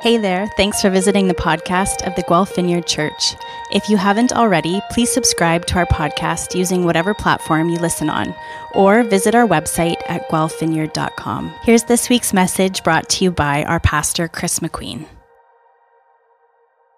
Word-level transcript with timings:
Hey 0.00 0.16
there, 0.16 0.46
thanks 0.56 0.80
for 0.80 0.90
visiting 0.90 1.26
the 1.26 1.34
podcast 1.34 2.06
of 2.06 2.14
the 2.14 2.22
Guelph 2.22 2.54
Vineyard 2.54 2.86
Church. 2.86 3.34
If 3.72 3.88
you 3.88 3.96
haven't 3.96 4.32
already, 4.32 4.80
please 4.92 5.10
subscribe 5.10 5.66
to 5.66 5.78
our 5.78 5.86
podcast 5.86 6.54
using 6.54 6.84
whatever 6.84 7.14
platform 7.14 7.68
you 7.68 7.80
listen 7.80 8.08
on, 8.08 8.32
or 8.76 9.02
visit 9.02 9.34
our 9.34 9.44
website 9.44 10.00
at 10.08 10.28
guelphvineyard.com. 10.28 11.52
Here's 11.64 11.82
this 11.82 12.08
week's 12.08 12.32
message 12.32 12.84
brought 12.84 13.08
to 13.08 13.24
you 13.24 13.32
by 13.32 13.64
our 13.64 13.80
pastor, 13.80 14.28
Chris 14.28 14.60
McQueen. 14.60 15.08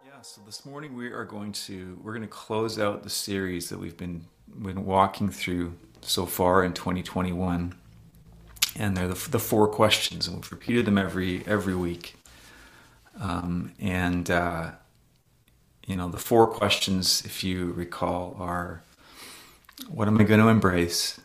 Yeah, 0.05 0.21
so 0.21 0.43
this 0.45 0.67
morning 0.67 0.95
we 0.95 1.11
are 1.11 1.25
going 1.25 1.53
to 1.53 1.99
we're 2.05 2.13
going 2.13 2.21
to 2.21 2.29
close 2.29 2.79
out 2.79 3.03
the 3.03 3.09
series 3.09 3.71
that 3.71 3.79
we've 3.79 3.97
been 3.97 4.27
been 4.59 4.85
walking 4.85 5.31
through 5.31 5.73
so 6.03 6.27
far 6.27 6.63
in 6.65 6.75
2021, 6.75 7.75
and 8.77 8.95
they're 8.95 9.09
the, 9.09 9.31
the 9.31 9.39
four 9.39 9.69
questions, 9.69 10.29
and 10.29 10.37
we've 10.37 10.53
repeated 10.53 10.85
them 10.85 10.99
every 10.99 11.43
every 11.47 11.75
week. 11.75 12.17
Um, 13.21 13.75
and, 13.79 14.31
uh, 14.31 14.71
you 15.87 15.95
know, 15.95 16.09
the 16.09 16.19
four 16.19 16.47
questions, 16.47 17.23
if 17.25 17.45
you 17.45 17.73
recall, 17.73 18.35
are 18.39 18.83
what 19.89 20.09
am 20.09 20.19
I 20.19 20.25
going 20.25 20.41
to 20.41 20.49
embrace? 20.49 21.21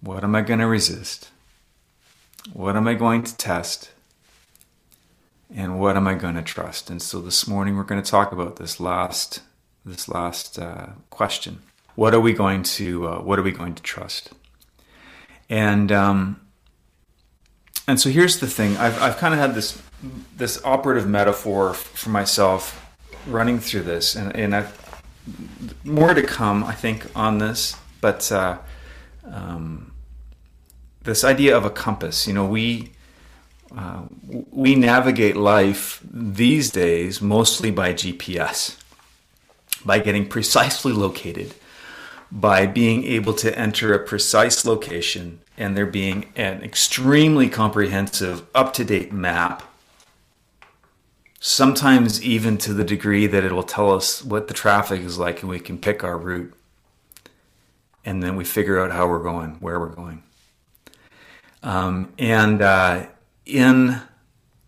What 0.00 0.24
am 0.24 0.34
I 0.34 0.42
going 0.42 0.60
to 0.60 0.66
resist? 0.66 1.30
What 2.52 2.76
am 2.76 2.88
I 2.88 2.94
going 2.94 3.22
to 3.24 3.36
test? 3.36 3.90
And 5.54 5.78
what 5.78 5.96
am 5.96 6.08
I 6.08 6.14
going 6.14 6.34
to 6.34 6.42
trust? 6.42 6.90
And 6.90 7.02
so 7.02 7.20
this 7.20 7.46
morning 7.46 7.76
we're 7.76 7.82
going 7.84 8.02
to 8.02 8.10
talk 8.10 8.32
about 8.32 8.56
this 8.56 8.80
last 8.80 9.40
this 9.84 10.08
last 10.08 10.58
uh, 10.58 10.90
question. 11.10 11.60
What 11.96 12.14
are 12.14 12.20
we 12.20 12.32
going 12.32 12.62
to 12.62 13.08
uh, 13.08 13.20
What 13.20 13.38
are 13.38 13.42
we 13.42 13.50
going 13.50 13.74
to 13.74 13.82
trust? 13.82 14.30
And 15.50 15.92
um, 15.92 16.40
and 17.86 18.00
so 18.00 18.10
here's 18.10 18.40
the 18.40 18.46
thing. 18.46 18.76
I've 18.76 19.00
I've 19.02 19.18
kind 19.18 19.34
of 19.34 19.40
had 19.40 19.54
this 19.54 19.80
this 20.36 20.62
operative 20.64 21.08
metaphor 21.08 21.74
for 21.74 22.10
myself 22.10 22.78
running 23.26 23.58
through 23.58 23.82
this, 23.82 24.14
and 24.14 24.34
and 24.34 24.54
I've 24.54 24.82
more 25.84 26.14
to 26.14 26.22
come, 26.22 26.64
I 26.64 26.72
think, 26.72 27.06
on 27.14 27.38
this. 27.38 27.76
But 28.00 28.30
uh, 28.32 28.58
um, 29.24 29.92
this 31.02 31.24
idea 31.24 31.56
of 31.56 31.64
a 31.64 31.70
compass, 31.70 32.26
you 32.26 32.34
know, 32.34 32.46
we 32.46 32.92
uh, 33.76 34.02
we 34.50 34.74
navigate 34.74 35.36
life 35.36 36.00
these 36.10 36.70
days 36.70 37.22
mostly 37.22 37.70
by 37.70 37.92
GPS, 37.92 38.76
by 39.84 39.98
getting 39.98 40.28
precisely 40.28 40.92
located, 40.92 41.54
by 42.30 42.66
being 42.66 43.04
able 43.04 43.34
to 43.34 43.56
enter 43.58 43.94
a 43.94 44.04
precise 44.04 44.64
location, 44.64 45.40
and 45.56 45.76
there 45.76 45.86
being 45.86 46.26
an 46.34 46.62
extremely 46.62 47.48
comprehensive, 47.48 48.44
up 48.54 48.74
to 48.74 48.84
date 48.84 49.12
map 49.12 49.62
sometimes 51.44 52.22
even 52.22 52.56
to 52.56 52.72
the 52.72 52.84
degree 52.84 53.26
that 53.26 53.42
it 53.42 53.50
will 53.50 53.64
tell 53.64 53.92
us 53.92 54.24
what 54.24 54.46
the 54.46 54.54
traffic 54.54 55.00
is 55.00 55.18
like 55.18 55.42
and 55.42 55.50
we 55.50 55.58
can 55.58 55.76
pick 55.76 56.04
our 56.04 56.16
route. 56.16 56.54
And 58.04 58.22
then 58.22 58.36
we 58.36 58.44
figure 58.44 58.80
out 58.80 58.92
how 58.92 59.08
we're 59.08 59.22
going, 59.22 59.56
where 59.56 59.80
we're 59.80 59.88
going. 59.88 60.22
Um, 61.64 62.12
and 62.16 62.62
uh, 62.62 63.06
in 63.44 64.02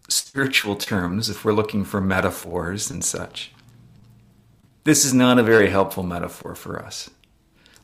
spiritual 0.08 0.74
terms, 0.74 1.30
if 1.30 1.44
we're 1.44 1.52
looking 1.52 1.84
for 1.84 2.00
metaphors 2.00 2.90
and 2.90 3.04
such, 3.04 3.52
this 4.82 5.04
is 5.04 5.14
not 5.14 5.38
a 5.38 5.44
very 5.44 5.70
helpful 5.70 6.02
metaphor 6.02 6.56
for 6.56 6.82
us. 6.82 7.08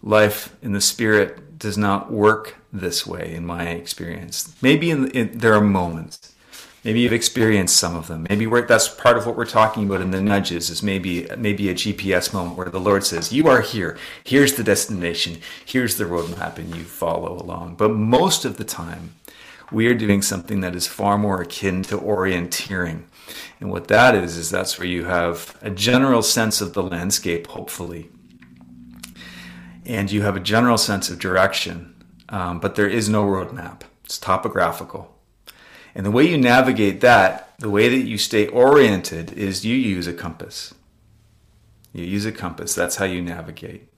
Life 0.02 0.56
in 0.62 0.72
the 0.72 0.80
spirit 0.80 1.60
does 1.60 1.78
not 1.78 2.10
work 2.10 2.56
this 2.72 3.06
way, 3.06 3.34
in 3.34 3.46
my 3.46 3.68
experience. 3.68 4.52
Maybe 4.60 4.90
in, 4.90 5.10
in, 5.12 5.38
there 5.38 5.54
are 5.54 5.60
moments 5.60 6.29
Maybe 6.82 7.00
you've 7.00 7.12
experienced 7.12 7.76
some 7.76 7.94
of 7.94 8.06
them. 8.06 8.26
Maybe 8.30 8.46
that's 8.62 8.88
part 8.88 9.18
of 9.18 9.26
what 9.26 9.36
we're 9.36 9.44
talking 9.44 9.84
about 9.84 10.00
in 10.00 10.12
the 10.12 10.20
nudges 10.20 10.70
is 10.70 10.82
maybe 10.82 11.28
maybe 11.36 11.68
a 11.68 11.74
GPS 11.74 12.32
moment 12.32 12.56
where 12.56 12.70
the 12.70 12.80
Lord 12.80 13.04
says, 13.04 13.32
"You 13.32 13.48
are 13.48 13.60
here. 13.60 13.98
Here's 14.24 14.54
the 14.54 14.64
destination. 14.64 15.38
Here's 15.64 15.96
the 15.96 16.04
roadmap," 16.04 16.56
and 16.56 16.74
you 16.74 16.84
follow 16.84 17.38
along. 17.38 17.74
But 17.76 17.90
most 17.90 18.46
of 18.46 18.56
the 18.56 18.64
time, 18.64 19.14
we 19.70 19.86
are 19.88 19.94
doing 19.94 20.22
something 20.22 20.60
that 20.62 20.74
is 20.74 20.86
far 20.86 21.18
more 21.18 21.42
akin 21.42 21.82
to 21.84 21.98
orienteering. 21.98 23.02
And 23.60 23.70
what 23.70 23.88
that 23.88 24.14
is 24.14 24.38
is 24.38 24.50
that's 24.50 24.78
where 24.78 24.88
you 24.88 25.04
have 25.04 25.56
a 25.60 25.70
general 25.70 26.22
sense 26.22 26.62
of 26.62 26.72
the 26.72 26.82
landscape, 26.82 27.46
hopefully, 27.48 28.08
and 29.84 30.10
you 30.10 30.22
have 30.22 30.34
a 30.34 30.40
general 30.40 30.78
sense 30.78 31.10
of 31.10 31.18
direction, 31.18 31.94
um, 32.30 32.58
but 32.58 32.74
there 32.74 32.88
is 32.88 33.08
no 33.08 33.24
roadmap. 33.24 33.82
It's 34.04 34.18
topographical. 34.18 35.19
And 35.94 36.06
the 36.06 36.10
way 36.10 36.28
you 36.28 36.38
navigate 36.38 37.00
that, 37.00 37.52
the 37.58 37.70
way 37.70 37.88
that 37.88 38.06
you 38.06 38.18
stay 38.18 38.46
oriented, 38.48 39.32
is 39.32 39.64
you 39.64 39.76
use 39.76 40.06
a 40.06 40.12
compass. 40.12 40.74
You 41.92 42.04
use 42.04 42.24
a 42.24 42.32
compass. 42.32 42.74
That's 42.74 42.96
how 42.96 43.04
you 43.04 43.20
navigate. 43.20 43.88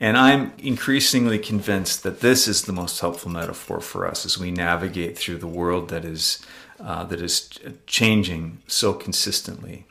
And 0.00 0.16
I'm 0.16 0.52
increasingly 0.58 1.38
convinced 1.38 2.02
that 2.02 2.20
this 2.20 2.48
is 2.48 2.62
the 2.62 2.72
most 2.72 3.00
helpful 3.00 3.30
metaphor 3.30 3.80
for 3.80 4.06
us 4.06 4.26
as 4.26 4.38
we 4.38 4.50
navigate 4.50 5.16
through 5.16 5.38
the 5.38 5.46
world 5.46 5.88
that 5.88 6.04
is 6.04 6.44
uh, 6.80 7.04
that 7.04 7.20
is 7.20 7.48
changing 7.86 8.60
so 8.66 8.92
consistently. 8.92 9.86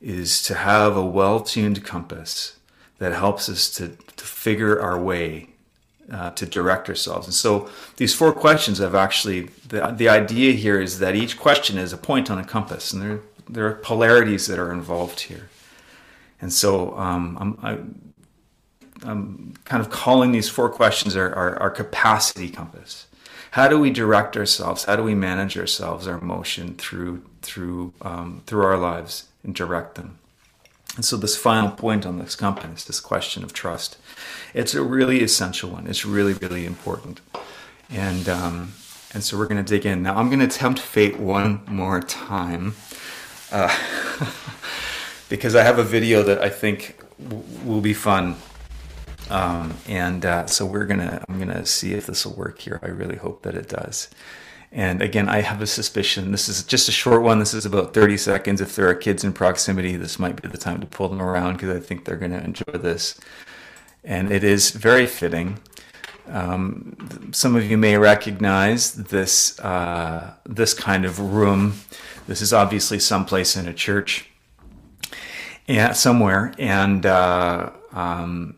Is 0.00 0.42
to 0.42 0.54
have 0.54 0.96
a 0.96 1.04
well-tuned 1.04 1.82
compass 1.82 2.58
that 2.98 3.12
helps 3.12 3.48
us 3.48 3.70
to, 3.76 3.96
to 4.16 4.24
figure 4.24 4.78
our 4.80 5.00
way 5.00 5.53
uh, 6.12 6.30
to 6.30 6.46
direct 6.46 6.88
ourselves. 6.88 7.26
And 7.26 7.34
so 7.34 7.68
these 7.96 8.14
four 8.14 8.32
questions 8.32 8.78
have 8.78 8.94
actually 8.94 9.50
the 9.68 9.94
the 9.96 10.08
idea 10.08 10.52
here 10.52 10.80
is 10.80 10.98
that 10.98 11.14
each 11.14 11.38
question 11.38 11.78
is 11.78 11.92
a 11.92 11.96
point 11.96 12.30
on 12.30 12.38
a 12.38 12.44
compass, 12.44 12.92
and 12.92 13.02
there 13.02 13.20
there 13.48 13.66
are 13.66 13.74
polarities 13.74 14.46
that 14.46 14.58
are 14.58 14.72
involved 14.72 15.20
here. 15.20 15.48
And 16.40 16.52
so 16.52 16.96
um, 16.98 17.38
I'm, 17.40 17.58
I, 19.04 19.10
am 19.10 19.54
kind 19.64 19.80
of 19.80 19.90
calling 19.90 20.32
these 20.32 20.48
four 20.48 20.68
questions 20.68 21.16
our, 21.16 21.32
our, 21.34 21.56
our 21.58 21.70
capacity 21.70 22.50
compass. 22.50 23.06
How 23.52 23.68
do 23.68 23.78
we 23.78 23.90
direct 23.90 24.36
ourselves? 24.36 24.84
How 24.84 24.96
do 24.96 25.02
we 25.02 25.14
manage 25.14 25.56
ourselves, 25.56 26.08
our 26.08 26.20
motion 26.20 26.74
through 26.74 27.22
through 27.40 27.92
um, 28.02 28.42
through 28.46 28.64
our 28.64 28.76
lives 28.76 29.28
and 29.42 29.54
direct 29.54 29.94
them? 29.94 30.18
And 30.96 31.04
so 31.04 31.16
this 31.16 31.36
final 31.36 31.70
point 31.70 32.06
on 32.06 32.18
this 32.18 32.36
company 32.36 32.74
is 32.74 32.84
this 32.84 33.00
question 33.00 33.42
of 33.42 33.52
trust, 33.52 33.96
it's 34.52 34.74
a 34.74 34.82
really 34.82 35.22
essential 35.22 35.70
one. 35.70 35.86
It's 35.86 36.04
really, 36.04 36.34
really 36.34 36.64
important. 36.64 37.20
And 37.90 38.28
um, 38.28 38.74
and 39.12 39.22
so 39.22 39.38
we're 39.38 39.46
going 39.46 39.64
to 39.64 39.68
dig 39.68 39.86
in. 39.86 40.02
Now 40.02 40.16
I'm 40.16 40.28
going 40.28 40.40
to 40.40 40.48
tempt 40.48 40.80
fate 40.80 41.18
one 41.18 41.62
more 41.66 42.00
time 42.00 42.74
uh, 43.52 43.74
because 45.28 45.54
I 45.54 45.62
have 45.62 45.78
a 45.78 45.84
video 45.84 46.22
that 46.24 46.42
I 46.42 46.48
think 46.48 46.98
w- 47.22 47.44
will 47.64 47.80
be 47.80 47.94
fun. 47.94 48.36
Um, 49.30 49.74
and 49.88 50.26
uh, 50.26 50.46
so 50.46 50.66
we're 50.66 50.84
gonna 50.84 51.24
I'm 51.28 51.38
gonna 51.38 51.64
see 51.64 51.94
if 51.94 52.06
this 52.06 52.26
will 52.26 52.34
work 52.34 52.60
here. 52.60 52.78
I 52.82 52.88
really 52.88 53.16
hope 53.16 53.42
that 53.42 53.54
it 53.54 53.68
does. 53.68 54.10
And 54.74 55.00
again, 55.02 55.28
I 55.28 55.40
have 55.40 55.62
a 55.62 55.68
suspicion 55.68 56.32
this 56.32 56.48
is 56.48 56.64
just 56.64 56.88
a 56.88 56.92
short 56.92 57.22
one. 57.22 57.38
This 57.38 57.54
is 57.54 57.64
about 57.64 57.94
30 57.94 58.16
seconds. 58.16 58.60
If 58.60 58.74
there 58.74 58.88
are 58.88 58.94
kids 58.94 59.22
in 59.22 59.32
proximity, 59.32 59.96
this 59.96 60.18
might 60.18 60.42
be 60.42 60.48
the 60.48 60.58
time 60.58 60.80
to 60.80 60.86
pull 60.86 61.08
them 61.08 61.22
around 61.22 61.54
because 61.54 61.76
I 61.76 61.78
think 61.78 62.04
they're 62.04 62.16
going 62.16 62.32
to 62.32 62.42
enjoy 62.42 62.72
this. 62.72 63.18
And 64.02 64.32
it 64.32 64.42
is 64.42 64.72
very 64.72 65.06
fitting. 65.06 65.60
Um, 66.26 67.30
some 67.32 67.54
of 67.54 67.70
you 67.70 67.78
may 67.78 67.96
recognize 67.98 68.94
this 68.94 69.60
uh, 69.60 70.34
this 70.44 70.74
kind 70.74 71.04
of 71.04 71.20
room. 71.20 71.74
This 72.26 72.42
is 72.42 72.52
obviously 72.52 72.98
someplace 72.98 73.56
in 73.56 73.68
a 73.68 73.74
church, 73.74 74.28
somewhere, 75.92 76.52
and 76.58 77.06
uh, 77.06 77.70
um, 77.92 78.56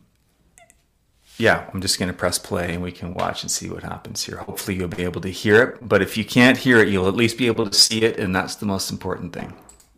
yeah, 1.38 1.68
I'm 1.72 1.80
just 1.80 1.98
going 1.98 2.08
to 2.08 2.16
press 2.16 2.38
play 2.38 2.72
and 2.72 2.82
we 2.82 2.92
can 2.92 3.12
watch 3.12 3.42
and 3.42 3.50
see 3.50 3.68
what 3.68 3.82
happens 3.82 4.24
here. 4.24 4.38
Hopefully, 4.38 4.76
you'll 4.76 4.88
be 4.88 5.04
able 5.04 5.20
to 5.20 5.28
hear 5.28 5.62
it. 5.62 5.86
But 5.86 6.00
if 6.02 6.16
you 6.16 6.24
can't 6.24 6.56
hear 6.56 6.78
it, 6.78 6.88
you'll 6.88 7.08
at 7.08 7.14
least 7.14 7.36
be 7.36 7.46
able 7.46 7.68
to 7.68 7.76
see 7.76 8.02
it, 8.02 8.18
and 8.18 8.34
that's 8.34 8.56
the 8.56 8.66
most 8.66 8.90
important 8.90 9.32
thing. 9.32 9.52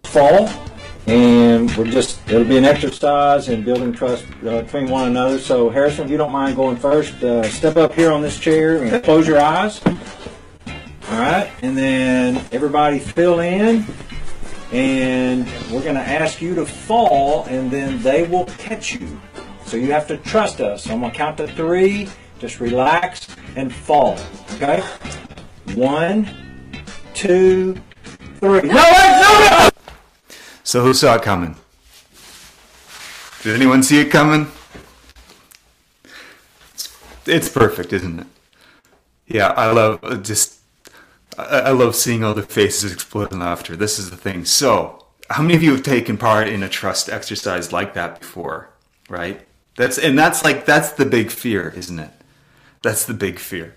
Fall, 0.05 0.49
and 1.06 1.75
we're 1.76 1.85
just, 1.85 2.19
it'll 2.29 2.44
be 2.44 2.56
an 2.56 2.64
exercise 2.64 3.49
in 3.49 3.62
building 3.62 3.93
trust 3.93 4.25
uh, 4.46 4.62
between 4.62 4.88
one 4.88 5.08
another. 5.08 5.38
So, 5.38 5.69
Harrison, 5.69 6.06
if 6.06 6.11
you 6.11 6.17
don't 6.17 6.32
mind 6.32 6.56
going 6.56 6.76
first, 6.76 7.23
uh, 7.23 7.43
step 7.44 7.76
up 7.76 7.93
here 7.93 8.11
on 8.11 8.23
this 8.23 8.38
chair 8.38 8.82
and 8.82 9.05
close 9.05 9.29
your 9.29 9.41
eyes. 9.41 9.81
All 9.87 11.19
right, 11.19 11.50
and 11.62 11.76
then 11.76 12.44
everybody 12.52 12.99
fill 12.99 13.41
in. 13.41 13.84
And 14.70 15.46
we're 15.70 15.82
going 15.82 15.94
to 15.94 16.00
ask 16.00 16.43
you 16.43 16.55
to 16.55 16.67
fall, 16.67 17.44
and 17.44 17.70
then 17.70 18.02
they 18.02 18.26
will 18.26 18.44
catch 18.44 18.93
you. 18.93 19.19
So 19.69 19.76
you 19.76 19.93
have 19.93 20.06
to 20.06 20.17
trust 20.17 20.62
us. 20.62 20.88
I'm 20.88 21.00
going 21.00 21.12
to 21.12 21.19
count 21.19 21.37
to 21.37 21.47
three. 21.47 22.09
Just 22.38 22.59
relax 22.59 23.29
and 23.55 23.70
fall. 23.70 24.19
Okay? 24.55 24.81
One, 25.75 26.26
two, 27.12 27.75
three. 28.41 28.62
No, 28.62 28.75
wait, 28.75 29.20
no, 29.20 29.49
no! 29.50 29.69
So 30.65 30.82
who 30.82 30.94
saw 30.94 31.17
it 31.17 31.23
coming? 31.23 31.55
Did 33.43 33.56
anyone 33.56 33.82
see 33.82 34.00
it 34.00 34.11
coming? 34.11 34.50
It's, 37.26 37.50
perfect, 37.50 37.93
isn't 37.93 38.20
it? 38.20 38.26
Yeah, 39.26 39.49
I 39.49 39.70
love 39.70 40.00
uh, 40.03 40.17
just 40.17 40.61
I 41.37 41.73
love 41.73 41.94
seeing 41.94 42.25
all 42.25 42.32
the 42.32 42.43
faces 42.43 42.91
explode 42.91 43.32
in 43.32 43.41
laughter. 43.41 43.76
This 43.76 43.99
is 43.99 44.09
the 44.09 44.17
thing. 44.17 44.47
So, 44.47 45.05
how 45.29 45.43
many 45.43 45.55
of 45.55 45.62
you 45.62 45.73
have 45.73 45.82
taken 45.82 46.17
part 46.17 46.49
in 46.49 46.62
a 46.62 46.70
trust 46.70 47.11
exercise 47.11 47.70
like 47.70 47.93
that 47.93 48.20
before? 48.20 48.70
Right? 49.11 49.44
That's 49.78 49.96
and 49.96 50.19
that's 50.19 50.42
like 50.42 50.66
that's 50.66 50.90
the 50.90 51.06
big 51.06 51.30
fear, 51.30 51.72
isn't 51.76 52.00
it? 52.00 52.10
That's 52.82 53.06
the 53.06 53.14
big 53.14 53.38
fear. 53.38 53.76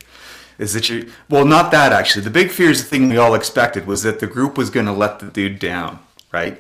Is 0.57 0.73
that 0.73 0.89
you 0.89 1.11
well 1.29 1.45
not 1.45 1.69
that 1.71 1.93
actually. 1.93 2.23
The 2.23 2.31
big 2.31 2.49
fear 2.49 2.71
is 2.71 2.81
the 2.81 2.89
thing 2.89 3.07
we 3.07 3.17
all 3.17 3.35
expected 3.35 3.85
was 3.85 4.01
that 4.01 4.19
the 4.19 4.25
group 4.25 4.57
was 4.57 4.71
gonna 4.71 4.93
let 4.93 5.19
the 5.19 5.27
dude 5.27 5.59
down, 5.59 5.99
right? 6.31 6.59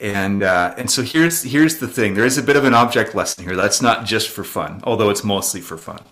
And 0.00 0.42
uh, 0.42 0.74
and 0.78 0.90
so 0.90 1.02
here's 1.02 1.42
here's 1.42 1.76
the 1.76 1.86
thing. 1.86 2.14
There 2.14 2.24
is 2.24 2.38
a 2.38 2.42
bit 2.42 2.56
of 2.56 2.64
an 2.64 2.72
object 2.72 3.14
lesson 3.14 3.44
here. 3.44 3.56
That's 3.56 3.82
not 3.82 4.06
just 4.06 4.30
for 4.30 4.42
fun, 4.42 4.80
although 4.84 5.10
it's 5.10 5.22
mostly 5.22 5.60
for 5.60 5.76
fun. 5.76 6.02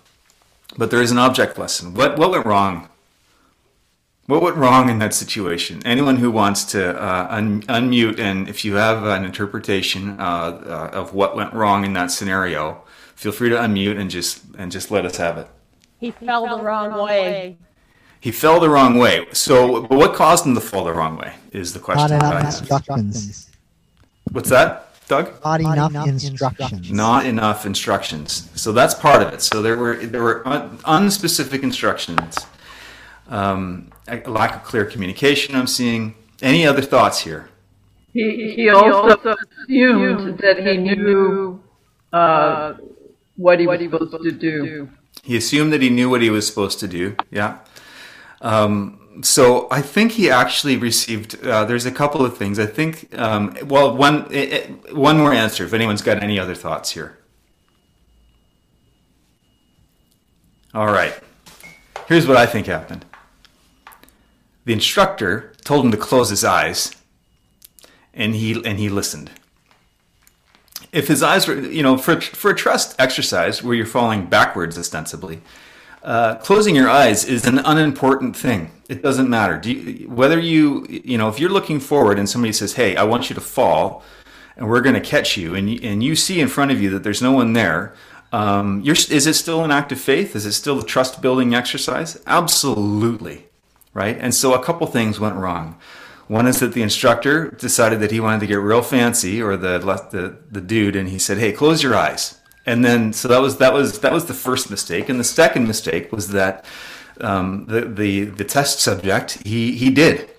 But 0.77 0.91
there 0.91 1.01
is 1.01 1.09
an 1.09 1.17
object 1.17 1.57
lesson. 1.57 1.95
What 1.95 2.15
what 2.19 2.29
went 2.29 2.45
wrong? 2.45 2.89
What 4.27 4.41
went 4.41 4.55
wrong 4.55 4.89
in 4.89 4.97
that 4.99 5.13
situation? 5.13 5.83
Anyone 5.85 6.15
who 6.17 6.31
wants 6.31 6.65
to 6.71 6.99
uh, 6.99 7.27
un- 7.29 7.61
unmute 7.63 8.17
and 8.19 8.49
if 8.49 8.65
you 8.65 8.73
have 8.75 9.03
an 9.05 9.23
interpretation 9.23 10.19
uh, 10.19 10.23
uh, 10.23 10.89
of 10.93 11.13
what 11.13 11.35
went 11.35 11.53
wrong 11.53 11.85
in 11.85 11.93
that 11.93 12.09
scenario, 12.09 12.81
feel 13.15 13.31
free 13.31 13.49
to 13.49 13.55
unmute 13.55 13.99
and 13.99 14.09
just 14.09 14.41
and 14.57 14.71
just 14.71 14.89
let 14.89 15.05
us 15.05 15.17
have 15.17 15.37
it. 15.37 15.47
He 15.99 16.09
fell 16.09 16.57
the 16.57 16.63
wrong 16.63 17.03
way. 17.03 17.57
He 18.19 18.31
fell 18.31 18.59
the 18.59 18.69
wrong 18.69 18.97
way. 18.97 19.27
So, 19.31 19.83
but 19.83 19.95
what 19.97 20.15
caused 20.15 20.43
him 20.47 20.55
to 20.55 20.61
fall 20.61 20.85
the 20.85 20.93
wrong 20.93 21.17
way 21.17 21.35
is 21.51 21.73
the 21.73 21.79
question. 21.79 22.17
Not 22.17 22.33
enough 22.33 22.59
instructions. 22.59 23.51
What's 24.31 24.49
that, 24.49 24.89
Doug? 25.07 25.31
Not 25.43 25.61
enough 25.61 26.07
instructions. 26.07 26.91
Not 26.91 27.27
enough 27.27 27.67
instructions. 27.67 28.49
So 28.55 28.71
that's 28.71 28.95
part 28.95 29.21
of 29.21 29.31
it. 29.33 29.43
So 29.43 29.61
there 29.61 29.77
were 29.77 29.97
there 29.97 30.23
were 30.23 30.47
un- 30.47 30.79
unspecific 30.79 31.61
instructions. 31.61 32.37
Um, 33.27 33.91
a 34.07 34.17
lack 34.29 34.55
of 34.55 34.63
clear 34.63 34.85
communication. 34.85 35.55
I'm 35.55 35.67
seeing. 35.67 36.15
Any 36.41 36.65
other 36.65 36.81
thoughts 36.81 37.21
here? 37.21 37.49
He, 38.13 38.53
he 38.55 38.69
also 38.69 39.17
assumed 39.17 40.39
that 40.39 40.57
he 40.65 40.77
knew 40.77 41.61
uh, 42.13 42.73
what 43.35 43.59
he 43.59 43.67
was 43.67 43.79
supposed 43.79 44.23
to 44.23 44.31
do. 44.31 44.89
He 45.23 45.35
assumed 45.37 45.73
that 45.73 45.81
he 45.81 45.89
knew 45.89 46.09
what 46.09 46.21
he 46.21 46.29
was 46.29 46.45
supposed 46.47 46.79
to 46.79 46.87
do. 46.87 47.15
Yeah. 47.31 47.59
Um, 48.41 49.19
so 49.21 49.67
I 49.71 49.81
think 49.81 50.13
he 50.13 50.29
actually 50.29 50.77
received. 50.77 51.43
Uh, 51.43 51.65
there's 51.65 51.85
a 51.85 51.91
couple 51.91 52.25
of 52.25 52.37
things. 52.37 52.59
I 52.59 52.65
think. 52.65 53.17
Um, 53.17 53.57
well, 53.65 53.95
one 53.95 54.27
eh, 54.33 54.47
eh, 54.51 54.67
one 54.93 55.17
more 55.17 55.33
answer. 55.33 55.65
If 55.65 55.73
anyone's 55.73 56.01
got 56.01 56.21
any 56.21 56.39
other 56.39 56.55
thoughts 56.55 56.91
here. 56.91 57.17
All 60.73 60.87
right. 60.87 61.17
Here's 62.07 62.27
what 62.27 62.37
I 62.37 62.45
think 62.45 62.67
happened. 62.67 63.05
The 64.65 64.73
instructor 64.73 65.53
told 65.63 65.85
him 65.85 65.91
to 65.91 65.97
close 65.97 66.29
his 66.29 66.43
eyes, 66.43 66.91
and 68.13 68.35
he 68.35 68.53
and 68.65 68.79
he 68.79 68.89
listened. 68.89 69.31
If 70.91 71.07
his 71.07 71.21
eyes 71.21 71.47
were, 71.47 71.55
you 71.59 71.83
know, 71.83 71.97
for 71.97 72.19
for 72.19 72.51
a 72.51 72.55
trust 72.55 72.95
exercise 72.99 73.63
where 73.63 73.75
you're 73.75 73.85
falling 73.85 74.25
backwards 74.25 74.77
ostensibly, 74.77 75.41
uh, 76.03 76.35
closing 76.35 76.75
your 76.75 76.89
eyes 76.89 77.25
is 77.25 77.45
an 77.45 77.59
unimportant 77.59 78.35
thing. 78.35 78.71
It 78.89 79.01
doesn't 79.01 79.29
matter. 79.29 79.57
Do 79.57 79.71
you, 79.71 80.09
whether 80.09 80.39
you, 80.39 80.85
you 80.87 81.17
know, 81.17 81.29
if 81.29 81.39
you're 81.39 81.49
looking 81.49 81.79
forward 81.79 82.19
and 82.19 82.29
somebody 82.29 82.53
says, 82.53 82.73
"Hey, 82.73 82.95
I 82.95 83.03
want 83.03 83.29
you 83.29 83.35
to 83.35 83.41
fall," 83.41 84.03
and 84.57 84.69
we're 84.69 84.81
going 84.81 84.95
to 84.95 85.01
catch 85.01 85.37
you, 85.37 85.55
and 85.55 85.69
you, 85.69 85.79
and 85.83 86.03
you 86.03 86.15
see 86.15 86.39
in 86.39 86.47
front 86.47 86.71
of 86.71 86.81
you 86.81 86.89
that 86.91 87.03
there's 87.03 87.21
no 87.21 87.31
one 87.31 87.53
there, 87.53 87.93
um, 88.31 88.83
is 88.85 89.27
it 89.27 89.33
still 89.33 89.63
an 89.63 89.71
act 89.71 89.91
of 89.91 89.99
faith? 89.99 90.35
Is 90.35 90.45
it 90.45 90.53
still 90.53 90.79
a 90.79 90.85
trust 90.85 91.21
building 91.21 91.53
exercise? 91.55 92.21
Absolutely, 92.27 93.47
right? 93.95 94.15
And 94.19 94.35
so 94.35 94.53
a 94.53 94.63
couple 94.63 94.85
things 94.85 95.19
went 95.19 95.35
wrong. 95.35 95.79
One 96.27 96.45
is 96.45 96.59
that 96.59 96.73
the 96.73 96.83
instructor 96.83 97.49
decided 97.49 97.99
that 98.01 98.11
he 98.11 98.19
wanted 98.19 98.41
to 98.41 98.47
get 98.47 98.55
real 98.55 98.83
fancy, 98.83 99.41
or 99.41 99.57
the 99.57 99.79
the 100.11 100.37
the 100.51 100.61
dude, 100.61 100.95
and 100.95 101.09
he 101.09 101.17
said, 101.17 101.39
"Hey, 101.39 101.51
close 101.51 101.81
your 101.81 101.95
eyes." 101.95 102.39
And 102.67 102.83
then, 102.83 103.13
so 103.13 103.27
that 103.27 103.41
was 103.41 103.57
that 103.57 103.73
was 103.73 103.99
that 103.99 104.11
was 104.11 104.25
the 104.25 104.33
first 104.33 104.69
mistake, 104.69 105.07
and 105.09 105.19
the 105.19 105.23
second 105.23 105.67
mistake 105.67 106.11
was 106.11 106.29
that 106.29 106.65
um, 107.21 107.65
the 107.67 107.81
the 107.81 108.25
the 108.25 108.43
test 108.43 108.79
subject 108.79 109.39
he 109.45 109.73
he 109.73 109.91
did 109.91 110.29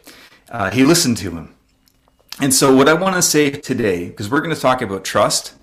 uh, 0.51 0.71
he 0.71 0.85
listened 0.85 1.17
to 1.19 1.31
him. 1.31 1.55
And 2.41 2.53
so, 2.53 2.75
what 2.75 2.89
I 2.89 2.95
want 2.95 3.17
to 3.17 3.23
say 3.23 3.51
today, 3.51 4.09
because 4.09 4.29
we're 4.29 4.41
going 4.41 4.55
to 4.55 4.61
talk 4.61 4.83
about 4.83 5.05
trust, 5.05 5.55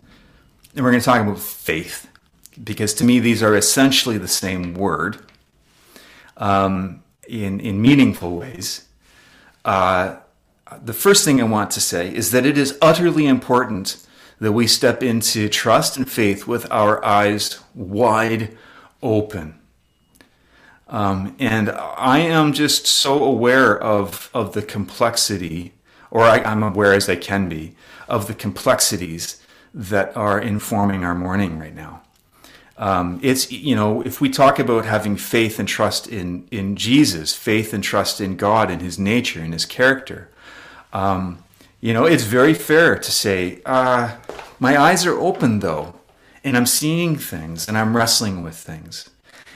and 0.75 0.83
we're 0.83 0.91
going 0.91 1.01
to 1.01 1.05
talk 1.05 1.21
about 1.21 1.39
faith, 1.39 2.07
because 2.63 2.93
to 2.95 3.03
me 3.03 3.19
these 3.19 3.43
are 3.43 3.55
essentially 3.55 4.17
the 4.17 4.27
same 4.27 4.73
word 4.73 5.19
um, 6.37 7.02
in 7.27 7.59
in 7.59 7.81
meaningful 7.81 8.37
ways. 8.37 8.87
Uh, 9.65 10.17
the 10.83 10.93
first 10.93 11.25
thing 11.25 11.39
I 11.39 11.45
want 11.45 11.71
to 11.71 11.81
say 11.81 12.13
is 12.13 12.31
that 12.31 12.45
it 12.45 12.57
is 12.57 12.77
utterly 12.81 13.27
important 13.27 13.97
that 14.39 14.51
we 14.51 14.67
step 14.67 15.01
into 15.03 15.47
trust 15.49 15.97
and 15.97 16.09
faith 16.09 16.47
with 16.47 16.69
our 16.71 17.03
eyes 17.05 17.59
wide 17.73 18.57
open. 19.01 19.59
Um, 20.87 21.35
and 21.39 21.71
I 21.71 22.19
am 22.19 22.53
just 22.53 22.85
so 22.85 23.23
aware 23.23 23.77
of, 23.81 24.29
of 24.33 24.53
the 24.53 24.61
complexity, 24.61 25.73
or 26.11 26.23
I, 26.23 26.39
I'm 26.43 26.61
aware 26.61 26.93
as 26.93 27.09
I 27.09 27.15
can 27.15 27.49
be, 27.49 27.75
of 28.07 28.27
the 28.27 28.33
complexities 28.33 29.41
that 29.73 30.15
are 30.15 30.39
informing 30.39 31.03
our 31.03 31.15
morning 31.15 31.57
right 31.57 31.73
now. 31.73 32.02
Um, 32.77 33.19
it's, 33.21 33.51
you 33.51 33.75
know, 33.75 34.01
if 34.01 34.19
we 34.19 34.29
talk 34.29 34.57
about 34.57 34.85
having 34.85 35.15
faith 35.15 35.59
and 35.59 35.67
trust 35.67 36.07
in, 36.07 36.47
in 36.51 36.75
Jesus, 36.75 37.35
faith 37.35 37.73
and 37.73 37.83
trust 37.83 38.19
in 38.19 38.35
God 38.35 38.71
and 38.71 38.81
his 38.81 38.97
nature 38.97 39.41
and 39.41 39.53
his 39.53 39.65
character, 39.65 40.29
um, 40.91 41.43
you 41.81 41.93
know, 41.93 42.05
it's 42.05 42.23
very 42.23 42.53
fair 42.53 42.97
to 42.97 43.11
say, 43.11 43.61
uh, 43.65 44.15
my 44.59 44.77
eyes 44.77 45.05
are 45.05 45.19
open 45.19 45.59
though, 45.59 45.95
and 46.43 46.55
I'm 46.57 46.65
seeing 46.65 47.15
things 47.17 47.67
and 47.67 47.77
I'm 47.77 47.95
wrestling 47.95 48.43
with 48.43 48.55
things. 48.55 49.09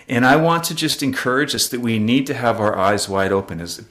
And 0.09 0.25
I 0.25 0.37
want 0.37 0.63
to 0.65 0.75
just 0.75 1.03
encourage 1.03 1.53
us 1.53 1.67
that 1.69 1.81
we 1.81 1.99
need 1.99 2.27
to 2.27 2.33
have 2.33 2.61
our 2.61 2.77
eyes 2.77 3.09
wide 3.09 3.33
open, 3.33 3.59
as 3.59 3.85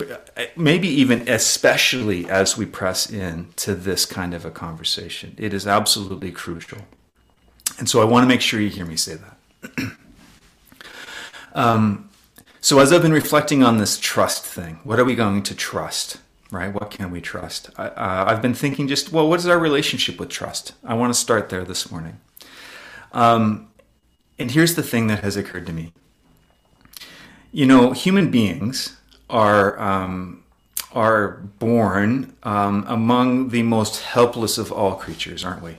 maybe 0.56 0.88
even 0.88 1.28
especially 1.28 2.28
as 2.28 2.56
we 2.56 2.64
press 2.64 3.10
in 3.10 3.48
to 3.56 3.74
this 3.74 4.06
kind 4.06 4.32
of 4.32 4.46
a 4.46 4.50
conversation. 4.50 5.34
It 5.36 5.52
is 5.52 5.66
absolutely 5.66 6.32
crucial. 6.32 6.78
And 7.78 7.88
so 7.88 8.00
I 8.00 8.04
want 8.04 8.24
to 8.24 8.28
make 8.28 8.40
sure 8.40 8.60
you 8.60 8.68
hear 8.68 8.86
me 8.86 8.96
say 8.96 9.16
that. 9.16 9.96
um, 11.54 12.08
so 12.60 12.78
as 12.78 12.92
I've 12.92 13.02
been 13.02 13.12
reflecting 13.12 13.62
on 13.62 13.78
this 13.78 13.98
trust 13.98 14.44
thing, 14.44 14.80
what 14.82 14.98
are 14.98 15.04
we 15.04 15.14
going 15.14 15.42
to 15.44 15.54
trust? 15.54 16.18
Right? 16.50 16.72
What 16.72 16.90
can 16.90 17.10
we 17.10 17.20
trust? 17.20 17.70
I, 17.76 17.86
uh, 17.88 18.24
I've 18.28 18.40
been 18.40 18.54
thinking 18.54 18.88
just, 18.88 19.12
well, 19.12 19.28
what 19.28 19.40
is 19.40 19.46
our 19.46 19.58
relationship 19.58 20.18
with 20.18 20.28
trust? 20.28 20.72
I 20.84 20.94
want 20.94 21.12
to 21.12 21.18
start 21.18 21.48
there 21.48 21.64
this 21.64 21.90
morning. 21.90 22.20
Um, 23.12 23.68
and 24.38 24.50
here's 24.50 24.74
the 24.74 24.82
thing 24.82 25.06
that 25.08 25.22
has 25.22 25.36
occurred 25.36 25.66
to 25.66 25.72
me. 25.72 25.92
You 27.52 27.66
know, 27.66 27.92
human 27.92 28.30
beings 28.30 28.96
are 29.30 29.78
um, 29.80 30.44
are 30.92 31.42
born 31.58 32.34
um, 32.42 32.84
among 32.88 33.48
the 33.50 33.62
most 33.62 34.02
helpless 34.02 34.58
of 34.58 34.72
all 34.72 34.94
creatures, 34.94 35.44
aren't 35.44 35.62
we? 35.62 35.76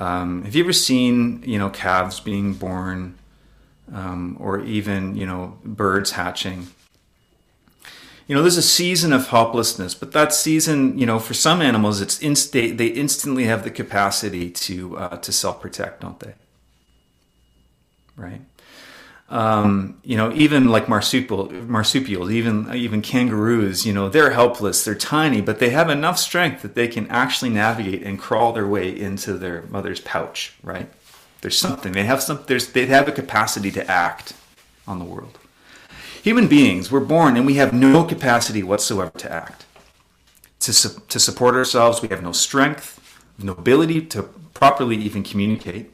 Um, 0.00 0.42
have 0.44 0.54
you 0.54 0.64
ever 0.64 0.72
seen, 0.72 1.42
you 1.46 1.58
know, 1.58 1.70
calves 1.70 2.20
being 2.20 2.54
born, 2.54 3.18
um, 3.92 4.36
or 4.40 4.60
even, 4.60 5.16
you 5.16 5.26
know, 5.26 5.58
birds 5.64 6.12
hatching? 6.12 6.68
You 8.26 8.34
know, 8.34 8.42
there's 8.42 8.56
a 8.56 8.62
season 8.62 9.12
of 9.12 9.28
helplessness, 9.28 9.94
but 9.94 10.12
that 10.12 10.32
season, 10.32 10.98
you 10.98 11.06
know, 11.06 11.18
for 11.18 11.34
some 11.34 11.60
animals, 11.60 12.00
it's 12.00 12.18
inst- 12.20 12.52
they, 12.52 12.68
instantly 12.68 13.44
have 13.44 13.64
the 13.64 13.70
capacity 13.70 14.50
to 14.50 14.96
uh, 14.96 15.16
to 15.18 15.32
self 15.32 15.60
protect, 15.60 16.00
don't 16.00 16.18
they? 16.20 16.34
Right. 18.16 18.40
Um, 19.32 19.98
you 20.04 20.18
know, 20.18 20.30
even 20.34 20.68
like 20.68 20.90
marsupial, 20.90 21.50
marsupials, 21.50 22.30
even 22.30 22.70
even 22.74 23.00
kangaroos, 23.00 23.86
you 23.86 23.94
know, 23.94 24.10
they're 24.10 24.32
helpless. 24.32 24.84
They're 24.84 24.94
tiny, 24.94 25.40
but 25.40 25.58
they 25.58 25.70
have 25.70 25.88
enough 25.88 26.18
strength 26.18 26.60
that 26.60 26.74
they 26.74 26.86
can 26.86 27.06
actually 27.08 27.48
navigate 27.48 28.02
and 28.02 28.18
crawl 28.18 28.52
their 28.52 28.66
way 28.66 28.94
into 28.94 29.32
their 29.38 29.62
mother's 29.70 30.00
pouch. 30.00 30.52
Right? 30.62 30.90
There's 31.40 31.58
something 31.58 31.92
they 31.92 32.04
have 32.04 32.22
some. 32.22 32.44
There's 32.46 32.72
they 32.72 32.84
have 32.84 33.08
a 33.08 33.12
capacity 33.12 33.70
to 33.70 33.90
act 33.90 34.34
on 34.86 34.98
the 34.98 35.06
world. 35.06 35.38
Human 36.22 36.46
beings, 36.46 36.92
we're 36.92 37.00
born 37.00 37.34
and 37.34 37.46
we 37.46 37.54
have 37.54 37.72
no 37.72 38.04
capacity 38.04 38.62
whatsoever 38.62 39.16
to 39.16 39.32
act. 39.32 39.64
To 40.60 40.74
su- 40.74 41.00
to 41.08 41.18
support 41.18 41.54
ourselves, 41.54 42.02
we 42.02 42.08
have 42.08 42.22
no 42.22 42.32
strength, 42.32 43.00
no 43.38 43.52
ability 43.52 44.02
to 44.08 44.24
properly 44.52 44.96
even 44.96 45.22
communicate 45.22 45.90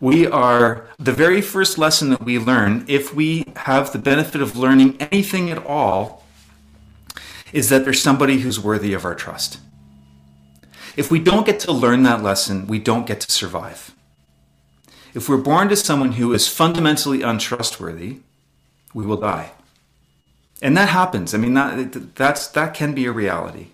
we 0.00 0.26
are 0.26 0.86
the 0.98 1.12
very 1.12 1.40
first 1.40 1.78
lesson 1.78 2.10
that 2.10 2.22
we 2.22 2.38
learn, 2.38 2.84
if 2.88 3.14
we 3.14 3.44
have 3.56 3.92
the 3.92 3.98
benefit 3.98 4.42
of 4.42 4.56
learning 4.56 4.96
anything 5.00 5.50
at 5.50 5.64
all, 5.66 6.24
is 7.52 7.68
that 7.70 7.84
there's 7.84 8.02
somebody 8.02 8.40
who's 8.40 8.60
worthy 8.60 8.92
of 8.92 9.04
our 9.04 9.14
trust. 9.14 9.58
If 10.96 11.10
we 11.10 11.18
don't 11.18 11.46
get 11.46 11.60
to 11.60 11.72
learn 11.72 12.02
that 12.04 12.22
lesson, 12.22 12.66
we 12.66 12.78
don't 12.78 13.06
get 13.06 13.20
to 13.20 13.30
survive. 13.32 13.94
If 15.14 15.28
we're 15.28 15.38
born 15.38 15.68
to 15.68 15.76
someone 15.76 16.12
who 16.12 16.32
is 16.34 16.48
fundamentally 16.48 17.22
untrustworthy, 17.22 18.18
we 18.94 19.06
will 19.06 19.16
die. 19.18 19.52
and 20.62 20.76
that 20.76 20.88
happens. 20.88 21.34
I 21.34 21.38
mean, 21.38 21.54
that 21.54 22.14
that's 22.16 22.48
that 22.48 22.74
can 22.74 22.94
be 22.94 23.06
a 23.06 23.12
reality. 23.12 23.68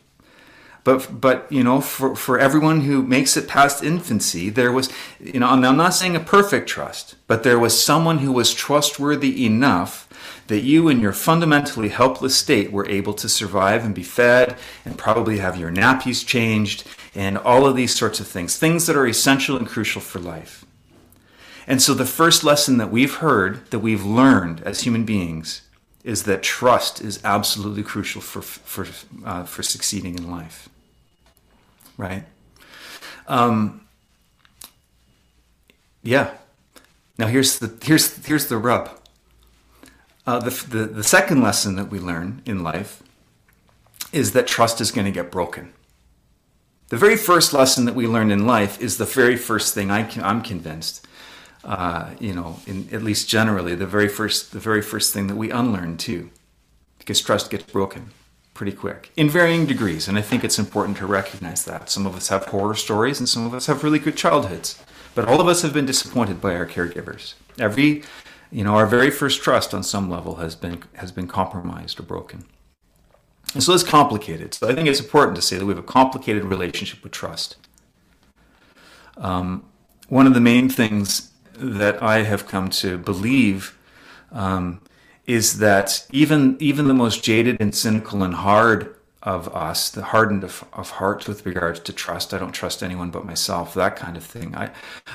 But 0.85 1.21
but 1.21 1.51
you 1.51 1.63
know, 1.63 1.81
for 1.81 2.17
for 2.17 2.39
everyone 2.39 2.83
who 2.83 3.03
makes 3.03 3.37
it 3.37 3.49
past 3.49 3.85
infancy, 3.85 4.51
there 4.51 4.73
was 4.73 4.91
you 5.21 5.41
know, 5.41 5.49
I'm 5.49 5.61
not 5.77 5.95
saying 5.95 6.17
a 6.17 6.21
perfect 6.21 6.69
trust, 6.69 7.15
but 7.27 7.43
there 7.43 7.59
was 7.59 7.81
someone 7.81 8.19
who 8.19 8.33
was 8.33 8.53
trustworthy 8.53 9.47
enough 9.47 10.09
that 10.49 10.63
you 10.63 10.89
in 10.89 11.01
your 11.01 11.13
fundamentally 11.13 11.89
helpless 11.89 12.37
state 12.37 12.73
were 12.73 12.89
able 12.89 13.15
to 13.15 13.29
survive 13.29 13.85
and 13.85 13.95
be 13.95 14.03
fed 14.03 14.57
and 14.85 14.99
probably 14.99 15.39
have 15.39 15.57
your 15.57 15.71
nappies 15.71 16.27
changed 16.27 16.85
and 17.15 17.39
all 17.39 17.67
of 17.67 17.77
these 17.77 17.95
sorts 17.95 18.21
of 18.21 18.27
things, 18.27 18.57
things 18.57 18.87
that 18.87 18.97
are 18.97 19.07
essential 19.07 19.57
and 19.57 19.69
crucial 19.69 20.01
for 20.01 20.19
life. 20.19 20.65
And 21.67 21.81
so 21.81 21.95
the 21.95 22.07
first 22.07 22.43
lesson 22.43 22.79
that 22.79 22.91
we've 22.91 23.17
heard, 23.17 23.71
that 23.71 23.79
we've 23.79 24.05
learned 24.05 24.63
as 24.63 24.83
human 24.83 25.05
beings, 25.05 25.63
is 26.05 26.25
that 26.25 26.43
trust 26.43 27.01
is 27.01 27.21
absolutely 27.25 27.83
crucial 27.83 28.21
for 28.21 28.43
for 28.43 28.87
uh, 29.25 29.45
for 29.45 29.63
succeeding 29.63 30.17
in 30.17 30.31
life. 30.31 30.69
Right? 32.03 32.25
Um, 33.29 33.87
yeah. 36.03 36.35
Now 37.17 37.29
here's 37.29 37.61
the 37.61 37.73
here's 37.81 38.27
here's 38.27 38.49
the 38.49 38.59
rub. 38.59 38.91
Uh, 40.27 40.41
the, 40.41 40.51
the 40.51 40.87
the 40.87 41.05
second 41.05 41.43
lesson 41.43 41.77
that 41.77 41.91
we 41.91 42.01
learn 42.01 42.43
in 42.45 42.65
life 42.65 43.05
is 44.13 44.33
that 44.33 44.49
trust 44.49 44.81
is 44.81 44.91
going 44.91 45.05
to 45.05 45.13
get 45.13 45.31
broken. 45.31 45.73
The 46.89 46.97
very 46.97 47.17
first 47.17 47.53
lesson 47.53 47.85
that 47.85 47.95
we 47.95 48.09
learn 48.09 48.33
in 48.33 48.49
life 48.49 48.81
is 48.81 48.99
the 48.99 49.05
very 49.05 49.37
first 49.37 49.73
thing 49.73 49.93
I 49.93 50.11
I'm 50.21 50.43
convinced 50.43 51.07
uh, 51.65 52.11
you 52.19 52.35
know, 52.35 52.59
in, 52.67 52.89
at 52.91 53.05
least 53.05 53.29
generally, 53.29 53.77
the 53.77 53.87
very 53.87 54.09
first 54.09 54.51
the 54.51 54.59
very 54.59 54.83
first 54.83 55.15
thing 55.15 55.29
that 55.29 55.37
we 55.37 55.53
unlearn 55.53 55.99
too, 55.99 56.31
because 56.99 57.21
trust 57.21 57.49
gets 57.49 57.71
broken 57.71 58.11
pretty 58.63 58.77
quick 58.77 59.11
in 59.17 59.29
varying 59.29 59.67
degrees, 59.67 60.07
and 60.07 60.17
I 60.17 60.23
think 60.23 60.45
it's 60.45 60.57
important 60.57 60.97
to 60.99 61.07
recognize 61.07 61.65
that. 61.65 61.91
Some 61.91 62.07
of 62.07 62.15
us 62.15 62.29
have 62.29 62.45
horror 62.45 62.77
stories, 62.77 63.19
and 63.19 63.29
some 63.29 63.45
of 63.45 63.55
us 63.55 63.67
have 63.67 63.83
really 63.83 63.99
good 63.99 64.17
childhoods, 64.17 64.81
but 65.17 65.27
all 65.27 65.41
of 65.41 65.49
us 65.49 65.63
have 65.63 65.75
been 65.75 65.85
disappointed 65.85 66.41
by 66.41 66.55
our 66.55 66.65
caregivers. 66.65 67.35
Every, 67.59 68.05
you 68.53 68.63
know, 68.63 68.77
our 68.77 68.87
very 68.87 69.11
first 69.11 69.43
trust 69.43 69.75
on 69.75 69.83
some 69.83 70.09
level 70.09 70.37
has 70.37 70.55
been 70.55 70.85
has 70.95 71.11
been 71.11 71.27
compromised 71.27 71.99
or 71.99 72.05
broken. 72.05 72.45
And 73.53 73.65
so 73.65 73.75
it's 73.75 73.83
complicated. 73.83 74.55
So 74.55 74.69
I 74.69 74.77
think 74.77 74.87
it's 74.87 75.01
important 75.01 75.35
to 75.35 75.43
say 75.43 75.59
that 75.59 75.67
we 75.67 75.75
have 75.75 75.83
a 75.83 75.93
complicated 75.99 76.45
relationship 76.45 77.03
with 77.03 77.11
trust. 77.11 77.57
Um, 79.17 79.65
one 80.09 80.29
of 80.29 80.35
the 80.35 80.41
main 80.41 80.69
things 80.69 81.33
that 81.55 82.01
I 82.01 82.23
have 82.23 82.47
come 82.47 82.71
to 82.71 82.97
believe 82.97 83.77
um, 84.31 84.81
is 85.27 85.59
that 85.59 86.07
even 86.11 86.57
even 86.61 86.89
the 86.89 86.95
most 86.95 87.23
jaded 87.23 87.57
and 87.61 87.75
cynical 87.75 88.23
and 88.23 88.35
hard 88.35 88.95
of 89.23 89.55
us, 89.55 89.89
the 89.89 90.03
hardened 90.03 90.43
of, 90.43 90.65
of 90.73 90.91
heart 90.91 91.29
with 91.29 91.47
regards 91.47 91.79
to 91.79 91.93
trust, 91.93 92.35
I 92.35 92.39
don't 92.39 92.51
trust 92.51 92.83
anyone 92.83 93.11
but 93.11 93.25
myself, 93.25 93.73
that 93.75 93.95
kind 93.95 94.17
of 94.17 94.25
thing. 94.25 94.57
I, 94.57 94.71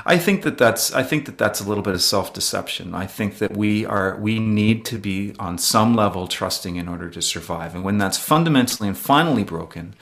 I 0.05 0.17
think 0.17 0.43
that 0.43 0.57
that's 0.57 0.93
I 0.93 1.03
think 1.03 1.25
that 1.25 1.37
that's 1.37 1.59
a 1.59 1.67
little 1.67 1.83
bit 1.83 1.93
of 1.93 2.01
self 2.01 2.33
deception. 2.33 2.95
I 2.95 3.05
think 3.05 3.39
that 3.39 3.57
we 3.57 3.85
are 3.85 4.15
we 4.17 4.39
need 4.39 4.85
to 4.85 4.97
be 4.97 5.33
on 5.39 5.57
some 5.57 5.93
level 5.93 6.27
trusting 6.27 6.77
in 6.77 6.87
order 6.87 7.09
to 7.09 7.21
survive, 7.21 7.75
and 7.75 7.83
when 7.83 7.97
that's 7.97 8.17
fundamentally 8.17 8.87
and 8.87 8.97
finally 8.97 9.43
broken, 9.43 9.93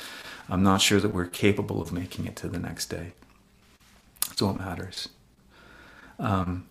I'm 0.47 0.61
not 0.61 0.81
sure 0.81 0.99
that 0.99 1.13
we're 1.13 1.25
capable 1.25 1.81
of 1.81 1.91
making 1.91 2.27
it 2.27 2.35
to 2.37 2.47
the 2.47 2.59
next 2.59 2.87
day. 2.87 3.13
That's 4.27 4.41
what 4.41 4.59
matters. 4.59 5.09
Um, 6.19 6.67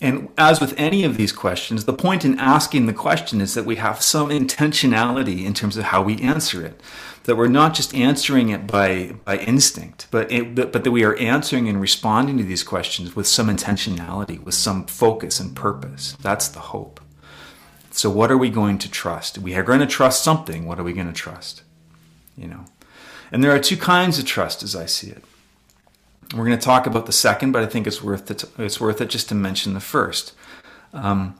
and 0.00 0.28
as 0.36 0.60
with 0.60 0.74
any 0.76 1.04
of 1.04 1.16
these 1.16 1.32
questions, 1.32 1.84
the 1.84 1.92
point 1.92 2.24
in 2.24 2.38
asking 2.38 2.86
the 2.86 2.92
question 2.92 3.40
is 3.40 3.54
that 3.54 3.64
we 3.64 3.76
have 3.76 4.02
some 4.02 4.28
intentionality 4.28 5.44
in 5.44 5.54
terms 5.54 5.76
of 5.76 5.84
how 5.84 6.02
we 6.02 6.20
answer 6.20 6.64
it. 6.64 6.80
That 7.24 7.36
we're 7.36 7.48
not 7.48 7.72
just 7.72 7.94
answering 7.94 8.50
it 8.50 8.66
by, 8.66 9.14
by 9.24 9.38
instinct, 9.38 10.08
but, 10.10 10.30
it, 10.30 10.54
but 10.54 10.84
that 10.84 10.90
we 10.90 11.04
are 11.04 11.16
answering 11.16 11.68
and 11.68 11.80
responding 11.80 12.36
to 12.36 12.44
these 12.44 12.62
questions 12.62 13.16
with 13.16 13.26
some 13.26 13.48
intentionality, 13.48 14.42
with 14.42 14.54
some 14.54 14.84
focus 14.84 15.40
and 15.40 15.56
purpose. 15.56 16.18
That's 16.20 16.48
the 16.48 16.60
hope. 16.60 17.00
So, 17.90 18.10
what 18.10 18.30
are 18.30 18.36
we 18.36 18.50
going 18.50 18.76
to 18.78 18.90
trust? 18.90 19.38
We 19.38 19.54
are 19.54 19.62
going 19.62 19.80
to 19.80 19.86
trust 19.86 20.22
something. 20.22 20.66
What 20.66 20.78
are 20.78 20.82
we 20.82 20.92
going 20.92 21.06
to 21.06 21.14
trust? 21.14 21.62
You 22.36 22.48
know, 22.48 22.64
and 23.32 23.42
there 23.42 23.52
are 23.52 23.60
two 23.60 23.76
kinds 23.76 24.18
of 24.18 24.26
trust 24.26 24.62
as 24.62 24.76
I 24.76 24.84
see 24.84 25.08
it. 25.08 25.24
We're 26.34 26.46
going 26.46 26.58
to 26.58 26.64
talk 26.64 26.86
about 26.86 27.06
the 27.06 27.12
second, 27.12 27.52
but 27.52 27.62
I 27.62 27.66
think 27.66 27.86
it's 27.86 28.02
worth 28.02 28.30
it. 28.30 28.44
It's 28.58 28.80
worth 28.80 29.00
it 29.00 29.08
just 29.08 29.28
to 29.28 29.34
mention 29.34 29.74
the 29.74 29.80
first. 29.80 30.32
Um, 30.92 31.38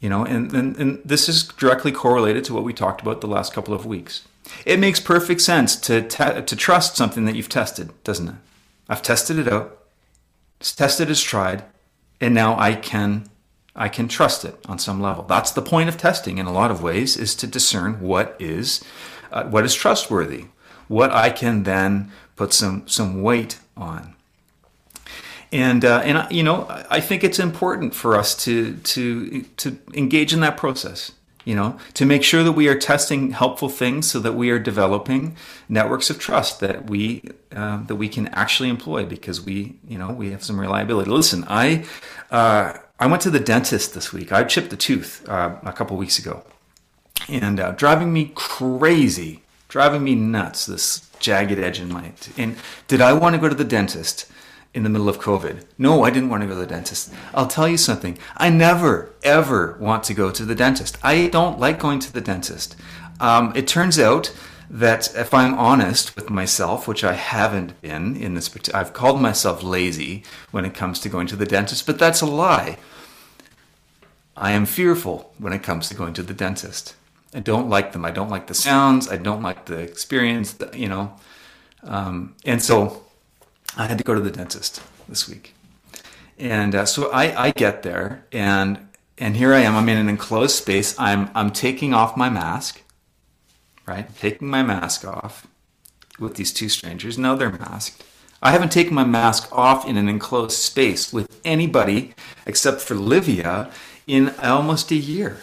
you 0.00 0.08
know, 0.08 0.24
and, 0.24 0.52
and 0.52 0.76
and 0.76 1.00
this 1.04 1.28
is 1.28 1.44
directly 1.44 1.92
correlated 1.92 2.44
to 2.44 2.54
what 2.54 2.64
we 2.64 2.72
talked 2.72 3.00
about 3.00 3.20
the 3.20 3.26
last 3.26 3.54
couple 3.54 3.72
of 3.72 3.86
weeks. 3.86 4.26
It 4.66 4.80
makes 4.80 5.00
perfect 5.00 5.40
sense 5.40 5.76
to 5.76 6.02
te- 6.02 6.42
to 6.42 6.56
trust 6.56 6.96
something 6.96 7.24
that 7.26 7.36
you've 7.36 7.48
tested, 7.48 7.90
doesn't 8.02 8.28
it? 8.28 8.34
I've 8.88 9.02
tested 9.02 9.38
it 9.38 9.48
out. 9.48 9.78
It's 10.60 10.74
tested 10.74 11.10
it's 11.10 11.22
tried, 11.22 11.64
and 12.20 12.34
now 12.34 12.58
I 12.58 12.74
can 12.74 13.30
I 13.76 13.88
can 13.88 14.08
trust 14.08 14.44
it 14.44 14.56
on 14.66 14.78
some 14.78 15.00
level. 15.00 15.24
That's 15.24 15.52
the 15.52 15.62
point 15.62 15.88
of 15.88 15.96
testing 15.96 16.38
in 16.38 16.46
a 16.46 16.52
lot 16.52 16.70
of 16.70 16.82
ways 16.82 17.16
is 17.16 17.34
to 17.36 17.46
discern 17.46 18.00
what 18.00 18.36
is 18.40 18.82
uh, 19.32 19.44
what 19.44 19.64
is 19.64 19.74
trustworthy, 19.74 20.46
what 20.88 21.12
I 21.12 21.30
can 21.30 21.62
then 21.62 22.10
put 22.36 22.52
some 22.52 22.86
some 22.88 23.22
weight 23.22 23.58
on 23.76 24.14
and 25.52 25.84
uh, 25.84 26.00
and 26.04 26.30
you 26.30 26.42
know 26.42 26.66
I 26.90 27.00
think 27.00 27.24
it's 27.24 27.38
important 27.38 27.94
for 27.94 28.16
us 28.16 28.34
to 28.44 28.76
to 28.76 29.42
to 29.42 29.78
engage 29.94 30.32
in 30.32 30.40
that 30.40 30.56
process. 30.56 31.12
You 31.44 31.54
know, 31.54 31.78
to 31.92 32.06
make 32.06 32.22
sure 32.22 32.42
that 32.42 32.52
we 32.52 32.68
are 32.68 32.74
testing 32.74 33.32
helpful 33.32 33.68
things, 33.68 34.10
so 34.10 34.18
that 34.20 34.32
we 34.32 34.48
are 34.48 34.58
developing 34.58 35.36
networks 35.68 36.08
of 36.08 36.18
trust 36.18 36.60
that 36.60 36.88
we 36.88 37.22
uh, 37.54 37.84
that 37.84 37.96
we 37.96 38.08
can 38.08 38.28
actually 38.28 38.70
employ 38.70 39.04
because 39.04 39.42
we 39.42 39.76
you 39.86 39.98
know 39.98 40.10
we 40.10 40.30
have 40.30 40.42
some 40.42 40.58
reliability. 40.58 41.10
Listen, 41.10 41.44
I 41.46 41.84
uh, 42.30 42.78
I 42.98 43.06
went 43.06 43.20
to 43.22 43.30
the 43.30 43.40
dentist 43.40 43.92
this 43.92 44.10
week. 44.10 44.32
I 44.32 44.44
chipped 44.44 44.72
a 44.72 44.76
tooth 44.76 45.28
uh, 45.28 45.56
a 45.64 45.72
couple 45.72 45.98
weeks 45.98 46.18
ago, 46.18 46.44
and 47.28 47.60
uh, 47.60 47.72
driving 47.72 48.10
me 48.10 48.32
crazy, 48.34 49.42
driving 49.68 50.02
me 50.02 50.14
nuts. 50.14 50.64
This 50.64 51.10
jagged 51.18 51.58
edge 51.58 51.78
in 51.78 51.92
my 51.92 52.12
and 52.38 52.56
did 52.88 53.00
I 53.00 53.12
want 53.12 53.34
to 53.34 53.40
go 53.40 53.48
to 53.48 53.54
the 53.54 53.64
dentist? 53.64 54.30
In 54.74 54.82
the 54.82 54.88
middle 54.90 55.08
of 55.08 55.20
COVID. 55.20 55.64
No, 55.78 56.02
I 56.02 56.10
didn't 56.10 56.28
want 56.28 56.42
to 56.42 56.48
go 56.48 56.54
to 56.54 56.60
the 56.60 56.66
dentist. 56.66 57.12
I'll 57.32 57.46
tell 57.46 57.68
you 57.68 57.76
something. 57.78 58.18
I 58.36 58.50
never, 58.50 59.14
ever 59.22 59.76
want 59.80 60.02
to 60.04 60.14
go 60.14 60.30
to 60.32 60.44
the 60.44 60.54
dentist. 60.54 60.98
I 61.02 61.28
don't 61.28 61.60
like 61.60 61.78
going 61.78 62.00
to 62.00 62.12
the 62.12 62.20
dentist. 62.20 62.76
Um, 63.20 63.52
it 63.54 63.68
turns 63.68 63.98
out 63.98 64.34
that 64.68 65.14
if 65.14 65.32
I'm 65.32 65.54
honest 65.54 66.16
with 66.16 66.28
myself, 66.28 66.88
which 66.88 67.04
I 67.04 67.12
haven't 67.12 67.80
been 67.80 68.16
in 68.16 68.34
this, 68.34 68.50
I've 68.74 68.92
called 68.92 69.20
myself 69.20 69.62
lazy 69.62 70.24
when 70.50 70.64
it 70.64 70.74
comes 70.74 70.98
to 71.00 71.08
going 71.08 71.28
to 71.28 71.36
the 71.36 71.46
dentist, 71.46 71.86
but 71.86 71.98
that's 71.98 72.20
a 72.20 72.26
lie. 72.26 72.78
I 74.36 74.50
am 74.50 74.66
fearful 74.66 75.32
when 75.38 75.52
it 75.52 75.62
comes 75.62 75.88
to 75.88 75.94
going 75.94 76.14
to 76.14 76.22
the 76.24 76.34
dentist. 76.34 76.96
I 77.32 77.38
don't 77.38 77.68
like 77.68 77.92
them. 77.92 78.04
I 78.04 78.10
don't 78.10 78.30
like 78.30 78.48
the 78.48 78.54
sounds. 78.54 79.08
I 79.08 79.16
don't 79.16 79.42
like 79.42 79.66
the 79.66 79.78
experience, 79.78 80.56
you 80.72 80.88
know. 80.88 81.14
Um, 81.84 82.34
and 82.44 82.60
so 82.60 83.03
I 83.76 83.86
had 83.86 83.98
to 83.98 84.04
go 84.04 84.14
to 84.14 84.20
the 84.20 84.30
dentist 84.30 84.82
this 85.08 85.28
week. 85.28 85.54
And 86.38 86.74
uh, 86.74 86.86
so 86.86 87.10
I, 87.10 87.46
I 87.46 87.50
get 87.50 87.82
there 87.82 88.24
and 88.32 88.88
and 89.16 89.36
here 89.36 89.54
I 89.54 89.60
am. 89.60 89.76
I'm 89.76 89.88
in 89.88 89.96
an 89.96 90.08
enclosed 90.08 90.56
space. 90.56 90.98
I'm 90.98 91.30
I'm 91.34 91.50
taking 91.50 91.94
off 91.94 92.16
my 92.16 92.28
mask, 92.28 92.82
right? 93.86 94.14
Taking 94.16 94.48
my 94.48 94.62
mask 94.62 95.06
off 95.06 95.46
with 96.18 96.34
these 96.34 96.52
two 96.52 96.68
strangers. 96.68 97.16
No, 97.16 97.36
they're 97.36 97.52
masked. 97.52 98.02
I 98.42 98.50
haven't 98.50 98.72
taken 98.72 98.94
my 98.94 99.04
mask 99.04 99.48
off 99.52 99.86
in 99.86 99.96
an 99.96 100.08
enclosed 100.08 100.58
space 100.58 101.12
with 101.12 101.40
anybody 101.44 102.14
except 102.44 102.80
for 102.80 102.94
Livia 102.94 103.70
in 104.06 104.34
almost 104.42 104.90
a 104.90 104.96
year. 104.96 105.38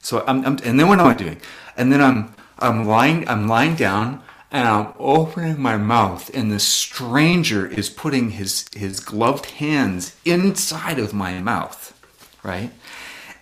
So 0.00 0.24
I'm, 0.26 0.44
I'm 0.46 0.58
and 0.64 0.78
then 0.78 0.88
what 0.88 1.00
am 1.00 1.06
I 1.06 1.14
doing? 1.14 1.40
And 1.76 1.92
then 1.92 2.00
I'm 2.00 2.34
I'm 2.58 2.86
lying 2.86 3.28
I'm 3.28 3.48
lying 3.48 3.74
down 3.74 4.22
and 4.50 4.68
I'm 4.68 4.92
opening 4.98 5.60
my 5.60 5.76
mouth, 5.76 6.30
and 6.34 6.52
the 6.52 6.60
stranger 6.60 7.66
is 7.66 7.90
putting 7.90 8.30
his, 8.30 8.66
his 8.74 9.00
gloved 9.00 9.46
hands 9.46 10.14
inside 10.24 10.98
of 10.98 11.12
my 11.12 11.40
mouth, 11.40 11.98
right? 12.42 12.70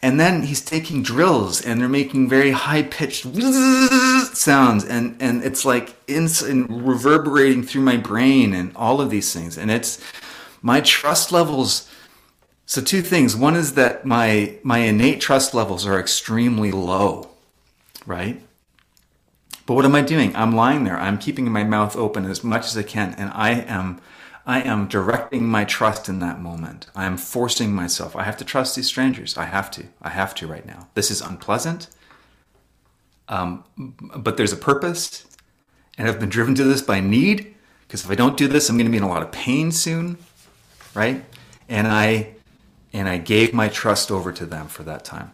And 0.00 0.18
then 0.18 0.42
he's 0.42 0.62
taking 0.62 1.02
drills, 1.02 1.62
and 1.62 1.80
they're 1.80 1.88
making 1.88 2.28
very 2.28 2.50
high 2.50 2.82
pitched 2.82 3.24
sounds, 4.34 4.84
and, 4.84 5.16
and 5.20 5.42
it's 5.42 5.64
like 5.64 5.96
in, 6.06 6.28
in 6.46 6.84
reverberating 6.84 7.62
through 7.62 7.82
my 7.82 7.96
brain, 7.96 8.54
and 8.54 8.74
all 8.76 9.00
of 9.00 9.10
these 9.10 9.32
things. 9.32 9.58
And 9.58 9.70
it's 9.70 10.02
my 10.62 10.80
trust 10.80 11.32
levels. 11.32 11.88
So 12.66 12.80
two 12.80 13.02
things. 13.02 13.36
One 13.36 13.56
is 13.56 13.74
that 13.74 14.06
my 14.06 14.56
my 14.62 14.78
innate 14.78 15.20
trust 15.20 15.52
levels 15.54 15.86
are 15.86 16.00
extremely 16.00 16.72
low, 16.72 17.28
right? 18.06 18.40
But 19.66 19.74
what 19.74 19.84
am 19.84 19.94
I 19.94 20.02
doing? 20.02 20.34
I'm 20.36 20.54
lying 20.54 20.84
there. 20.84 20.98
I'm 20.98 21.18
keeping 21.18 21.50
my 21.50 21.64
mouth 21.64 21.96
open 21.96 22.26
as 22.26 22.44
much 22.44 22.66
as 22.66 22.76
I 22.76 22.82
can, 22.82 23.14
and 23.16 23.30
I 23.32 23.50
am 23.50 24.00
I 24.46 24.60
am 24.60 24.88
directing 24.88 25.46
my 25.46 25.64
trust 25.64 26.08
in 26.08 26.18
that 26.18 26.38
moment. 26.38 26.86
I 26.94 27.06
am 27.06 27.16
forcing 27.16 27.72
myself. 27.72 28.14
I 28.14 28.24
have 28.24 28.36
to 28.36 28.44
trust 28.44 28.76
these 28.76 28.86
strangers. 28.86 29.38
I 29.38 29.46
have 29.46 29.70
to. 29.72 29.86
I 30.02 30.10
have 30.10 30.34
to 30.36 30.46
right 30.46 30.66
now. 30.66 30.88
This 30.92 31.10
is 31.10 31.22
unpleasant. 31.22 31.88
Um, 33.26 33.64
but 34.16 34.36
there's 34.36 34.52
a 34.52 34.56
purpose, 34.56 35.26
and 35.96 36.06
I've 36.06 36.20
been 36.20 36.28
driven 36.28 36.54
to 36.56 36.64
this 36.64 36.82
by 36.82 37.00
need 37.00 37.54
because 37.86 38.04
if 38.04 38.10
I 38.10 38.14
don't 38.14 38.36
do 38.36 38.48
this, 38.48 38.68
I'm 38.68 38.76
going 38.76 38.86
to 38.86 38.90
be 38.90 38.98
in 38.98 39.02
a 39.02 39.08
lot 39.08 39.22
of 39.22 39.32
pain 39.32 39.72
soon, 39.72 40.18
right? 40.94 41.24
And 41.68 41.86
I 41.86 42.34
and 42.92 43.08
I 43.08 43.16
gave 43.16 43.54
my 43.54 43.68
trust 43.68 44.10
over 44.10 44.30
to 44.32 44.44
them 44.44 44.68
for 44.68 44.82
that 44.82 45.04
time. 45.04 45.32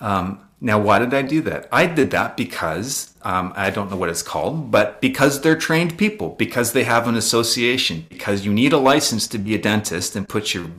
Um, 0.00 0.45
now, 0.60 0.78
why 0.78 0.98
did 0.98 1.12
I 1.12 1.20
do 1.20 1.42
that? 1.42 1.68
I 1.70 1.86
did 1.86 2.10
that 2.12 2.36
because 2.36 3.14
um, 3.22 3.52
I 3.54 3.68
don't 3.68 3.90
know 3.90 3.96
what 3.96 4.08
it's 4.08 4.22
called, 4.22 4.70
but 4.70 5.02
because 5.02 5.42
they're 5.42 5.56
trained 5.56 5.98
people, 5.98 6.30
because 6.30 6.72
they 6.72 6.84
have 6.84 7.06
an 7.06 7.14
association, 7.14 8.06
because 8.08 8.46
you 8.46 8.52
need 8.52 8.72
a 8.72 8.78
license 8.78 9.28
to 9.28 9.38
be 9.38 9.54
a 9.54 9.58
dentist 9.58 10.16
and 10.16 10.26
put 10.26 10.54
your 10.54 10.70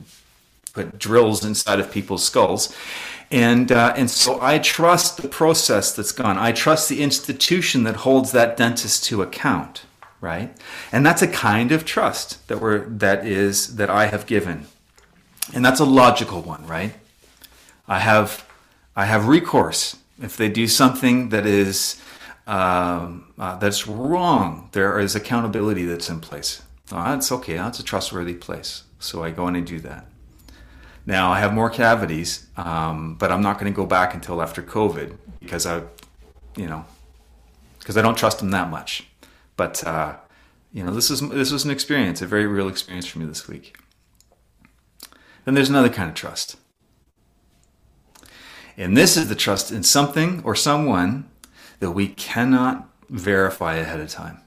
put 0.72 0.98
drills 0.98 1.44
inside 1.44 1.78
of 1.78 1.92
people's 1.92 2.24
skulls, 2.24 2.74
and 3.30 3.70
uh, 3.70 3.94
and 3.96 4.10
so 4.10 4.40
I 4.42 4.58
trust 4.58 5.22
the 5.22 5.28
process 5.28 5.94
that's 5.94 6.12
gone. 6.12 6.38
I 6.38 6.50
trust 6.50 6.88
the 6.88 7.00
institution 7.00 7.84
that 7.84 7.96
holds 7.96 8.32
that 8.32 8.56
dentist 8.56 9.04
to 9.04 9.22
account, 9.22 9.82
right? 10.20 10.56
And 10.90 11.06
that's 11.06 11.22
a 11.22 11.28
kind 11.28 11.70
of 11.70 11.84
trust 11.84 12.46
that 12.48 12.60
we're 12.60 12.80
that 12.80 13.24
is 13.24 13.76
that 13.76 13.90
I 13.90 14.06
have 14.06 14.26
given, 14.26 14.66
and 15.54 15.64
that's 15.64 15.78
a 15.78 15.84
logical 15.84 16.42
one, 16.42 16.66
right? 16.66 16.94
I 17.86 18.00
have 18.00 18.47
I 18.98 19.04
have 19.04 19.28
recourse 19.28 19.96
if 20.20 20.36
they 20.36 20.48
do 20.48 20.66
something 20.66 21.28
that 21.28 21.46
is 21.46 22.02
um, 22.48 23.32
uh, 23.38 23.54
that's 23.54 23.86
wrong. 23.86 24.70
There 24.72 24.98
is 24.98 25.14
accountability 25.14 25.84
that's 25.84 26.10
in 26.10 26.18
place. 26.18 26.62
Oh, 26.90 27.04
that's 27.04 27.30
okay. 27.30 27.54
That's 27.54 27.78
a 27.78 27.84
trustworthy 27.84 28.34
place. 28.34 28.82
So 28.98 29.22
I 29.22 29.30
go 29.30 29.46
in 29.46 29.54
and 29.54 29.64
do 29.64 29.78
that. 29.80 30.06
Now 31.06 31.30
I 31.30 31.38
have 31.38 31.54
more 31.54 31.70
cavities, 31.70 32.48
um, 32.56 33.14
but 33.14 33.30
I'm 33.30 33.40
not 33.40 33.60
going 33.60 33.72
to 33.72 33.76
go 33.76 33.86
back 33.86 34.14
until 34.14 34.42
after 34.42 34.62
COVID 34.62 35.16
because 35.38 35.64
I, 35.64 35.82
you 36.56 36.66
know, 36.66 36.84
because 37.78 37.96
I 37.96 38.02
don't 38.02 38.18
trust 38.18 38.40
them 38.40 38.50
that 38.50 38.68
much. 38.68 39.06
But 39.56 39.84
uh, 39.86 40.16
you 40.72 40.82
know, 40.82 40.92
this 40.92 41.08
is 41.08 41.20
this 41.28 41.52
was 41.52 41.64
an 41.64 41.70
experience, 41.70 42.20
a 42.20 42.26
very 42.26 42.48
real 42.48 42.66
experience 42.66 43.06
for 43.06 43.20
me 43.20 43.26
this 43.26 43.46
week. 43.46 43.76
Then 45.44 45.54
there's 45.54 45.70
another 45.70 45.88
kind 45.88 46.08
of 46.08 46.16
trust. 46.16 46.56
And 48.78 48.96
this 48.96 49.16
is 49.16 49.28
the 49.28 49.34
trust 49.34 49.72
in 49.72 49.82
something 49.82 50.40
or 50.44 50.54
someone 50.54 51.28
that 51.80 51.90
we 51.90 52.06
cannot 52.06 52.88
verify 53.10 53.74
ahead 53.74 53.98
of 53.98 54.08
time. 54.08 54.40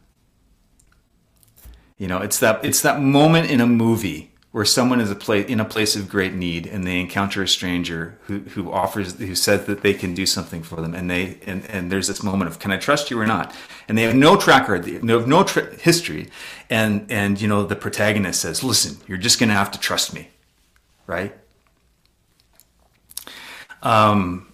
You 1.98 2.08
know, 2.08 2.20
it's 2.20 2.40
that 2.40 2.64
it's 2.64 2.82
that 2.82 3.02
moment 3.02 3.52
in 3.52 3.60
a 3.60 3.68
movie 3.68 4.32
where 4.52 4.66
someone 4.66 5.00
is 5.00 5.12
a 5.12 5.16
place 5.16 5.48
in 5.48 5.60
a 5.60 5.66
place 5.66 5.96
of 5.96 6.10
great 6.10 6.34
need 6.34 6.66
and 6.66 6.88
they 6.88 7.00
encounter 7.00 7.44
a 7.44 7.48
stranger 7.48 8.18
who, 8.24 8.40
who 8.40 8.72
offers 8.72 9.16
who 9.20 9.36
says 9.36 9.66
that 9.66 9.82
they 9.82 9.94
can 9.94 10.14
do 10.14 10.26
something 10.26 10.64
for 10.64 10.82
them 10.82 10.96
and 10.96 11.12
they 11.12 11.38
and, 11.46 11.66
and 11.66 11.92
there's 11.92 12.08
this 12.08 12.24
moment 12.24 12.50
of 12.50 12.58
can 12.58 12.72
I 12.72 12.78
trust 12.78 13.12
you 13.12 13.20
or 13.20 13.28
not? 13.28 13.54
And 13.88 13.98
they 13.98 14.04
have 14.04 14.16
no 14.16 14.38
track 14.38 14.70
record 14.70 14.86
they 14.86 15.14
have 15.14 15.28
no 15.28 15.44
history. 15.44 16.30
And 16.70 17.06
and 17.12 17.40
you 17.40 17.50
know 17.50 17.66
the 17.66 17.76
protagonist 17.76 18.42
says 18.42 18.64
listen 18.64 18.98
you're 19.08 19.18
just 19.18 19.40
gonna 19.40 19.54
have 19.54 19.72
to 19.72 19.80
trust 19.80 20.14
me. 20.14 20.30
Right 21.06 21.36
um, 23.82 24.48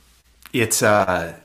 it's 0.53 0.81
uh, 0.81 1.35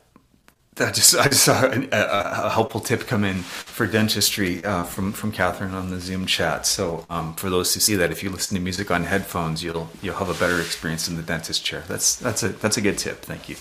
I 0.80 0.90
just 0.90 1.14
I 1.14 1.24
just 1.24 1.44
saw 1.44 1.66
a, 1.66 1.88
a, 1.92 2.48
helpful 2.48 2.80
tip 2.80 3.06
come 3.06 3.24
in 3.24 3.36
for 3.36 3.86
dentistry 3.86 4.64
uh, 4.64 4.84
from 4.84 5.12
from 5.12 5.30
Catherine 5.30 5.74
on 5.74 5.90
the 5.90 6.00
Zoom 6.00 6.24
chat. 6.24 6.66
So 6.66 7.04
um, 7.10 7.34
for 7.34 7.50
those 7.50 7.74
who 7.74 7.80
see 7.80 7.94
that, 7.96 8.10
if 8.10 8.22
you 8.22 8.30
listen 8.30 8.56
to 8.56 8.62
music 8.62 8.90
on 8.90 9.04
headphones, 9.04 9.62
you'll 9.62 9.90
you'll 10.00 10.16
have 10.16 10.30
a 10.30 10.34
better 10.34 10.60
experience 10.60 11.08
in 11.08 11.16
the 11.16 11.22
dentist 11.22 11.62
chair. 11.62 11.84
That's 11.88 12.16
that's 12.16 12.42
a 12.42 12.48
that's 12.48 12.78
a 12.78 12.80
good 12.80 12.96
tip. 12.96 13.18
Thank 13.18 13.50
you 13.50 13.56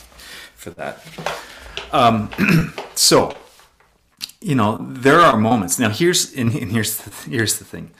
for 0.56 0.70
that. 0.72 1.06
Um, 1.92 2.30
so 2.96 3.36
you 4.40 4.56
know 4.56 4.78
there 4.80 5.20
are 5.20 5.38
moments 5.38 5.80
now. 5.80 5.90
Here's 5.90 6.34
and, 6.34 6.56
and 6.56 6.72
here's 6.72 6.98
the, 6.98 7.30
here's 7.30 7.60
the 7.60 7.66
thing. 7.66 7.92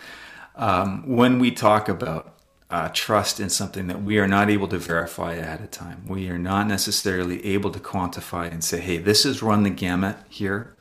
Um, 0.56 1.04
when 1.06 1.38
we 1.40 1.52
talk 1.52 1.90
about 1.90 2.31
uh, 2.72 2.90
trust 2.94 3.40
in 3.40 3.50
something 3.50 3.88
that 3.88 4.02
we 4.02 4.18
are 4.18 4.28
not 4.28 4.50
able 4.50 4.68
to 4.70 4.78
verify 4.78 5.34
ahead 5.34 5.60
of 5.60 5.72
time. 5.72 6.06
We 6.08 6.30
are 6.30 6.38
not 6.40 6.68
necessarily 6.68 7.46
able 7.46 7.70
to 7.72 7.80
quantify 7.80 8.50
and 8.50 8.64
say, 8.64 8.80
hey, 8.80 8.98
this 8.98 9.26
is 9.26 9.44
run 9.44 9.64
the 9.64 9.70
gamut 9.70 10.16
here. 10.30 10.74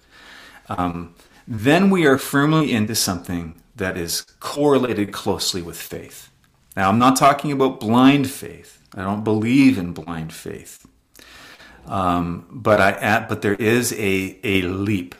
Um, 0.68 1.14
then 1.48 1.90
we 1.90 2.06
are 2.06 2.16
firmly 2.16 2.72
into 2.72 2.94
something 2.94 3.60
that 3.74 3.96
is 3.96 4.22
correlated 4.38 5.10
closely 5.12 5.62
with 5.62 5.76
faith. 5.76 6.30
Now, 6.76 6.90
I'm 6.90 6.98
not 6.98 7.16
talking 7.16 7.50
about 7.50 7.80
blind 7.80 8.30
faith. 8.30 8.80
I 8.94 9.02
don't 9.02 9.24
believe 9.24 9.76
in 9.76 9.92
blind 9.92 10.32
faith. 10.32 10.86
Um, 11.86 12.46
but 12.50 12.80
I 12.80 13.26
but 13.28 13.42
there 13.42 13.54
is 13.54 13.92
a 13.94 14.38
a 14.44 14.62
leap. 14.62 15.14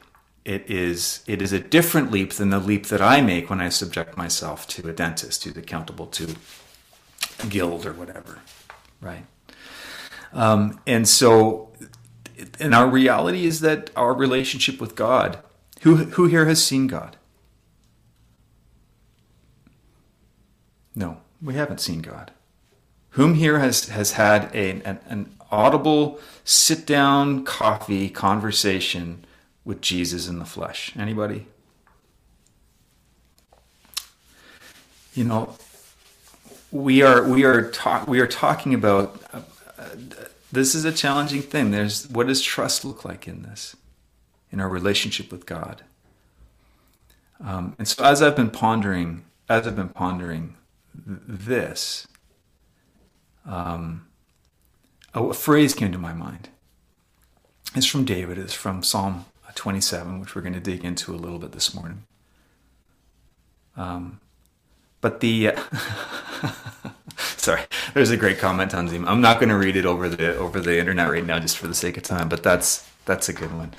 It 0.44 0.70
is 0.70 1.24
it 1.26 1.42
is 1.42 1.52
a 1.52 1.58
different 1.58 2.12
leap 2.12 2.34
than 2.34 2.50
the 2.50 2.60
leap 2.60 2.86
that 2.86 3.02
I 3.02 3.20
make 3.20 3.50
when 3.50 3.60
I 3.60 3.70
subject 3.70 4.16
myself 4.16 4.68
to 4.68 4.88
a 4.88 4.92
dentist 4.92 5.42
who's 5.44 5.56
accountable 5.56 6.06
to 6.08 6.36
guild 7.48 7.86
or 7.86 7.92
whatever, 7.92 8.38
right? 9.00 9.24
Um, 10.32 10.80
and 10.86 11.08
so, 11.08 11.72
and 12.58 12.74
our 12.74 12.88
reality 12.88 13.46
is 13.46 13.60
that 13.60 13.90
our 13.96 14.14
relationship 14.14 14.80
with 14.80 14.94
God, 14.94 15.38
who 15.82 15.96
who 15.96 16.26
here 16.26 16.46
has 16.46 16.64
seen 16.64 16.86
God? 16.86 17.16
No, 20.94 21.18
we 21.40 21.54
haven't 21.54 21.80
seen 21.80 22.00
God. 22.00 22.32
Whom 23.10 23.34
here 23.34 23.58
has 23.58 23.88
has 23.88 24.12
had 24.12 24.54
a, 24.54 24.82
an, 24.82 25.00
an 25.06 25.34
audible 25.50 26.20
sit 26.44 26.86
down 26.86 27.44
coffee 27.44 28.08
conversation 28.08 29.24
with 29.64 29.80
Jesus 29.80 30.28
in 30.28 30.38
the 30.38 30.44
flesh? 30.44 30.92
Anybody? 30.96 31.46
You 35.14 35.24
know, 35.24 35.56
we 36.72 37.02
are 37.02 37.28
we 37.28 37.44
are 37.44 37.70
talk 37.70 38.06
we 38.06 38.20
are 38.20 38.26
talking 38.26 38.74
about 38.74 39.20
uh, 39.32 39.40
uh, 39.78 39.84
this 40.52 40.74
is 40.74 40.84
a 40.84 40.92
challenging 40.92 41.42
thing. 41.42 41.70
There's 41.70 42.08
what 42.08 42.26
does 42.26 42.42
trust 42.42 42.84
look 42.84 43.04
like 43.04 43.26
in 43.26 43.42
this 43.42 43.76
in 44.50 44.60
our 44.60 44.68
relationship 44.68 45.30
with 45.32 45.46
god? 45.46 45.82
Um, 47.40 47.74
and 47.78 47.88
so 47.88 48.04
as 48.04 48.20
i've 48.20 48.36
been 48.36 48.50
pondering 48.50 49.24
as 49.48 49.66
i've 49.66 49.76
been 49.76 49.88
pondering 49.88 50.56
th- 50.94 51.20
this 51.26 52.06
um, 53.46 54.06
a, 55.14 55.22
a 55.24 55.34
phrase 55.34 55.74
came 55.74 55.90
to 55.92 55.98
my 55.98 56.12
mind. 56.12 56.50
It's 57.74 57.86
from 57.86 58.04
david. 58.04 58.36
It's 58.38 58.54
from 58.54 58.82
psalm 58.82 59.24
27 59.54 60.20
which 60.20 60.34
we're 60.34 60.42
going 60.42 60.54
to 60.54 60.60
dig 60.60 60.84
into 60.84 61.14
a 61.14 61.16
little 61.16 61.38
bit 61.38 61.52
this 61.52 61.74
morning. 61.74 62.04
Um, 63.76 64.20
but 65.00 65.20
the 65.20 65.48
uh, 65.48 65.62
sorry, 67.16 67.62
there's 67.94 68.10
a 68.10 68.16
great 68.16 68.38
comment 68.38 68.72
Zoom. 68.72 69.06
I'm 69.06 69.20
not 69.20 69.38
going 69.40 69.48
to 69.48 69.56
read 69.56 69.76
it 69.76 69.86
over 69.86 70.08
the 70.08 70.36
over 70.36 70.60
the 70.60 70.78
internet 70.78 71.10
right 71.10 71.24
now, 71.24 71.38
just 71.38 71.58
for 71.58 71.66
the 71.66 71.74
sake 71.74 71.96
of 71.96 72.02
time. 72.02 72.28
But 72.28 72.42
that's 72.42 72.88
that's 73.06 73.28
a 73.28 73.32
good 73.32 73.52
one. 73.56 73.74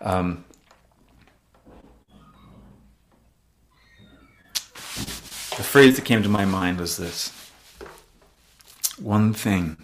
Um, 0.00 0.44
the 5.56 5.64
phrase 5.64 5.96
that 5.96 6.04
came 6.04 6.22
to 6.22 6.28
my 6.28 6.44
mind 6.44 6.78
was 6.78 6.96
this: 6.96 7.32
"One 8.98 9.32
thing." 9.32 9.76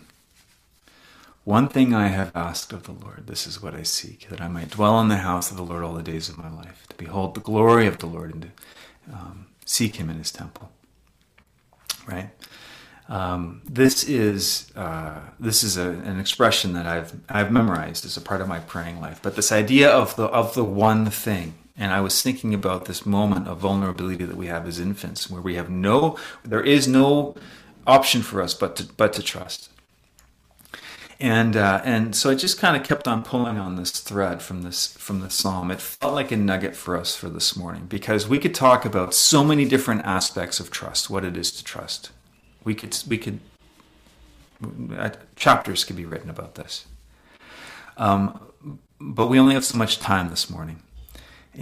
One 1.44 1.68
thing 1.68 1.92
I 1.94 2.08
have 2.08 2.32
asked 2.34 2.72
of 2.72 2.84
the 2.84 2.92
Lord, 2.92 3.26
this 3.26 3.46
is 3.46 3.62
what 3.62 3.74
I 3.74 3.82
seek, 3.82 4.30
that 4.30 4.40
I 4.40 4.48
might 4.48 4.70
dwell 4.70 4.98
in 5.02 5.08
the 5.08 5.18
house 5.18 5.50
of 5.50 5.58
the 5.58 5.62
Lord 5.62 5.84
all 5.84 5.92
the 5.92 6.02
days 6.02 6.30
of 6.30 6.38
my 6.38 6.50
life, 6.50 6.86
to 6.88 6.96
behold 6.96 7.34
the 7.34 7.40
glory 7.42 7.86
of 7.86 7.98
the 7.98 8.06
Lord 8.06 8.32
and 8.32 8.42
to 8.42 9.14
um, 9.14 9.46
seek 9.66 9.96
him 9.96 10.08
in 10.08 10.16
his 10.16 10.32
temple 10.32 10.70
right? 12.06 12.30
Um, 13.08 13.60
this 13.66 14.04
is 14.04 14.70
uh, 14.74 15.20
this 15.38 15.62
is 15.62 15.76
a, 15.76 15.90
an 15.90 16.18
expression 16.18 16.72
that 16.72 16.86
I've 16.86 17.12
I've 17.28 17.52
memorized 17.52 18.04
as 18.06 18.16
a 18.16 18.20
part 18.20 18.40
of 18.40 18.48
my 18.48 18.60
praying 18.60 19.00
life. 19.00 19.20
But 19.22 19.36
this 19.36 19.52
idea 19.52 19.90
of 19.90 20.16
the 20.16 20.24
of 20.24 20.54
the 20.54 20.64
one 20.64 21.10
thing, 21.10 21.54
and 21.76 21.92
I 21.92 22.00
was 22.00 22.22
thinking 22.22 22.54
about 22.54 22.86
this 22.86 23.04
moment 23.04 23.46
of 23.46 23.58
vulnerability 23.58 24.24
that 24.24 24.36
we 24.36 24.46
have 24.46 24.66
as 24.66 24.80
infants, 24.80 25.28
where 25.28 25.42
we 25.42 25.56
have 25.56 25.68
no, 25.68 26.18
there 26.42 26.62
is 26.62 26.88
no 26.88 27.34
option 27.86 28.22
for 28.22 28.40
us 28.40 28.54
but 28.54 28.76
to 28.76 28.84
but 28.96 29.12
to 29.14 29.22
trust. 29.22 29.68
And 31.24 31.56
uh, 31.56 31.80
and 31.84 32.14
so 32.14 32.30
I 32.30 32.34
just 32.34 32.58
kind 32.58 32.76
of 32.76 32.82
kept 32.82 33.08
on 33.08 33.22
pulling 33.22 33.58
on 33.58 33.76
this 33.76 33.90
thread 33.90 34.42
from 34.42 34.62
this 34.62 34.88
from 34.98 35.20
the 35.20 35.30
psalm. 35.30 35.70
It 35.70 35.80
felt 35.80 36.12
like 36.14 36.30
a 36.30 36.36
nugget 36.36 36.76
for 36.76 36.96
us 36.96 37.16
for 37.16 37.30
this 37.30 37.56
morning 37.56 37.86
because 37.86 38.28
we 38.28 38.38
could 38.38 38.54
talk 38.54 38.84
about 38.84 39.14
so 39.14 39.42
many 39.42 39.64
different 39.64 40.04
aspects 40.04 40.60
of 40.60 40.70
trust, 40.70 41.08
what 41.08 41.24
it 41.24 41.36
is 41.36 41.50
to 41.52 41.64
trust 41.64 42.10
we 42.64 42.74
could 42.74 42.96
we 43.06 43.18
could 43.18 43.40
uh, 44.96 45.10
chapters 45.36 45.84
could 45.84 45.96
be 45.96 46.06
written 46.06 46.30
about 46.30 46.54
this. 46.54 46.86
Um, 47.96 48.40
but 48.98 49.28
we 49.28 49.38
only 49.38 49.54
have 49.54 49.64
so 49.64 49.76
much 49.76 49.98
time 49.98 50.30
this 50.30 50.48
morning, 50.50 50.82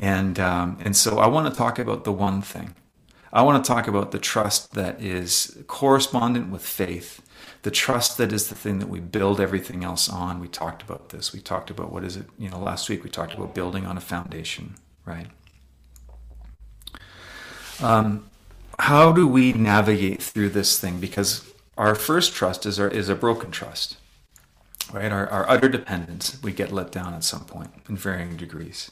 and 0.00 0.38
um, 0.38 0.78
and 0.80 0.96
so 0.96 1.18
I 1.18 1.26
want 1.26 1.52
to 1.52 1.56
talk 1.56 1.78
about 1.78 2.04
the 2.04 2.12
one 2.12 2.40
thing. 2.40 2.74
I 3.32 3.42
want 3.42 3.64
to 3.64 3.68
talk 3.68 3.88
about 3.88 4.12
the 4.12 4.18
trust 4.18 4.74
that 4.74 5.00
is 5.02 5.58
correspondent 5.66 6.50
with 6.50 6.64
faith, 6.64 7.22
The 7.62 7.70
trust 7.70 8.18
that 8.18 8.32
is 8.32 8.48
the 8.48 8.54
thing 8.54 8.80
that 8.80 8.88
we 8.88 8.98
build 9.00 9.40
everything 9.40 9.84
else 9.84 10.08
on. 10.08 10.40
We 10.40 10.48
talked 10.48 10.82
about 10.82 11.10
this. 11.10 11.32
We 11.32 11.40
talked 11.40 11.70
about 11.70 11.92
what 11.92 12.02
is 12.04 12.16
it, 12.16 12.26
you 12.38 12.48
know, 12.48 12.58
last 12.58 12.88
week 12.88 13.04
we 13.04 13.10
talked 13.10 13.34
about 13.34 13.54
building 13.54 13.86
on 13.86 13.96
a 13.96 14.00
foundation, 14.00 14.74
right? 15.06 15.28
Um, 17.80 18.28
how 18.78 19.12
do 19.12 19.28
we 19.28 19.52
navigate 19.52 20.22
through 20.22 20.50
this 20.50 20.78
thing? 20.78 20.98
Because 20.98 21.48
our 21.78 21.94
first 21.94 22.34
trust 22.34 22.66
is, 22.66 22.80
our, 22.80 22.88
is 22.88 23.08
a 23.08 23.14
broken 23.14 23.50
trust, 23.50 23.96
right? 24.92 25.12
Our, 25.12 25.28
our 25.28 25.48
utter 25.48 25.68
dependence, 25.68 26.42
we 26.42 26.52
get 26.52 26.72
let 26.72 26.90
down 26.90 27.14
at 27.14 27.22
some 27.24 27.44
point 27.44 27.70
in 27.88 27.96
varying 27.96 28.36
degrees. 28.36 28.90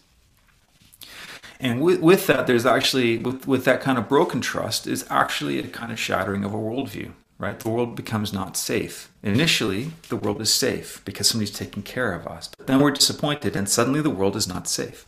And 1.59 1.83
with, 1.83 2.00
with 2.00 2.26
that, 2.28 2.46
there's 2.46 2.64
actually, 2.64 3.18
with, 3.18 3.46
with 3.46 3.64
that 3.64 3.80
kind 3.80 3.98
of 3.98 4.09
broken 4.09 4.40
trust, 4.40 4.87
is 4.87 5.04
actually 5.11 5.59
a 5.59 5.68
kind 5.68 5.92
of 5.92 5.98
shattering 5.98 6.44
of 6.44 6.54
a 6.54 6.56
worldview, 6.56 7.12
right? 7.40 7.59
The 7.59 7.70
world 7.70 7.96
becomes 7.96 8.33
not 8.33 8.57
safe. 8.57 9.11
Initially, 9.22 9.92
the 10.09 10.16
world 10.16 10.40
is 10.40 10.53
safe 10.53 11.03
because 11.05 11.29
somebody's 11.29 11.50
taking 11.50 11.83
care 11.83 12.12
of 12.12 12.26
us. 12.26 12.50
But 12.57 12.66
then 12.66 12.81
we're 12.81 12.92
disappointed, 12.92 13.57
and 13.57 13.68
suddenly 13.68 14.00
the 14.00 14.11
world 14.11 14.37
is 14.37 14.46
not 14.46 14.68
safe. 14.68 15.07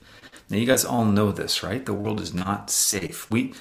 Now, 0.49 0.57
you 0.57 0.67
guys 0.67 0.85
all 0.85 1.05
know 1.05 1.31
this, 1.31 1.63
right? 1.63 1.85
The 1.85 1.95
world 1.95 2.21
is 2.21 2.35
not 2.35 2.71
safe. 2.71 3.31
We, 3.31 3.55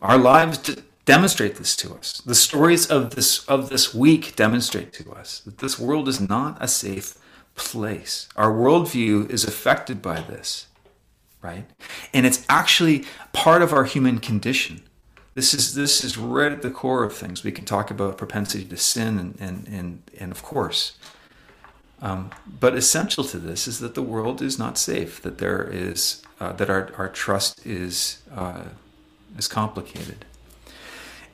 our 0.00 0.16
lives 0.16 0.58
d- 0.58 0.82
demonstrate 1.04 1.56
this 1.56 1.76
to 1.76 1.94
us. 1.94 2.22
The 2.24 2.34
stories 2.34 2.86
of 2.86 3.14
this 3.14 3.44
of 3.46 3.68
this 3.68 3.92
week 3.92 4.34
demonstrate 4.36 4.92
to 4.94 5.12
us 5.12 5.40
that 5.40 5.58
this 5.58 5.78
world 5.78 6.08
is 6.08 6.20
not 6.20 6.56
a 6.60 6.68
safe 6.68 7.18
place. 7.54 8.28
Our 8.36 8.50
worldview 8.52 9.30
is 9.30 9.44
affected 9.44 10.00
by 10.00 10.20
this 10.20 10.68
right? 11.44 11.66
And 12.14 12.24
it's 12.24 12.44
actually 12.48 13.04
part 13.32 13.60
of 13.60 13.72
our 13.72 13.84
human 13.84 14.18
condition. 14.18 14.82
This 15.34 15.52
is 15.52 15.74
this 15.74 16.04
is 16.04 16.16
right 16.16 16.52
at 16.52 16.62
the 16.62 16.70
core 16.70 17.02
of 17.02 17.12
things. 17.12 17.42
We 17.42 17.52
can 17.52 17.64
talk 17.64 17.90
about 17.90 18.16
propensity 18.16 18.64
to 18.64 18.76
sin 18.76 19.18
and 19.18 19.36
and 19.40 19.68
and, 19.68 20.02
and 20.18 20.32
of 20.32 20.42
course. 20.42 20.96
Um, 22.00 22.30
but 22.46 22.74
essential 22.74 23.24
to 23.24 23.38
this 23.38 23.66
is 23.66 23.78
that 23.78 23.94
the 23.94 24.02
world 24.02 24.42
is 24.42 24.58
not 24.58 24.78
safe. 24.78 25.22
That 25.22 25.38
there 25.38 25.62
is 25.62 26.22
uh, 26.38 26.52
that 26.52 26.70
our, 26.70 26.92
our 26.96 27.08
trust 27.08 27.66
is 27.66 28.22
uh, 28.34 28.64
is 29.36 29.48
complicated. 29.48 30.24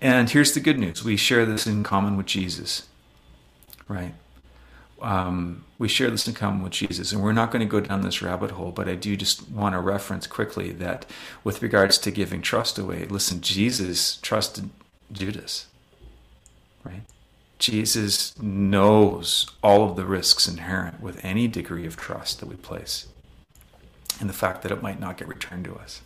And 0.00 0.30
here's 0.30 0.52
the 0.52 0.60
good 0.60 0.78
news: 0.78 1.04
we 1.04 1.16
share 1.16 1.44
this 1.44 1.66
in 1.66 1.82
common 1.82 2.16
with 2.16 2.26
Jesus, 2.26 2.88
right? 3.86 4.14
Um, 5.02 5.64
we 5.78 5.88
share 5.88 6.10
this 6.10 6.28
in 6.28 6.34
common 6.34 6.62
with 6.62 6.72
Jesus, 6.72 7.12
and 7.12 7.22
we're 7.22 7.32
not 7.32 7.50
going 7.50 7.60
to 7.60 7.70
go 7.70 7.80
down 7.80 8.02
this 8.02 8.22
rabbit 8.22 8.52
hole, 8.52 8.70
but 8.70 8.88
I 8.88 8.94
do 8.94 9.16
just 9.16 9.48
want 9.50 9.74
to 9.74 9.80
reference 9.80 10.26
quickly 10.26 10.72
that 10.72 11.06
with 11.42 11.62
regards 11.62 11.98
to 11.98 12.10
giving 12.10 12.42
trust 12.42 12.78
away, 12.78 13.06
listen, 13.06 13.40
Jesus 13.40 14.16
trusted 14.16 14.70
Judas, 15.12 15.66
right? 16.84 17.02
Jesus 17.58 18.40
knows 18.40 19.50
all 19.62 19.88
of 19.88 19.96
the 19.96 20.06
risks 20.06 20.48
inherent 20.48 21.00
with 21.00 21.22
any 21.24 21.46
degree 21.46 21.86
of 21.86 21.96
trust 21.96 22.40
that 22.40 22.46
we 22.46 22.56
place 22.56 23.06
and 24.18 24.28
the 24.28 24.34
fact 24.34 24.62
that 24.62 24.72
it 24.72 24.82
might 24.82 25.00
not 25.00 25.16
get 25.16 25.28
returned 25.28 25.64
to 25.64 25.74
us. 25.76 26.02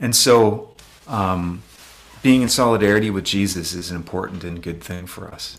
And 0.00 0.16
so, 0.16 0.74
um, 1.06 1.62
being 2.22 2.42
in 2.42 2.48
solidarity 2.48 3.10
with 3.10 3.24
Jesus 3.24 3.74
is 3.74 3.90
an 3.90 3.96
important 3.96 4.44
and 4.44 4.62
good 4.62 4.82
thing 4.82 5.06
for 5.06 5.28
us. 5.28 5.58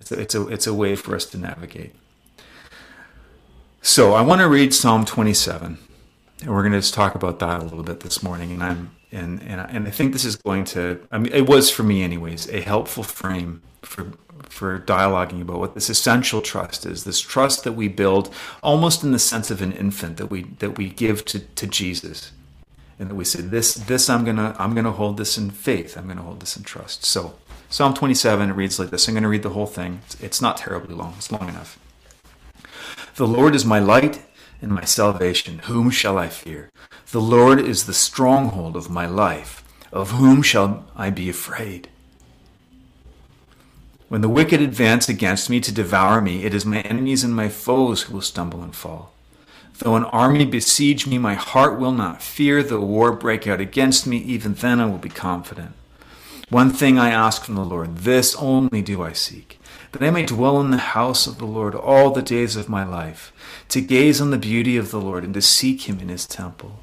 It's 0.00 0.12
a, 0.12 0.20
it's 0.20 0.34
a, 0.34 0.48
it's 0.48 0.66
a 0.66 0.74
way 0.74 0.96
for 0.96 1.14
us 1.14 1.26
to 1.26 1.38
navigate. 1.38 1.94
So 3.82 4.14
I 4.14 4.22
want 4.22 4.40
to 4.40 4.48
read 4.48 4.74
Psalm 4.74 5.04
27, 5.04 5.78
and 6.42 6.50
we're 6.50 6.62
going 6.62 6.72
to 6.72 6.78
just 6.78 6.94
talk 6.94 7.14
about 7.14 7.38
that 7.38 7.60
a 7.60 7.64
little 7.64 7.82
bit 7.82 8.00
this 8.00 8.22
morning. 8.22 8.52
And 8.52 8.62
I'm 8.62 8.96
and 9.12 9.42
and 9.42 9.60
and 9.60 9.86
I 9.86 9.90
think 9.90 10.12
this 10.12 10.24
is 10.24 10.36
going 10.36 10.64
to. 10.66 11.06
I 11.10 11.18
mean, 11.18 11.32
it 11.32 11.48
was 11.48 11.70
for 11.70 11.82
me, 11.82 12.02
anyways, 12.02 12.48
a 12.50 12.60
helpful 12.60 13.02
frame 13.02 13.62
for 13.82 14.12
for 14.42 14.78
dialoguing 14.80 15.42
about 15.42 15.58
what 15.58 15.74
this 15.74 15.88
essential 15.88 16.40
trust 16.40 16.84
is. 16.86 17.04
This 17.04 17.20
trust 17.20 17.64
that 17.64 17.72
we 17.72 17.88
build, 17.88 18.32
almost 18.62 19.02
in 19.02 19.12
the 19.12 19.18
sense 19.18 19.50
of 19.50 19.62
an 19.62 19.72
infant 19.72 20.16
that 20.18 20.26
we 20.26 20.44
that 20.58 20.76
we 20.76 20.90
give 20.90 21.24
to 21.26 21.40
to 21.40 21.66
Jesus, 21.66 22.32
and 22.98 23.10
that 23.10 23.14
we 23.14 23.24
say, 23.24 23.40
"This 23.40 23.74
this 23.74 24.10
I'm 24.10 24.24
gonna 24.24 24.54
I'm 24.58 24.74
gonna 24.74 24.92
hold 24.92 25.16
this 25.16 25.38
in 25.38 25.50
faith. 25.50 25.96
I'm 25.96 26.06
gonna 26.06 26.22
hold 26.22 26.40
this 26.40 26.56
in 26.56 26.62
trust." 26.62 27.04
So 27.04 27.34
Psalm 27.72 27.94
27 27.94 28.52
reads 28.56 28.80
like 28.80 28.90
this. 28.90 29.06
I'm 29.06 29.14
going 29.14 29.22
to 29.22 29.28
read 29.28 29.44
the 29.44 29.50
whole 29.50 29.64
thing. 29.64 30.00
It's 30.20 30.42
not 30.42 30.56
terribly 30.56 30.92
long, 30.92 31.14
it's 31.16 31.30
long 31.30 31.48
enough. 31.48 31.78
The 33.14 33.28
Lord 33.28 33.54
is 33.54 33.64
my 33.64 33.78
light 33.78 34.22
and 34.60 34.72
my 34.72 34.82
salvation. 34.82 35.60
Whom 35.60 35.88
shall 35.88 36.18
I 36.18 36.28
fear? 36.28 36.70
The 37.12 37.20
Lord 37.20 37.60
is 37.60 37.86
the 37.86 37.94
stronghold 37.94 38.74
of 38.74 38.90
my 38.90 39.06
life. 39.06 39.62
Of 39.92 40.10
whom 40.10 40.42
shall 40.42 40.84
I 40.96 41.10
be 41.10 41.30
afraid? 41.30 41.88
When 44.08 44.20
the 44.20 44.28
wicked 44.28 44.60
advance 44.60 45.08
against 45.08 45.48
me 45.48 45.60
to 45.60 45.72
devour 45.72 46.20
me, 46.20 46.42
it 46.42 46.52
is 46.52 46.66
my 46.66 46.80
enemies 46.80 47.22
and 47.22 47.34
my 47.36 47.48
foes 47.48 48.02
who 48.02 48.14
will 48.14 48.20
stumble 48.20 48.64
and 48.64 48.74
fall. 48.74 49.12
Though 49.78 49.94
an 49.94 50.04
army 50.06 50.44
besiege 50.44 51.06
me, 51.06 51.18
my 51.18 51.34
heart 51.34 51.78
will 51.78 51.92
not 51.92 52.20
fear. 52.20 52.64
Though 52.64 52.80
war 52.80 53.12
break 53.12 53.46
out 53.46 53.60
against 53.60 54.08
me, 54.08 54.16
even 54.18 54.54
then 54.54 54.80
I 54.80 54.86
will 54.86 54.98
be 54.98 55.08
confident. 55.08 55.76
One 56.50 56.70
thing 56.70 56.98
I 56.98 57.10
ask 57.10 57.44
from 57.44 57.54
the 57.54 57.64
Lord, 57.64 57.98
this 57.98 58.34
only 58.34 58.82
do 58.82 59.04
I 59.04 59.12
seek, 59.12 59.60
that 59.92 60.02
I 60.02 60.10
may 60.10 60.26
dwell 60.26 60.60
in 60.60 60.72
the 60.72 60.78
house 60.78 61.28
of 61.28 61.38
the 61.38 61.44
Lord 61.44 61.76
all 61.76 62.10
the 62.10 62.22
days 62.22 62.56
of 62.56 62.68
my 62.68 62.82
life, 62.82 63.32
to 63.68 63.80
gaze 63.80 64.20
on 64.20 64.32
the 64.32 64.36
beauty 64.36 64.76
of 64.76 64.90
the 64.90 65.00
Lord 65.00 65.22
and 65.22 65.32
to 65.34 65.42
seek 65.42 65.88
him 65.88 66.00
in 66.00 66.08
his 66.08 66.26
temple. 66.26 66.80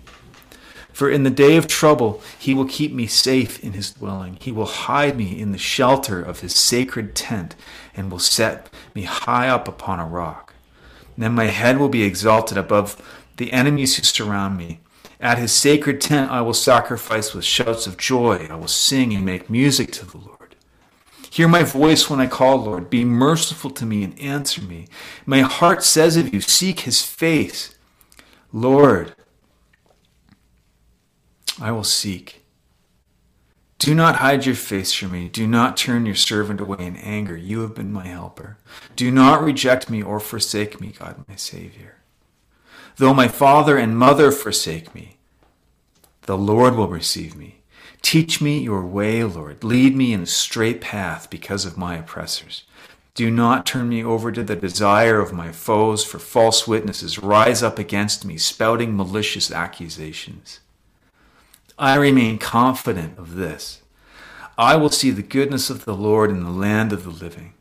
For 0.93 1.09
in 1.09 1.23
the 1.23 1.29
day 1.29 1.57
of 1.57 1.67
trouble, 1.67 2.21
he 2.39 2.53
will 2.53 2.63
keep 2.63 2.93
me 2.93 3.07
safe 3.07 3.61
in 3.61 3.73
his 3.73 3.91
dwelling. 3.91 4.37
He 4.39 4.53
will 4.53 4.67
hide 4.67 5.17
me 5.17 5.37
in 5.37 5.51
the 5.51 5.57
shelter 5.57 6.23
of 6.23 6.39
his 6.39 6.55
sacred 6.55 7.13
tent 7.13 7.53
and 7.93 8.09
will 8.09 8.19
set 8.19 8.73
me 8.95 9.01
high 9.01 9.49
up 9.49 9.67
upon 9.67 9.99
a 9.99 10.05
rock. 10.05 10.53
Then 11.17 11.33
my 11.33 11.47
head 11.47 11.77
will 11.77 11.89
be 11.89 12.03
exalted 12.03 12.57
above 12.57 12.95
the 13.35 13.51
enemies 13.51 13.97
who 13.97 14.03
surround 14.03 14.57
me. 14.57 14.79
At 15.19 15.39
his 15.39 15.51
sacred 15.51 15.99
tent 15.99 16.31
I 16.31 16.41
will 16.41 16.53
sacrifice 16.53 17.33
with 17.33 17.43
shouts 17.43 17.87
of 17.87 17.97
joy. 17.97 18.47
I 18.49 18.55
will 18.55 18.67
sing 18.67 19.13
and 19.13 19.25
make 19.25 19.49
music 19.49 19.91
to 19.93 20.05
the 20.05 20.17
Lord. 20.17 20.55
Hear 21.29 21.47
my 21.47 21.63
voice 21.63 22.09
when 22.09 22.19
I 22.19 22.27
call, 22.27 22.57
Lord. 22.57 22.89
Be 22.89 23.03
merciful 23.03 23.69
to 23.71 23.85
me 23.85 24.03
and 24.03 24.17
answer 24.19 24.61
me. 24.61 24.87
My 25.25 25.41
heart 25.41 25.83
says 25.83 26.17
of 26.17 26.33
you, 26.33 26.41
Seek 26.41 26.81
his 26.81 27.01
face. 27.01 27.75
Lord, 28.53 29.15
I 31.59 31.71
will 31.71 31.83
seek. 31.83 32.43
Do 33.79 33.93
not 33.93 34.15
hide 34.15 34.45
your 34.45 34.55
face 34.55 34.93
from 34.93 35.11
me. 35.11 35.29
Do 35.29 35.45
not 35.45 35.77
turn 35.77 36.05
your 36.05 36.15
servant 36.15 36.59
away 36.59 36.85
in 36.85 36.95
anger. 36.95 37.37
You 37.37 37.61
have 37.61 37.75
been 37.75 37.93
my 37.93 38.07
helper. 38.07 38.57
Do 38.95 39.11
not 39.11 39.43
reject 39.43 39.89
me 39.89 40.01
or 40.01 40.19
forsake 40.19 40.81
me, 40.81 40.93
God 40.97 41.23
my 41.27 41.35
Savior. 41.35 41.96
Though 42.97 43.13
my 43.13 43.27
father 43.27 43.77
and 43.77 43.95
mother 43.95 44.31
forsake 44.31 44.95
me, 44.95 45.17
the 46.23 46.37
Lord 46.37 46.75
will 46.75 46.87
receive 46.87 47.35
me. 47.35 47.61
Teach 48.01 48.41
me 48.41 48.57
your 48.57 48.83
way, 48.83 49.23
Lord. 49.23 49.63
Lead 49.63 49.95
me 49.95 50.13
in 50.13 50.23
a 50.23 50.25
straight 50.25 50.81
path 50.81 51.29
because 51.29 51.63
of 51.63 51.77
my 51.77 51.97
oppressors. 51.97 52.63
Do 53.13 53.29
not 53.29 53.67
turn 53.67 53.89
me 53.89 54.03
over 54.03 54.31
to 54.31 54.43
the 54.43 54.55
desire 54.55 55.19
of 55.19 55.31
my 55.31 55.51
foes, 55.51 56.03
for 56.03 56.17
false 56.17 56.67
witnesses 56.67 57.19
rise 57.19 57.61
up 57.61 57.77
against 57.77 58.25
me, 58.25 58.35
spouting 58.37 58.97
malicious 58.97 59.51
accusations. 59.51 60.59
I 61.77 61.95
remain 61.95 62.39
confident 62.39 63.19
of 63.19 63.35
this. 63.35 63.83
I 64.57 64.75
will 64.75 64.89
see 64.89 65.11
the 65.11 65.21
goodness 65.21 65.69
of 65.69 65.85
the 65.85 65.95
Lord 65.95 66.31
in 66.31 66.43
the 66.43 66.49
land 66.49 66.91
of 66.91 67.03
the 67.03 67.11
living. 67.11 67.53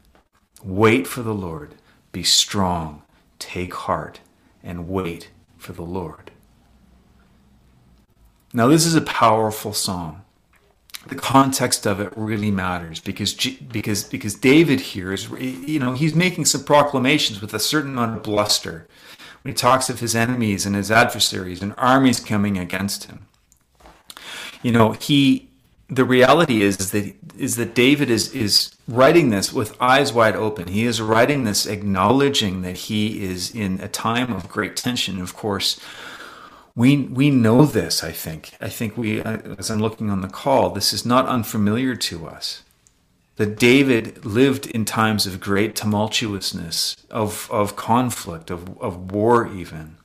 Wait 0.65 1.07
for 1.07 1.23
the 1.23 1.35
Lord. 1.35 1.75
Be 2.11 2.23
strong. 2.23 3.03
Take 3.39 3.75
heart 3.75 4.21
and 4.67 4.89
wait 4.89 5.31
for 5.57 5.73
the 5.73 5.83
Lord. 5.83 6.33
Now, 8.53 8.67
this 8.67 8.85
is 8.85 8.95
a 8.95 9.01
powerful 9.01 9.73
psalm. 9.73 10.23
The 11.07 11.15
context 11.15 11.87
of 11.87 12.01
it 12.01 12.13
really 12.17 12.51
matters 12.51 12.99
because 12.99 13.33
because 13.33 14.03
because 14.03 14.35
David 14.35 14.81
here 14.81 15.13
is 15.13 15.31
you 15.31 15.79
know 15.79 15.93
he's 15.93 16.17
making 16.17 16.47
some 16.47 16.65
proclamations 16.65 17.41
with 17.41 17.55
a 17.55 17.61
certain 17.61 17.93
amount 17.93 18.17
of 18.17 18.23
bluster 18.25 18.89
when 19.43 19.53
he 19.53 19.57
talks 19.57 19.89
of 19.89 20.01
his 20.01 20.17
enemies 20.17 20.67
and 20.67 20.75
his 20.75 20.91
adversaries 20.91 21.63
and 21.63 21.75
armies 21.79 22.19
coming 22.19 22.59
against 22.59 23.05
him. 23.05 23.29
You 24.65 24.73
know 24.73 24.93
he 24.93 25.46
the 25.89 26.05
reality 26.05 26.63
is, 26.63 26.91
that 26.91 27.15
is 27.39 27.57
that 27.57 27.75
David 27.75 28.11
is 28.11 28.33
is 28.33 28.75
writing 28.89 29.31
this 29.31 29.53
with 29.53 29.81
eyes 29.81 30.13
wide 30.13 30.35
open. 30.35 30.69
He 30.69 30.85
is 30.85 31.01
writing 31.01 31.45
this 31.45 31.67
acknowledging 31.67 32.63
that 32.63 32.77
he 32.77 33.25
is 33.25 33.55
in 33.55 33.81
a 33.81 33.89
time 33.89 34.33
of 34.33 34.49
great 34.49 34.77
tension. 34.77 35.21
Of 35.21 35.35
course, 35.35 35.79
we 36.75 36.97
we 36.97 37.31
know 37.31 37.65
this. 37.65 38.03
I 38.03 38.11
think. 38.11 38.55
I 38.61 38.69
think 38.69 38.97
we, 38.97 39.23
uh, 39.23 39.39
as 39.59 39.71
I'm 39.71 39.81
looking 39.81 40.11
on 40.11 40.23
the 40.23 40.29
call, 40.29 40.71
this 40.71 40.93
is 40.93 41.07
not 41.07 41.27
unfamiliar 41.27 41.95
to 41.95 42.27
us. 42.27 42.63
That 43.37 43.59
David 43.59 44.25
lived 44.25 44.67
in 44.67 44.87
times 44.87 45.27
of 45.27 45.41
great 45.41 45.77
tumultuousness, 45.77 46.97
of 47.11 47.49
of 47.53 47.77
conflict, 47.77 48.51
of 48.51 48.77
of 48.81 49.13
war, 49.13 49.47
even. 49.53 49.96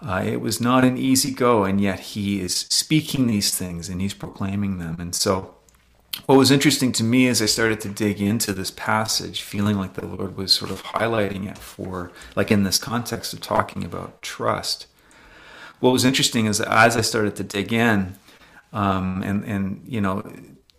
Uh, 0.00 0.22
it 0.24 0.40
was 0.40 0.60
not 0.60 0.84
an 0.84 0.98
easy 0.98 1.32
go, 1.32 1.64
and 1.64 1.80
yet 1.80 2.00
he 2.00 2.40
is 2.40 2.54
speaking 2.54 3.26
these 3.26 3.56
things 3.56 3.88
and 3.88 4.00
he's 4.00 4.14
proclaiming 4.14 4.78
them. 4.78 4.96
And 5.00 5.14
so 5.14 5.54
what 6.24 6.36
was 6.36 6.50
interesting 6.50 6.92
to 6.92 7.04
me 7.04 7.28
as 7.28 7.42
I 7.42 7.46
started 7.46 7.80
to 7.82 7.88
dig 7.88 8.20
into 8.20 8.52
this 8.52 8.70
passage, 8.70 9.42
feeling 9.42 9.76
like 9.78 9.94
the 9.94 10.06
Lord 10.06 10.36
was 10.36 10.52
sort 10.52 10.70
of 10.70 10.82
highlighting 10.82 11.48
it 11.48 11.58
for, 11.58 12.10
like 12.34 12.50
in 12.50 12.62
this 12.62 12.78
context 12.78 13.32
of 13.32 13.40
talking 13.40 13.84
about 13.84 14.22
trust. 14.22 14.86
What 15.80 15.92
was 15.92 16.04
interesting 16.04 16.46
is 16.46 16.58
that 16.58 16.68
as 16.68 16.96
I 16.96 17.02
started 17.02 17.36
to 17.36 17.44
dig 17.44 17.72
in, 17.72 18.16
um, 18.72 19.22
and 19.22 19.44
and 19.44 19.82
you 19.86 20.00
know, 20.00 20.22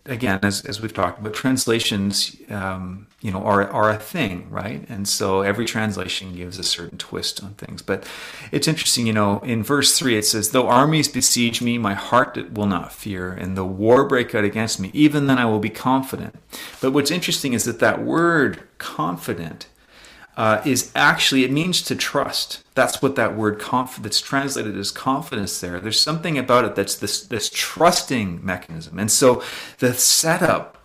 again, 0.08 0.40
as, 0.42 0.64
as 0.64 0.80
we've 0.80 0.92
talked 0.92 1.20
about, 1.20 1.34
translations, 1.34 2.36
um, 2.48 3.06
you 3.20 3.30
know, 3.30 3.42
are, 3.44 3.68
are 3.70 3.90
a 3.90 3.98
thing, 3.98 4.48
right? 4.50 4.84
And 4.88 5.06
so 5.06 5.42
every 5.42 5.64
translation 5.64 6.34
gives 6.34 6.58
a 6.58 6.62
certain 6.62 6.98
twist 6.98 7.42
on 7.42 7.54
things. 7.54 7.82
But 7.82 8.08
it's 8.50 8.66
interesting, 8.66 9.06
you 9.06 9.12
know, 9.12 9.40
in 9.40 9.62
verse 9.62 9.98
3, 9.98 10.16
it 10.16 10.24
says, 10.24 10.50
Though 10.50 10.68
armies 10.68 11.08
besiege 11.08 11.60
me, 11.60 11.78
my 11.78 11.94
heart 11.94 12.52
will 12.52 12.66
not 12.66 12.92
fear, 12.92 13.30
and 13.32 13.56
the 13.56 13.64
war 13.64 14.04
break 14.04 14.34
out 14.34 14.44
against 14.44 14.80
me, 14.80 14.90
even 14.94 15.26
then 15.26 15.38
I 15.38 15.44
will 15.44 15.60
be 15.60 15.70
confident. 15.70 16.34
But 16.80 16.92
what's 16.92 17.10
interesting 17.10 17.52
is 17.52 17.64
that 17.64 17.80
that 17.80 18.02
word 18.02 18.62
confident 18.78 19.66
uh, 20.38 20.62
is 20.64 20.92
actually 20.94 21.42
it 21.42 21.50
means 21.50 21.82
to 21.82 21.96
trust. 21.96 22.62
That's 22.74 23.02
what 23.02 23.16
that 23.16 23.36
word 23.36 23.58
conf- 23.58 24.00
that's 24.00 24.20
translated 24.20 24.78
as 24.78 24.92
confidence 24.92 25.60
there. 25.60 25.80
There's 25.80 25.98
something 25.98 26.38
about 26.38 26.64
it 26.64 26.76
that's 26.76 26.94
this 26.94 27.26
this 27.26 27.50
trusting 27.52 28.46
mechanism. 28.46 29.00
And 29.00 29.10
so 29.10 29.42
the 29.80 29.92
setup 29.94 30.78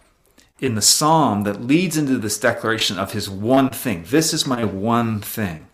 in 0.59 0.73
the 0.73 0.81
psalm 0.81 1.43
that 1.43 1.61
leads 1.61 1.97
into 1.97 2.17
this 2.17 2.39
declaration 2.39 2.97
of 2.97 3.13
his 3.13 3.29
one 3.29 3.69
thing. 3.69 4.05
This 4.09 4.33
is 4.33 4.47
my 4.47 4.65
one 4.65 5.21
thing. 5.21 5.67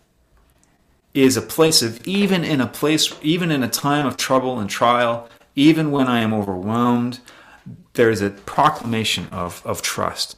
Is 1.14 1.38
a 1.38 1.42
place 1.42 1.80
of 1.80 2.06
even 2.06 2.44
in 2.44 2.60
a 2.60 2.66
place 2.66 3.14
even 3.22 3.50
in 3.50 3.62
a 3.62 3.68
time 3.68 4.04
of 4.04 4.18
trouble 4.18 4.60
and 4.60 4.68
trial, 4.68 5.26
even 5.56 5.90
when 5.90 6.06
I 6.06 6.20
am 6.20 6.34
overwhelmed, 6.34 7.20
there 7.94 8.10
is 8.10 8.20
a 8.20 8.30
proclamation 8.30 9.28
of, 9.32 9.62
of 9.64 9.80
trust. 9.80 10.36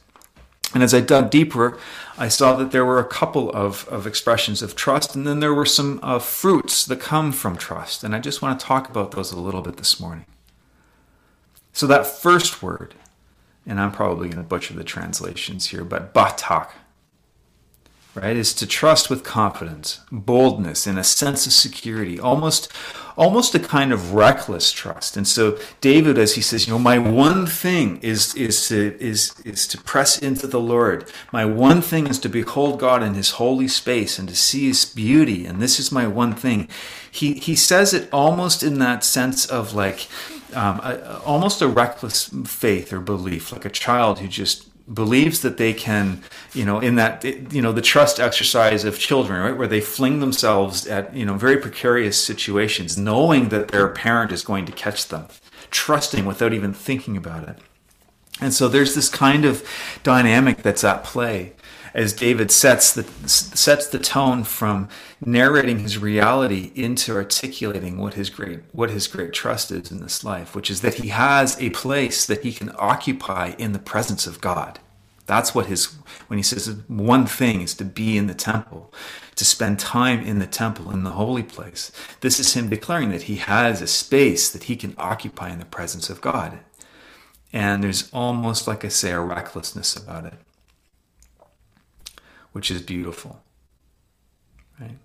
And 0.73 0.81
as 0.81 0.93
I 0.93 1.01
dug 1.01 1.29
deeper, 1.29 1.77
I 2.17 2.27
saw 2.27 2.55
that 2.55 2.71
there 2.71 2.85
were 2.85 2.99
a 2.99 3.05
couple 3.05 3.51
of, 3.51 3.87
of 3.89 4.07
expressions 4.07 4.61
of 4.61 4.75
trust, 4.75 5.15
and 5.15 5.25
then 5.27 5.39
there 5.39 5.53
were 5.53 5.65
some 5.65 5.99
uh, 6.01 6.19
fruits 6.19 6.85
that 6.85 6.99
come 6.99 7.31
from 7.31 7.57
trust. 7.57 8.03
And 8.03 8.15
I 8.15 8.19
just 8.19 8.41
want 8.41 8.59
to 8.59 8.65
talk 8.65 8.89
about 8.89 9.11
those 9.11 9.31
a 9.31 9.39
little 9.39 9.61
bit 9.61 9.77
this 9.77 9.99
morning. 9.99 10.25
So, 11.73 11.87
that 11.87 12.05
first 12.05 12.61
word, 12.61 12.95
and 13.65 13.79
I'm 13.79 13.91
probably 13.91 14.29
going 14.29 14.43
to 14.43 14.47
butcher 14.47 14.73
the 14.73 14.83
translations 14.83 15.67
here, 15.67 15.83
but 15.83 16.13
batak, 16.13 16.69
right, 18.15 18.35
is 18.35 18.53
to 18.53 18.67
trust 18.67 19.09
with 19.09 19.23
confidence, 19.23 20.01
boldness, 20.11 20.85
and 20.85 20.99
a 20.99 21.03
sense 21.03 21.45
of 21.45 21.53
security, 21.53 22.19
almost 22.19 22.71
almost 23.15 23.53
a 23.53 23.59
kind 23.59 23.93
of 23.93 24.13
reckless 24.13 24.71
trust. 24.71 25.15
And 25.15 25.27
so 25.27 25.57
David, 25.81 26.17
as 26.17 26.35
he 26.35 26.41
says, 26.41 26.67
you 26.67 26.73
know, 26.73 26.79
my 26.79 26.97
one 26.97 27.45
thing 27.45 27.99
is 28.01 28.35
is 28.35 28.67
to 28.69 28.97
is 28.99 29.33
is 29.45 29.67
to 29.67 29.77
press 29.77 30.17
into 30.17 30.47
the 30.47 30.59
Lord. 30.59 31.09
My 31.31 31.45
one 31.45 31.81
thing 31.81 32.07
is 32.07 32.19
to 32.19 32.29
behold 32.29 32.79
God 32.79 33.03
in 33.03 33.13
His 33.13 33.31
holy 33.31 33.67
space 33.67 34.19
and 34.19 34.27
to 34.29 34.35
see 34.35 34.67
His 34.67 34.85
beauty. 34.85 35.45
And 35.45 35.61
this 35.61 35.79
is 35.79 35.91
my 35.91 36.07
one 36.07 36.33
thing. 36.33 36.67
He 37.11 37.33
he 37.33 37.55
says 37.55 37.93
it 37.93 38.09
almost 38.11 38.63
in 38.63 38.79
that 38.79 39.03
sense 39.03 39.45
of 39.45 39.73
like 39.73 40.07
um, 40.53 40.79
a, 40.83 41.19
almost 41.25 41.61
a 41.61 41.67
reckless 41.67 42.29
faith 42.45 42.93
or 42.93 42.99
belief, 42.99 43.51
like 43.51 43.65
a 43.65 43.69
child 43.69 44.19
who 44.19 44.27
just 44.27 44.67
believes 44.91 45.41
that 45.41 45.57
they 45.57 45.73
can, 45.73 46.23
you 46.53 46.65
know, 46.65 46.79
in 46.79 46.95
that, 46.95 47.23
you 47.23 47.61
know, 47.61 47.71
the 47.71 47.81
trust 47.81 48.19
exercise 48.19 48.83
of 48.83 48.99
children, 48.99 49.41
right, 49.41 49.57
where 49.57 49.67
they 49.67 49.79
fling 49.79 50.19
themselves 50.19 50.87
at, 50.87 51.15
you 51.15 51.25
know, 51.25 51.35
very 51.35 51.57
precarious 51.57 52.21
situations, 52.21 52.97
knowing 52.97 53.49
that 53.49 53.69
their 53.69 53.87
parent 53.87 54.31
is 54.31 54.43
going 54.43 54.65
to 54.65 54.71
catch 54.71 55.07
them, 55.07 55.27
trusting 55.71 56.25
without 56.25 56.53
even 56.53 56.73
thinking 56.73 57.15
about 57.15 57.47
it. 57.47 57.59
And 58.41 58.53
so 58.53 58.67
there's 58.67 58.95
this 58.95 59.09
kind 59.09 59.45
of 59.45 59.67
dynamic 60.03 60.63
that's 60.63 60.83
at 60.83 61.03
play 61.03 61.53
as 61.93 62.13
David 62.13 62.51
sets 62.51 62.93
the 62.93 63.03
sets 63.27 63.87
the 63.87 63.99
tone 63.99 64.43
from 64.43 64.89
narrating 65.23 65.79
his 65.79 65.97
reality 65.97 66.71
into 66.75 67.13
articulating 67.13 67.97
what 67.97 68.15
his 68.15 68.29
great 68.29 68.61
what 68.71 68.89
his 68.89 69.07
great 69.07 69.33
trust 69.33 69.71
is 69.71 69.91
in 69.91 70.01
this 70.01 70.23
life, 70.23 70.55
which 70.55 70.69
is 70.69 70.81
that 70.81 70.95
he 70.95 71.09
has 71.09 71.59
a 71.61 71.69
place 71.71 72.25
that 72.25 72.43
he 72.43 72.51
can 72.51 72.71
occupy 72.77 73.53
in 73.57 73.73
the 73.73 73.79
presence 73.79 74.25
of 74.25 74.41
God. 74.41 74.79
That's 75.25 75.53
what 75.55 75.67
his 75.67 75.95
when 76.27 76.37
he 76.37 76.43
says 76.43 76.67
one 76.87 77.25
thing 77.25 77.61
is 77.61 77.75
to 77.75 77.85
be 77.85 78.17
in 78.17 78.27
the 78.27 78.33
temple, 78.33 78.91
to 79.35 79.45
spend 79.45 79.79
time 79.79 80.21
in 80.21 80.39
the 80.39 80.47
temple 80.47 80.91
in 80.91 81.03
the 81.03 81.11
holy 81.11 81.43
place. 81.43 81.91
This 82.21 82.39
is 82.39 82.53
him 82.53 82.69
declaring 82.69 83.09
that 83.11 83.23
he 83.23 83.37
has 83.37 83.81
a 83.81 83.87
space 83.87 84.49
that 84.49 84.63
he 84.63 84.75
can 84.75 84.95
occupy 84.97 85.51
in 85.51 85.59
the 85.59 85.65
presence 85.65 86.09
of 86.09 86.21
God. 86.21 86.59
And 87.53 87.83
there's 87.83 88.09
almost 88.11 88.67
like 88.67 88.83
I 88.83 88.87
say 88.87 89.11
a 89.11 89.19
recklessness 89.19 89.95
about 89.95 90.25
it 90.25 90.33
which 92.53 92.71
is 92.71 92.81
beautiful. 92.81 93.43
Right? 94.79 94.97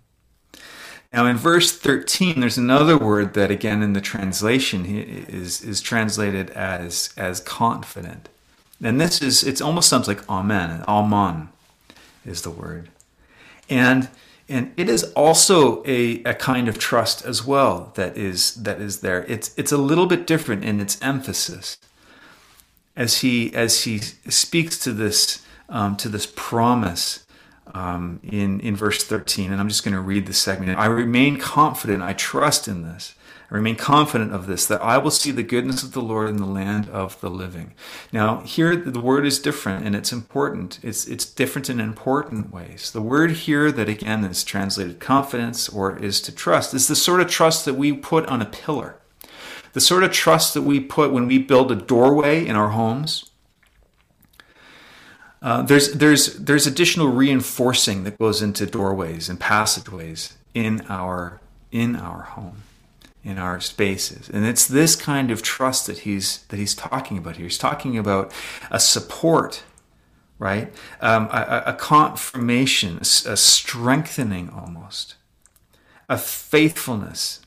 Now, 1.12 1.26
in 1.26 1.36
verse 1.36 1.76
13, 1.76 2.40
there's 2.40 2.58
another 2.58 2.96
word 2.96 3.34
that, 3.34 3.50
again, 3.50 3.82
in 3.82 3.94
the 3.94 4.00
translation 4.00 4.84
is, 4.86 5.62
is 5.62 5.80
translated 5.80 6.50
as, 6.50 7.12
as 7.16 7.40
confident. 7.40 8.28
And 8.82 9.00
this 9.00 9.20
is, 9.22 9.42
it 9.42 9.60
almost 9.60 9.88
sounds 9.88 10.06
like 10.06 10.28
amen. 10.28 10.84
Amen 10.86 11.48
is 12.24 12.42
the 12.42 12.50
word. 12.50 12.90
And, 13.70 14.08
and 14.48 14.72
it 14.76 14.88
is 14.88 15.04
also 15.14 15.82
a, 15.86 16.22
a 16.24 16.34
kind 16.34 16.68
of 16.68 16.78
trust 16.78 17.24
as 17.24 17.44
well 17.44 17.92
that 17.96 18.16
is, 18.16 18.54
that 18.54 18.80
is 18.80 19.00
there. 19.00 19.24
It's, 19.24 19.54
it's 19.56 19.72
a 19.72 19.78
little 19.78 20.06
bit 20.06 20.26
different 20.26 20.64
in 20.64 20.78
its 20.78 21.00
emphasis. 21.02 21.78
As 22.94 23.18
he, 23.18 23.54
as 23.54 23.84
he 23.84 23.98
speaks 23.98 24.78
to 24.80 24.92
this, 24.92 25.44
um, 25.68 25.96
to 25.96 26.08
this 26.08 26.30
promise 26.34 27.24
um, 27.74 28.20
in, 28.22 28.60
in 28.60 28.76
verse 28.76 29.04
13. 29.04 29.52
And 29.52 29.60
I'm 29.60 29.68
just 29.68 29.84
going 29.84 29.94
to 29.94 30.00
read 30.00 30.26
this 30.26 30.38
segment. 30.38 30.78
I 30.78 30.86
remain 30.86 31.38
confident, 31.38 32.02
I 32.02 32.12
trust 32.12 32.68
in 32.68 32.82
this. 32.82 33.14
I 33.50 33.54
remain 33.54 33.76
confident 33.76 34.34
of 34.34 34.46
this, 34.46 34.66
that 34.66 34.82
I 34.82 34.98
will 34.98 35.10
see 35.10 35.30
the 35.30 35.42
goodness 35.42 35.82
of 35.82 35.92
the 35.92 36.02
Lord 36.02 36.28
in 36.28 36.36
the 36.36 36.44
land 36.44 36.90
of 36.90 37.18
the 37.22 37.30
living. 37.30 37.72
Now, 38.12 38.40
here 38.40 38.76
the 38.76 39.00
word 39.00 39.24
is 39.24 39.38
different 39.38 39.86
and 39.86 39.96
it's 39.96 40.12
important. 40.12 40.78
It's, 40.82 41.06
it's 41.06 41.24
different 41.24 41.70
in 41.70 41.80
important 41.80 42.52
ways. 42.52 42.90
The 42.90 43.00
word 43.00 43.30
here 43.30 43.72
that 43.72 43.88
again 43.88 44.22
is 44.24 44.44
translated 44.44 45.00
confidence 45.00 45.66
or 45.66 45.96
is 45.96 46.20
to 46.22 46.32
trust 46.32 46.74
is 46.74 46.88
the 46.88 46.96
sort 46.96 47.22
of 47.22 47.28
trust 47.28 47.64
that 47.64 47.74
we 47.74 47.94
put 47.94 48.26
on 48.26 48.42
a 48.42 48.46
pillar. 48.46 48.96
The 49.72 49.80
sort 49.80 50.04
of 50.04 50.12
trust 50.12 50.52
that 50.52 50.62
we 50.62 50.78
put 50.78 51.12
when 51.12 51.26
we 51.26 51.38
build 51.38 51.72
a 51.72 51.76
doorway 51.76 52.44
in 52.44 52.54
our 52.54 52.70
homes 52.70 53.27
uh, 55.40 55.62
there's 55.62 55.92
there's 55.92 56.34
there's 56.34 56.66
additional 56.66 57.08
reinforcing 57.08 58.04
that 58.04 58.18
goes 58.18 58.42
into 58.42 58.66
doorways 58.66 59.28
and 59.28 59.38
passageways 59.38 60.36
in 60.54 60.80
our 60.88 61.40
in 61.70 61.94
our 61.94 62.22
home, 62.22 62.62
in 63.22 63.38
our 63.38 63.60
spaces, 63.60 64.28
and 64.28 64.44
it's 64.44 64.66
this 64.66 64.96
kind 64.96 65.30
of 65.30 65.42
trust 65.42 65.86
that 65.86 65.98
he's 65.98 66.38
that 66.48 66.56
he's 66.56 66.74
talking 66.74 67.18
about 67.18 67.36
here. 67.36 67.44
He's 67.44 67.58
talking 67.58 67.96
about 67.96 68.32
a 68.70 68.80
support, 68.80 69.62
right? 70.40 70.72
Um, 71.00 71.28
a, 71.30 71.62
a, 71.66 71.72
confirmation, 71.74 72.98
a, 72.98 73.04
strengthening 73.04 74.50
almost, 74.50 75.14
a 76.08 76.18
faithfulness, 76.18 77.42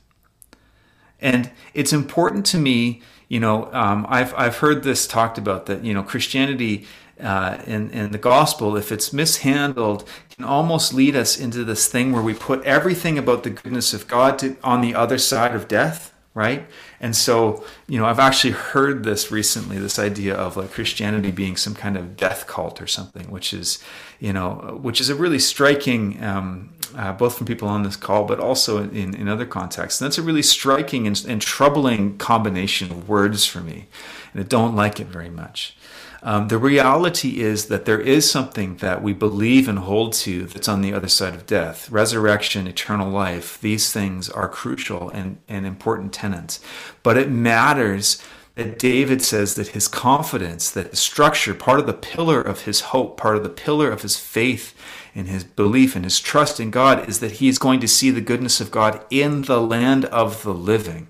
and 1.20 1.52
it's 1.74 1.92
important 1.92 2.46
to 2.48 2.58
me. 2.58 3.02
You 3.28 3.42
know, 3.42 3.70
um, 3.74 4.06
I've 4.08 4.34
I've 4.36 4.58
heard 4.58 4.84
this 4.84 5.06
talked 5.08 5.38
about 5.38 5.66
that. 5.66 5.84
You 5.84 5.94
know, 5.94 6.04
Christianity 6.04 6.86
uh, 7.22 7.62
in, 7.66 7.90
in 7.92 8.12
the 8.12 8.18
gospel, 8.18 8.76
if 8.76 8.92
it's 8.92 9.14
mishandled, 9.14 10.08
can 10.36 10.44
almost 10.46 10.94
lead 10.94 11.16
us 11.16 11.40
into 11.40 11.64
this 11.64 11.88
thing 11.88 12.12
where 12.12 12.24
we 12.24 12.34
put 12.34 12.64
everything 12.64 13.18
about 13.18 13.44
the 13.44 13.50
goodness 13.50 13.94
of 13.94 14.08
God 14.08 14.40
to, 14.40 14.58
on 14.64 14.82
the 14.82 14.96
other 14.96 15.18
side 15.18 15.56
of 15.56 15.68
death, 15.68 16.14
right? 16.34 16.66
And 17.00 17.16
so, 17.16 17.64
you 17.88 18.00
know, 18.00 18.06
I've 18.06 18.20
actually 18.20 18.54
heard 18.54 19.04
this 19.04 19.32
recently 19.32 19.78
this 19.78 20.00
idea 20.00 20.36
of 20.36 20.58
like 20.58 20.72
Christianity 20.72 21.32
being 21.32 21.58
some 21.58 21.76
kind 21.76 21.98
of 21.98 22.16
death 22.18 22.48
cult 22.48 22.82
or 22.82 22.88
something, 22.88 23.30
which 23.30 23.54
is, 23.54 23.84
you 24.20 24.34
know, 24.34 24.80
which 24.82 25.02
is 25.02 25.10
a 25.10 25.16
really 25.16 25.40
striking, 25.40 26.24
um, 26.24 26.74
uh, 26.96 27.14
both 27.14 27.38
from 27.38 27.48
people 27.48 27.68
on 27.68 27.84
this 27.84 27.96
call, 27.96 28.26
but 28.26 28.40
also 28.40 28.84
in, 28.84 29.14
in 29.14 29.28
other 29.28 29.46
contexts. 29.46 30.00
And 30.00 30.06
that's 30.06 30.18
a 30.18 30.22
really 30.22 30.42
striking 30.42 31.08
and, 31.08 31.24
and 31.28 31.42
troubling 31.42 32.18
combination 32.18 32.92
of 32.92 33.10
words 33.10 33.46
for 33.46 33.62
me. 33.62 33.88
And 34.34 34.42
I 34.42 34.46
don't 34.46 34.76
like 34.76 35.00
it 35.00 35.08
very 35.08 35.30
much. 35.30 35.76
Um, 36.24 36.50
the 36.50 36.60
reality 36.60 37.42
is 37.42 37.66
that 37.66 37.86
there 37.86 38.00
is 38.00 38.30
something 38.30 38.78
that 38.78 39.02
we 39.02 39.12
believe 39.12 39.68
and 39.68 39.80
hold 39.80 40.14
to 40.14 40.46
that's 40.46 40.68
on 40.68 40.82
the 40.82 40.94
other 40.94 41.08
side 41.08 41.34
of 41.34 41.48
death 41.48 41.90
resurrection, 41.90 42.68
eternal 42.68 43.10
life. 43.10 43.60
These 43.60 43.92
things 43.92 44.30
are 44.30 44.48
crucial 44.48 45.10
and, 45.10 45.38
and 45.50 45.66
important 45.66 46.14
tenets. 46.14 46.60
But 47.02 47.18
it 47.18 47.32
matters 47.32 48.22
that 48.56 48.78
David 48.78 49.22
says 49.24 49.56
that 49.56 49.70
his 49.70 49.88
confidence, 49.88 50.70
that 50.72 50.92
the 50.92 50.98
structure, 50.98 51.56
part 51.56 51.80
of 51.80 51.88
the 51.88 51.94
pillar 51.94 52.42
of 52.42 52.62
his 52.62 52.82
hope, 52.82 53.18
part 53.18 53.38
of 53.38 53.44
the 53.44 53.50
pillar 53.50 53.90
of 53.90 54.04
his 54.04 54.18
faith 54.18 54.76
and 55.16 55.28
his 55.28 55.44
belief 55.44 55.96
and 55.96 56.06
his 56.06 56.20
trust 56.20 56.60
in 56.60 56.72
God 56.72 57.08
is 57.10 57.20
that 57.20 57.34
he 57.34 57.48
is 57.50 57.60
going 57.60 57.80
to 57.82 57.88
see 57.88 58.12
the 58.12 58.22
goodness 58.22 58.62
of 58.62 58.72
God 58.72 59.04
in 59.10 59.44
the 59.44 59.62
land 59.62 60.06
of 60.06 60.44
the 60.44 60.54
living. 60.54 61.08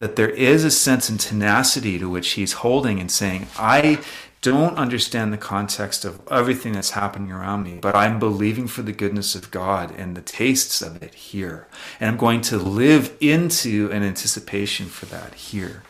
that 0.00 0.16
there 0.16 0.30
is 0.30 0.64
a 0.64 0.70
sense 0.70 1.08
and 1.08 1.18
tenacity 1.18 1.98
to 1.98 2.08
which 2.08 2.30
he's 2.30 2.54
holding 2.54 3.00
and 3.00 3.10
saying, 3.10 3.48
I 3.58 3.98
don't 4.42 4.78
understand 4.78 5.32
the 5.32 5.38
context 5.38 6.04
of 6.04 6.20
everything 6.30 6.72
that's 6.72 6.90
happening 6.90 7.32
around 7.32 7.64
me, 7.64 7.78
but 7.80 7.96
I'm 7.96 8.20
believing 8.20 8.68
for 8.68 8.82
the 8.82 8.92
goodness 8.92 9.34
of 9.34 9.50
God 9.50 9.92
and 9.98 10.16
the 10.16 10.22
tastes 10.22 10.80
of 10.80 11.02
it 11.02 11.14
here. 11.14 11.66
And 11.98 12.08
I'm 12.08 12.16
going 12.16 12.42
to 12.42 12.56
live 12.58 13.16
into 13.20 13.90
an 13.92 14.04
anticipation 14.04 14.86
for 14.86 15.06
that 15.06 15.34
here. 15.34 15.82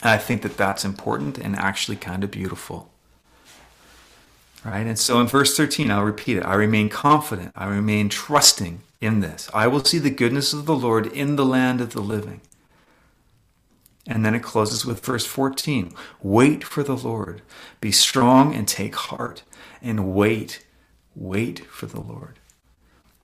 And 0.00 0.10
I 0.10 0.16
think 0.16 0.40
that 0.42 0.56
that's 0.56 0.84
important 0.84 1.36
and 1.36 1.54
actually 1.56 1.96
kind 1.96 2.24
of 2.24 2.30
beautiful. 2.30 2.90
Right? 4.64 4.86
And 4.86 4.98
so 4.98 5.20
in 5.20 5.26
verse 5.26 5.56
13, 5.56 5.90
I'll 5.90 6.04
repeat 6.04 6.36
it. 6.36 6.44
I 6.44 6.54
remain 6.54 6.88
confident. 6.88 7.52
I 7.56 7.66
remain 7.66 8.08
trusting 8.08 8.82
in 9.00 9.20
this. 9.20 9.50
I 9.52 9.66
will 9.66 9.84
see 9.84 9.98
the 9.98 10.10
goodness 10.10 10.52
of 10.52 10.66
the 10.66 10.76
Lord 10.76 11.06
in 11.08 11.36
the 11.36 11.44
land 11.44 11.80
of 11.80 11.92
the 11.92 12.00
living. 12.00 12.40
And 14.06 14.24
then 14.24 14.34
it 14.34 14.42
closes 14.42 14.84
with 14.84 15.04
verse 15.04 15.26
14 15.26 15.92
Wait 16.22 16.64
for 16.64 16.82
the 16.82 16.96
Lord. 16.96 17.42
Be 17.80 17.92
strong 17.92 18.54
and 18.54 18.66
take 18.66 18.94
heart. 18.94 19.42
And 19.80 20.14
wait, 20.14 20.64
wait 21.14 21.66
for 21.66 21.86
the 21.86 22.00
Lord. 22.00 22.38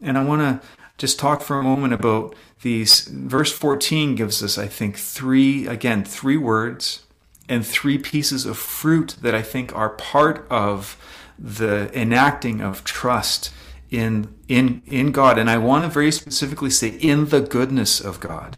And 0.01 0.18
I 0.18 0.24
want 0.24 0.42
to 0.42 0.66
just 0.96 1.18
talk 1.18 1.40
for 1.42 1.59
a 1.59 1.62
moment 1.62 1.92
about 1.92 2.35
these. 2.62 3.07
Verse 3.07 3.53
14 3.53 4.16
gives 4.16 4.42
us, 4.42 4.59
I 4.59 4.66
think, 4.66 4.96
three, 4.96 5.66
again, 5.66 6.05
three 6.05 6.37
words 6.37 7.05
and 7.48 7.64
three 7.64 7.98
pieces 7.98 8.44
of 8.44 8.59
fruit 8.59 9.16
that 9.22 9.35
I 9.35 9.42
think 9.42 9.74
are 9.74 9.90
part 9.90 10.46
of 10.51 10.96
the 11.38 11.90
enacting 11.98 12.61
of 12.61 12.85
trust 12.85 13.53
in 13.90 14.35
in 14.48 14.83
in 14.87 15.12
God, 15.12 15.38
and 15.38 15.48
I 15.48 15.59
want 15.59 15.85
to 15.85 15.90
very 15.90 16.12
specifically 16.12 16.70
say 16.70 16.88
in 16.88 17.27
the 17.27 17.40
goodness 17.40 18.01
of 18.01 18.20
God. 18.20 18.57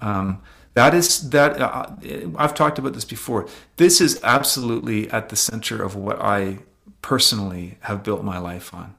Um, 0.00 0.40
that 0.74 0.94
is 0.94 1.30
that 1.30 1.60
uh, 1.60 1.86
I've 2.36 2.54
talked 2.54 2.78
about 2.78 2.94
this 2.94 3.04
before. 3.04 3.48
This 3.76 4.00
is 4.00 4.20
absolutely 4.22 5.10
at 5.10 5.28
the 5.28 5.36
center 5.36 5.82
of 5.82 5.96
what 5.96 6.20
I 6.20 6.60
personally 7.02 7.78
have 7.80 8.02
built 8.02 8.22
my 8.24 8.38
life 8.38 8.72
on. 8.72 8.94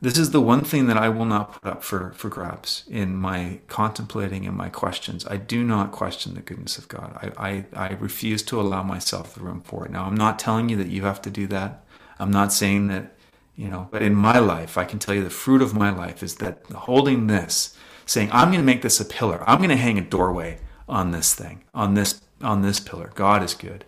This 0.00 0.18
is 0.18 0.32
the 0.32 0.40
one 0.40 0.60
thing 0.62 0.86
that 0.88 0.98
I 0.98 1.08
will 1.08 1.24
not 1.24 1.62
put 1.62 1.70
up 1.70 1.82
for, 1.82 2.12
for 2.12 2.28
grabs 2.28 2.84
in 2.90 3.16
my 3.16 3.60
contemplating 3.68 4.44
and 4.46 4.54
my 4.54 4.68
questions. 4.68 5.26
I 5.26 5.38
do 5.38 5.64
not 5.64 5.92
question 5.92 6.34
the 6.34 6.42
goodness 6.42 6.76
of 6.76 6.88
God. 6.88 7.34
I, 7.38 7.64
I, 7.74 7.88
I 7.88 7.92
refuse 7.94 8.42
to 8.44 8.60
allow 8.60 8.82
myself 8.82 9.34
the 9.34 9.40
room 9.40 9.62
for 9.62 9.86
it. 9.86 9.90
Now, 9.90 10.04
I'm 10.04 10.14
not 10.14 10.38
telling 10.38 10.68
you 10.68 10.76
that 10.76 10.88
you 10.88 11.04
have 11.04 11.22
to 11.22 11.30
do 11.30 11.46
that. 11.46 11.83
I'm 12.18 12.30
not 12.30 12.52
saying 12.52 12.88
that, 12.88 13.16
you 13.56 13.68
know, 13.68 13.88
but 13.90 14.02
in 14.02 14.14
my 14.14 14.38
life, 14.38 14.78
I 14.78 14.84
can 14.84 14.98
tell 14.98 15.14
you 15.14 15.24
the 15.24 15.30
fruit 15.30 15.62
of 15.62 15.74
my 15.74 15.90
life 15.90 16.22
is 16.22 16.36
that 16.36 16.64
holding 16.72 17.26
this, 17.26 17.76
saying, 18.06 18.30
I'm 18.32 18.48
going 18.48 18.60
to 18.60 18.66
make 18.66 18.82
this 18.82 19.00
a 19.00 19.04
pillar. 19.04 19.42
I'm 19.46 19.58
going 19.58 19.70
to 19.70 19.76
hang 19.76 19.98
a 19.98 20.02
doorway 20.02 20.60
on 20.88 21.10
this 21.10 21.34
thing, 21.34 21.64
on 21.74 21.94
this, 21.94 22.20
on 22.40 22.62
this 22.62 22.80
pillar. 22.80 23.10
God 23.14 23.42
is 23.42 23.54
good. 23.54 23.84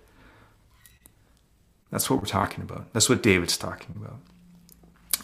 That's 1.91 2.11
what 2.11 2.21
we're 2.21 2.27
talking 2.27 2.63
about. 2.63 2.93
That's 2.93 3.09
what 3.09 3.23
David's 3.23 3.57
talking 3.57 3.95
about. 3.97 4.19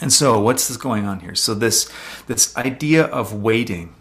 And 0.01 0.13
so, 0.13 0.41
what's 0.41 0.69
this 0.69 0.77
going 0.77 1.07
on 1.07 1.21
here? 1.21 1.35
So 1.35 1.55
this 1.55 1.93
this 2.27 2.57
idea 2.57 3.05
of 3.05 3.33
waiting. 3.33 3.95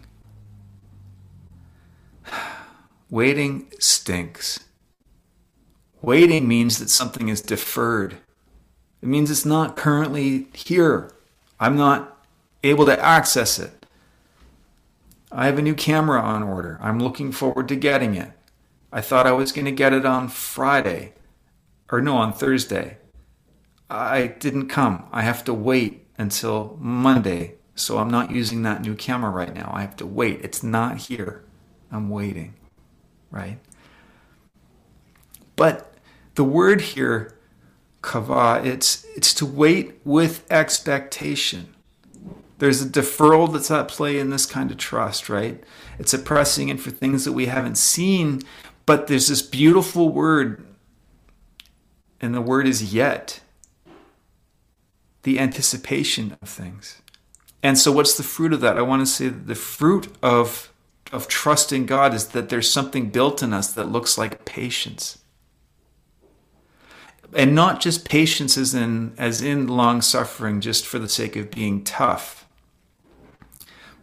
Waiting 3.10 3.70
stinks. 3.78 4.60
Waiting 6.00 6.48
means 6.48 6.78
that 6.78 6.88
something 6.88 7.28
is 7.28 7.42
deferred. 7.42 8.16
It 9.02 9.08
means 9.08 9.30
it's 9.30 9.44
not 9.44 9.76
currently 9.76 10.46
here. 10.54 11.10
I'm 11.58 11.76
not 11.76 12.24
able 12.62 12.86
to 12.86 13.04
access 13.04 13.58
it. 13.58 13.84
I 15.32 15.46
have 15.46 15.58
a 15.58 15.62
new 15.62 15.74
camera 15.74 16.20
on 16.20 16.42
order. 16.42 16.78
I'm 16.80 17.00
looking 17.00 17.32
forward 17.32 17.68
to 17.68 17.76
getting 17.76 18.14
it. 18.14 18.30
I 18.92 19.00
thought 19.00 19.26
I 19.26 19.32
was 19.32 19.50
going 19.50 19.64
to 19.64 19.72
get 19.72 19.92
it 19.92 20.06
on 20.06 20.28
Friday, 20.28 21.14
or 21.90 22.00
no, 22.00 22.16
on 22.16 22.32
Thursday. 22.32 22.98
I 23.90 24.28
didn't 24.28 24.68
come. 24.68 25.06
I 25.10 25.22
have 25.22 25.42
to 25.44 25.54
wait 25.54 26.06
until 26.16 26.76
Monday. 26.80 27.54
So 27.74 27.98
I'm 27.98 28.10
not 28.10 28.30
using 28.30 28.62
that 28.62 28.82
new 28.82 28.94
camera 28.94 29.30
right 29.30 29.52
now. 29.52 29.70
I 29.74 29.80
have 29.80 29.96
to 29.96 30.06
wait. 30.06 30.44
It's 30.44 30.62
not 30.62 30.98
here. 30.98 31.42
I'm 31.90 32.10
waiting, 32.10 32.54
right? 33.30 33.58
But 35.56 35.94
the 36.34 36.44
word 36.44 36.80
here 36.80 37.38
kava, 38.02 38.60
it's 38.64 39.06
it's 39.16 39.32
to 39.34 39.46
wait 39.46 40.00
with 40.04 40.44
expectation. 40.50 41.74
There's 42.58 42.82
a 42.82 42.88
deferral 42.88 43.52
that's 43.52 43.70
at 43.70 43.88
play 43.88 44.18
in 44.18 44.30
this 44.30 44.46
kind 44.46 44.70
of 44.70 44.76
trust, 44.76 45.28
right? 45.28 45.62
It's 45.98 46.14
a 46.14 46.18
pressing 46.18 46.68
in 46.68 46.78
for 46.78 46.90
things 46.90 47.24
that 47.24 47.32
we 47.32 47.46
haven't 47.46 47.76
seen, 47.76 48.42
but 48.86 49.06
there's 49.06 49.28
this 49.28 49.42
beautiful 49.42 50.10
word, 50.10 50.64
and 52.20 52.34
the 52.34 52.40
word 52.40 52.68
is 52.68 52.94
yet. 52.94 53.40
The 55.22 55.38
anticipation 55.38 56.36
of 56.42 56.48
things. 56.48 57.00
And 57.62 57.78
so 57.78 57.92
what's 57.92 58.16
the 58.16 58.24
fruit 58.24 58.52
of 58.52 58.60
that? 58.60 58.76
I 58.76 58.82
want 58.82 59.02
to 59.02 59.06
say 59.06 59.28
that 59.28 59.46
the 59.46 59.54
fruit 59.54 60.08
of 60.22 60.72
of 61.12 61.28
trusting 61.28 61.86
God 61.86 62.14
is 62.14 62.28
that 62.28 62.48
there's 62.48 62.70
something 62.70 63.10
built 63.10 63.42
in 63.42 63.52
us 63.52 63.72
that 63.74 63.92
looks 63.92 64.16
like 64.16 64.44
patience 64.44 65.21
and 67.34 67.54
not 67.54 67.80
just 67.80 68.08
patience 68.08 68.58
as 68.58 68.74
in 68.74 69.12
as 69.18 69.40
in 69.42 69.66
long 69.66 70.02
suffering 70.02 70.60
just 70.60 70.86
for 70.86 70.98
the 70.98 71.08
sake 71.08 71.36
of 71.36 71.50
being 71.50 71.82
tough 71.84 72.42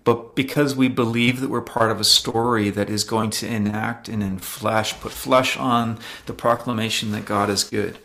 but 0.09 0.33
because 0.33 0.75
we 0.75 0.87
believe 0.87 1.39
that 1.39 1.51
we're 1.51 1.61
part 1.61 1.91
of 1.91 1.99
a 1.99 2.03
story 2.03 2.71
that 2.71 2.89
is 2.89 3.03
going 3.03 3.29
to 3.29 3.47
enact 3.47 4.09
and 4.09 4.23
in 4.23 4.39
flesh 4.39 4.99
put 4.99 5.11
flesh 5.11 5.55
on 5.55 5.99
the 6.25 6.33
proclamation 6.33 7.11
that 7.11 7.25
God 7.25 7.47
is 7.49 7.63
good. 7.63 7.99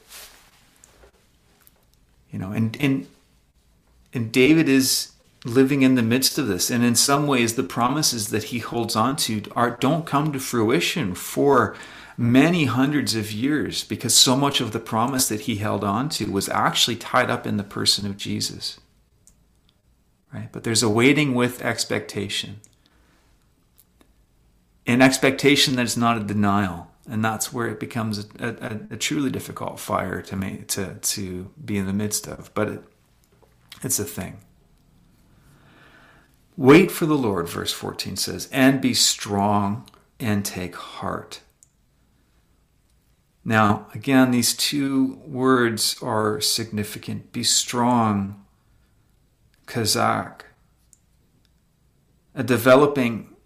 You 2.31 2.39
know 2.39 2.53
and 2.53 2.77
and 2.79 3.07
and 4.13 4.31
David 4.31 4.69
is 4.69 5.13
living 5.47 5.81
in 5.81 5.95
the 5.95 6.03
midst 6.03 6.37
of 6.37 6.47
this. 6.47 6.71
And 6.71 6.85
in 6.85 6.95
some 6.95 7.27
ways 7.27 7.55
the 7.55 7.63
promises 7.63 8.29
that 8.29 8.45
he 8.45 8.59
holds 8.59 8.97
on 8.97 9.17
to 9.17 9.43
are 9.57 9.71
don't 9.71 10.05
come 10.05 10.31
to 10.33 10.41
fruition 10.41 11.15
for 11.15 11.75
many 12.17 12.65
hundreds 12.65 13.15
of 13.15 13.33
years 13.33 13.85
because 13.85 14.15
so 14.15 14.37
much 14.37 14.61
of 14.61 14.73
the 14.73 14.81
promise 14.81 15.29
that 15.29 15.43
he 15.43 15.57
held 15.57 15.83
on 15.83 16.09
to 16.11 16.31
was 16.31 16.49
actually 16.49 16.97
tied 16.97 17.31
up 17.31 17.47
in 17.47 17.57
the 17.57 17.65
person 17.65 18.07
of 18.07 18.17
Jesus. 18.17 18.79
Right? 20.33 20.49
But 20.51 20.65
there's 20.65 20.83
a 20.83 20.89
waiting 20.89 21.35
with 21.35 21.63
expectation. 21.63 22.61
An 24.87 25.01
expectation 25.01 25.77
that 25.77 25.85
is 25.85 25.97
not 25.97 26.17
a 26.17 26.21
denial. 26.21 26.91
And 27.09 27.25
that's 27.25 27.53
where 27.53 27.69
it 27.69 27.79
becomes 27.79 28.27
a, 28.41 28.49
a, 28.49 28.95
a 28.95 28.97
truly 28.97 29.31
difficult 29.31 29.79
fire 29.79 30.23
to, 30.23 30.37
make, 30.37 30.69
to, 30.69 30.95
to 30.95 31.51
be 31.63 31.77
in 31.77 31.87
the 31.87 31.93
midst 31.93 32.27
of. 32.27 32.53
But 32.55 32.69
it, 32.69 32.85
it's 33.83 33.99
a 33.99 34.05
thing. 34.05 34.39
Wait 36.57 36.91
for 36.91 37.05
the 37.07 37.17
Lord, 37.17 37.49
verse 37.49 37.73
14 37.73 38.17
says, 38.17 38.49
and 38.53 38.81
be 38.81 38.95
strong 38.95 39.89
and 40.21 40.45
take 40.45 40.77
heart. 40.77 41.41
Now, 43.45 43.87
again, 43.95 44.31
these 44.31 44.55
two 44.55 45.21
words 45.27 45.97
are 46.03 46.41
significant. 46.41 47.33
Be 47.33 47.43
strong, 47.43 48.45
chazak. 49.67 50.43
A 52.35 52.43
developing 52.43 53.37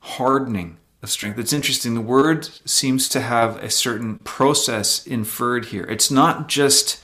hardening 0.00 0.78
of 1.02 1.10
strength. 1.10 1.38
It's 1.38 1.52
interesting. 1.52 1.94
The 1.94 2.00
word 2.00 2.48
seems 2.64 3.08
to 3.10 3.20
have 3.20 3.56
a 3.56 3.70
certain 3.70 4.18
process 4.18 5.06
inferred 5.06 5.66
here. 5.66 5.84
It's 5.84 6.10
not 6.10 6.48
just 6.48 7.00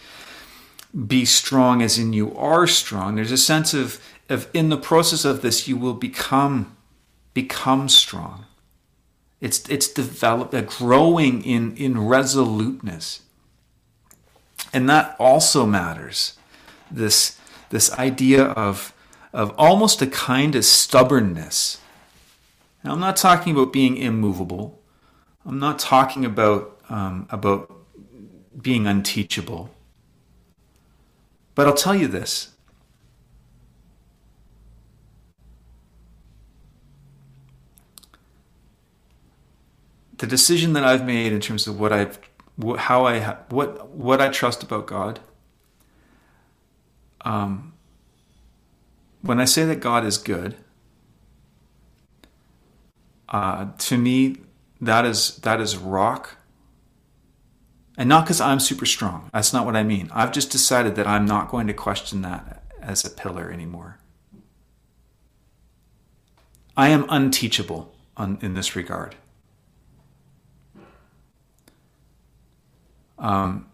be 1.06 1.24
strong 1.24 1.82
as 1.82 1.98
in 1.98 2.12
you 2.12 2.34
are 2.36 2.66
strong. 2.66 3.16
There's 3.16 3.32
a 3.32 3.36
sense 3.36 3.74
of, 3.74 4.00
of 4.28 4.48
in 4.54 4.68
the 4.68 4.78
process 4.78 5.24
of 5.24 5.42
this, 5.42 5.68
you 5.68 5.76
will 5.76 5.94
become 5.94 6.76
become 7.34 7.86
strong. 7.86 8.46
It's 9.46 9.68
it's 9.68 9.86
developed, 9.86 10.54
uh, 10.54 10.62
growing 10.62 11.44
in 11.44 11.76
in 11.76 12.08
resoluteness, 12.08 13.22
and 14.72 14.90
that 14.90 15.14
also 15.20 15.64
matters. 15.64 16.36
This 16.90 17.38
this 17.70 17.92
idea 17.92 18.46
of 18.46 18.92
of 19.32 19.54
almost 19.56 20.02
a 20.02 20.08
kind 20.08 20.56
of 20.56 20.64
stubbornness. 20.64 21.80
Now, 22.82 22.94
I'm 22.94 22.98
not 22.98 23.16
talking 23.16 23.52
about 23.52 23.72
being 23.72 23.96
immovable. 23.96 24.82
I'm 25.44 25.60
not 25.60 25.78
talking 25.78 26.24
about 26.24 26.80
um, 26.88 27.28
about 27.30 27.70
being 28.60 28.88
unteachable. 28.88 29.70
But 31.54 31.68
I'll 31.68 31.74
tell 31.74 31.94
you 31.94 32.08
this 32.08 32.55
the 40.18 40.26
decision 40.26 40.72
that 40.72 40.84
I've 40.84 41.04
made 41.04 41.32
in 41.32 41.40
terms 41.40 41.66
of 41.66 41.78
what 41.78 41.92
I've 41.92 42.18
how 42.78 43.06
I 43.06 43.20
what 43.48 43.88
what 43.90 44.20
I 44.20 44.28
trust 44.28 44.62
about 44.62 44.86
God. 44.86 45.20
Um, 47.22 47.74
when 49.22 49.40
I 49.40 49.44
say 49.44 49.64
that 49.64 49.80
God 49.80 50.04
is 50.04 50.16
good, 50.16 50.56
uh, 53.28 53.66
to 53.78 53.98
me, 53.98 54.36
that 54.80 55.04
is 55.04 55.36
that 55.38 55.60
is 55.60 55.76
rock. 55.76 56.36
And 57.98 58.10
not 58.10 58.24
because 58.24 58.42
I'm 58.42 58.60
super 58.60 58.84
strong. 58.84 59.30
That's 59.32 59.54
not 59.54 59.64
what 59.64 59.74
I 59.74 59.82
mean. 59.82 60.10
I've 60.12 60.30
just 60.30 60.50
decided 60.50 60.96
that 60.96 61.06
I'm 61.06 61.24
not 61.24 61.48
going 61.48 61.66
to 61.66 61.72
question 61.72 62.20
that 62.22 62.62
as 62.82 63.06
a 63.06 63.10
pillar 63.10 63.50
anymore. 63.50 63.98
I 66.76 66.88
am 66.88 67.06
unteachable 67.08 67.94
on, 68.18 68.38
in 68.42 68.52
this 68.52 68.76
regard. 68.76 69.16
Um, 73.18 73.66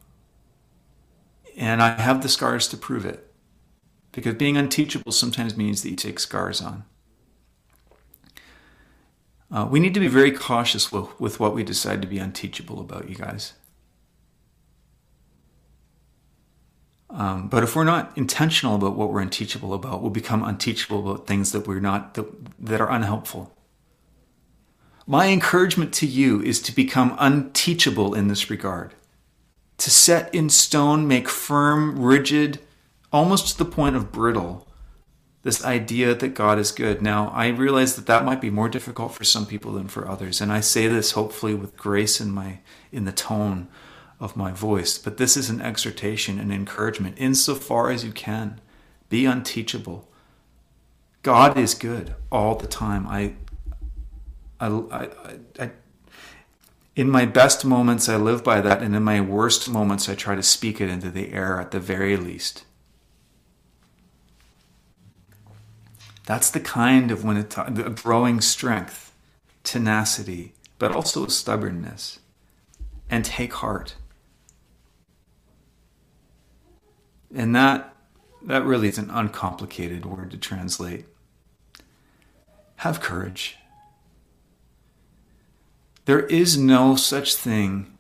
and 1.57 1.83
I 1.83 2.01
have 2.01 2.23
the 2.23 2.29
scars 2.29 2.69
to 2.69 2.77
prove 2.77 3.05
it. 3.05 3.29
Because 4.13 4.35
being 4.35 4.57
unteachable 4.57 5.13
sometimes 5.13 5.57
means 5.57 5.83
that 5.83 5.91
you 5.91 5.97
take 5.97 6.19
scars 6.19 6.61
on. 6.61 6.85
Uh, 9.51 9.67
we 9.71 9.81
need 9.81 9.95
to 9.95 10.01
be 10.01 10.09
very 10.09 10.31
cautious 10.31 10.91
with, 10.93 11.19
with 11.21 11.41
what 11.41 11.55
we 11.55 11.63
decide 11.63 12.01
to 12.03 12.09
be 12.09 12.19
unteachable 12.19 12.81
about, 12.81 13.09
you 13.09 13.15
guys. 13.15 13.55
Um, 17.11 17.49
but 17.49 17.63
if 17.63 17.77
we're 17.77 17.85
not 17.85 18.17
intentional 18.17 18.75
about 18.75 18.97
what 18.97 19.13
we're 19.13 19.21
unteachable 19.21 19.75
about, 19.75 20.01
we'll 20.01 20.11
become 20.11 20.43
unteachable 20.43 21.11
about 21.11 21.27
things 21.27 21.53
that 21.53 21.67
we're 21.67 21.81
not 21.81 22.15
that, 22.15 22.27
that 22.59 22.81
are 22.81 22.91
unhelpful. 22.91 23.55
My 25.07 25.27
encouragement 25.27 25.93
to 25.95 26.07
you 26.07 26.41
is 26.41 26.63
to 26.63 26.75
become 26.75 27.15
unteachable 27.19 28.15
in 28.15 28.29
this 28.29 28.49
regard. 28.49 28.95
To 29.83 29.91
set 29.91 30.33
in 30.33 30.49
stone, 30.49 31.09
make 31.09 31.29
firm, 31.29 32.01
rigid, 32.01 32.61
almost 33.13 33.49
to 33.49 33.59
the 33.59 33.69
point 33.69 33.97
of 33.97 34.13
brittle, 34.13 34.69
this 35.43 35.65
idea 35.65 36.15
that 36.15 36.35
God 36.35 36.61
is 36.61 36.71
good. 36.71 37.03
Now, 37.03 37.31
I 37.31 37.49
realize 37.49 37.97
that 37.97 38.07
that 38.07 38.25
might 38.25 38.41
be 38.41 38.49
more 38.49 38.69
difficult 38.69 39.13
for 39.13 39.25
some 39.25 39.45
people 39.45 39.73
than 39.73 39.89
for 39.89 40.09
others, 40.09 40.41
and 40.41 40.53
I 40.53 40.61
say 40.61 40.87
this 40.87 41.11
hopefully 41.11 41.57
with 41.57 41.77
grace 41.77 42.21
in 42.21 42.31
my 42.31 42.61
in 42.93 43.07
the 43.07 43.11
tone 43.11 43.67
of 44.21 44.37
my 44.37 44.53
voice. 44.53 44.99
But 44.99 45.17
this 45.17 45.37
is 45.37 45.51
an 45.51 45.61
exhortation 45.61 46.39
and 46.39 46.53
encouragement 46.53 47.17
insofar 47.19 47.91
as 47.91 48.05
you 48.05 48.13
can. 48.13 48.61
Be 49.09 49.27
unteachable. 49.27 50.09
God 51.25 51.59
is 51.59 51.75
good 51.75 52.15
all 52.31 52.55
the 52.55 52.69
time. 52.69 53.09
I, 53.09 53.35
I, 54.61 54.69
I, 54.69 55.09
I, 55.59 55.71
in 56.95 57.11
my 57.11 57.25
best 57.25 57.65
moments, 57.65 58.09
I 58.09 58.17
live 58.17 58.45
by 58.45 58.61
that, 58.61 58.83
and 58.83 58.95
in 58.95 59.03
my 59.03 59.21
worst 59.21 59.69
moments, 59.71 60.09
I 60.09 60.15
try 60.15 60.35
to 60.35 60.43
speak 60.43 60.81
it 60.81 60.91
into 60.91 61.11
the 61.11 61.33
air 61.33 61.61
at 61.61 61.71
the 61.71 61.81
very 61.81 62.17
least. 62.17 62.65
That's 66.27 66.51
the 66.51 66.61
kind 66.61 67.11
of 67.11 67.25
when 67.25 67.37
it 67.37 67.51
the 67.51 67.91
growing 67.91 68.41
strength, 68.41 69.13
tenacity, 69.65 70.55
but 70.79 70.93
also 70.93 71.27
stubbornness, 71.27 72.21
and 73.11 73.25
take 73.25 73.55
heart. 73.55 73.97
And 77.35 77.57
that 77.57 77.97
that 78.45 78.65
really 78.65 78.89
is 78.89 78.99
an 78.99 79.11
uncomplicated 79.11 80.05
word 80.05 80.31
to 80.33 80.37
translate. 80.37 81.07
Have 82.77 83.01
courage. 83.01 83.57
There 86.05 86.21
is 86.27 86.59
no 86.59 86.97
such 86.97 87.35
thing 87.35 87.97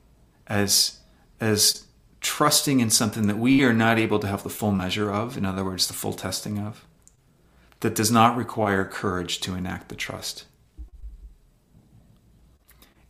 as 0.46 0.98
as 1.40 1.86
trusting 2.20 2.78
in 2.78 2.88
something 2.88 3.26
that 3.26 3.38
we 3.38 3.64
are 3.64 3.72
not 3.72 3.98
able 3.98 4.20
to 4.20 4.28
have 4.28 4.44
the 4.44 4.48
full 4.48 4.70
measure 4.70 5.10
of, 5.10 5.36
in 5.36 5.44
other 5.44 5.64
words, 5.64 5.88
the 5.88 5.94
full 5.94 6.12
testing 6.12 6.58
of, 6.58 6.86
that 7.80 7.96
does 7.96 8.12
not 8.12 8.36
require 8.36 8.84
courage 8.84 9.40
to 9.40 9.56
enact 9.56 9.88
the 9.88 9.96
trust. 9.96 10.44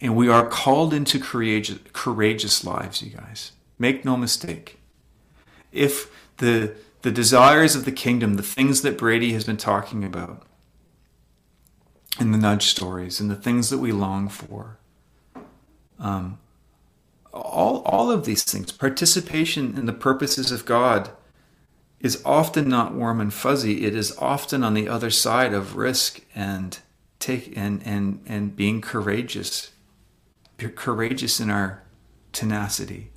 And 0.01 0.17
we 0.17 0.29
are 0.29 0.47
called 0.47 0.95
into 0.95 1.21
courageous, 1.21 1.79
courageous 1.93 2.65
lives, 2.65 3.03
you 3.03 3.11
guys. 3.11 3.53
Make 3.79 4.05
no 4.05 4.17
mistake 4.17 4.81
if 5.73 6.11
the 6.39 6.75
the 7.03 7.11
desires 7.11 7.75
of 7.75 7.85
the 7.85 7.93
kingdom, 7.93 8.35
the 8.35 8.43
things 8.43 8.83
that 8.83 8.97
Brady 8.97 9.33
has 9.33 9.45
been 9.45 9.57
talking 9.57 10.05
about 10.05 10.47
in 12.21 12.31
the 12.31 12.39
nudge 12.39 12.67
stories, 12.67 13.21
and 13.21 13.31
the 13.31 13.37
things 13.37 13.71
that 13.71 13.79
we 13.79 13.91
long 13.91 14.29
for, 14.29 14.79
um, 16.03 16.39
all 17.33 17.83
all 17.87 18.11
of 18.11 18.27
these 18.27 18.45
things, 18.45 18.71
participation 18.73 19.79
in 19.79 19.87
the 19.87 19.93
purposes 19.95 20.53
of 20.53 20.67
God, 20.67 21.11
is 22.01 22.23
often 22.25 22.69
not 22.69 22.93
warm 22.93 23.21
and 23.21 23.33
fuzzy. 23.33 23.87
It 23.87 23.95
is 23.95 24.17
often 24.19 24.63
on 24.63 24.75
the 24.75 24.89
other 24.89 25.11
side 25.11 25.55
of 25.55 25.77
risk 25.77 26.21
and 26.35 26.79
take 27.19 27.57
and 27.57 27.81
and 27.87 28.21
and 28.27 28.55
being 28.55 28.83
courageous, 28.83 29.73
courageous 30.59 31.41
in 31.41 31.49
our 31.49 31.83
tenacity 32.33 33.13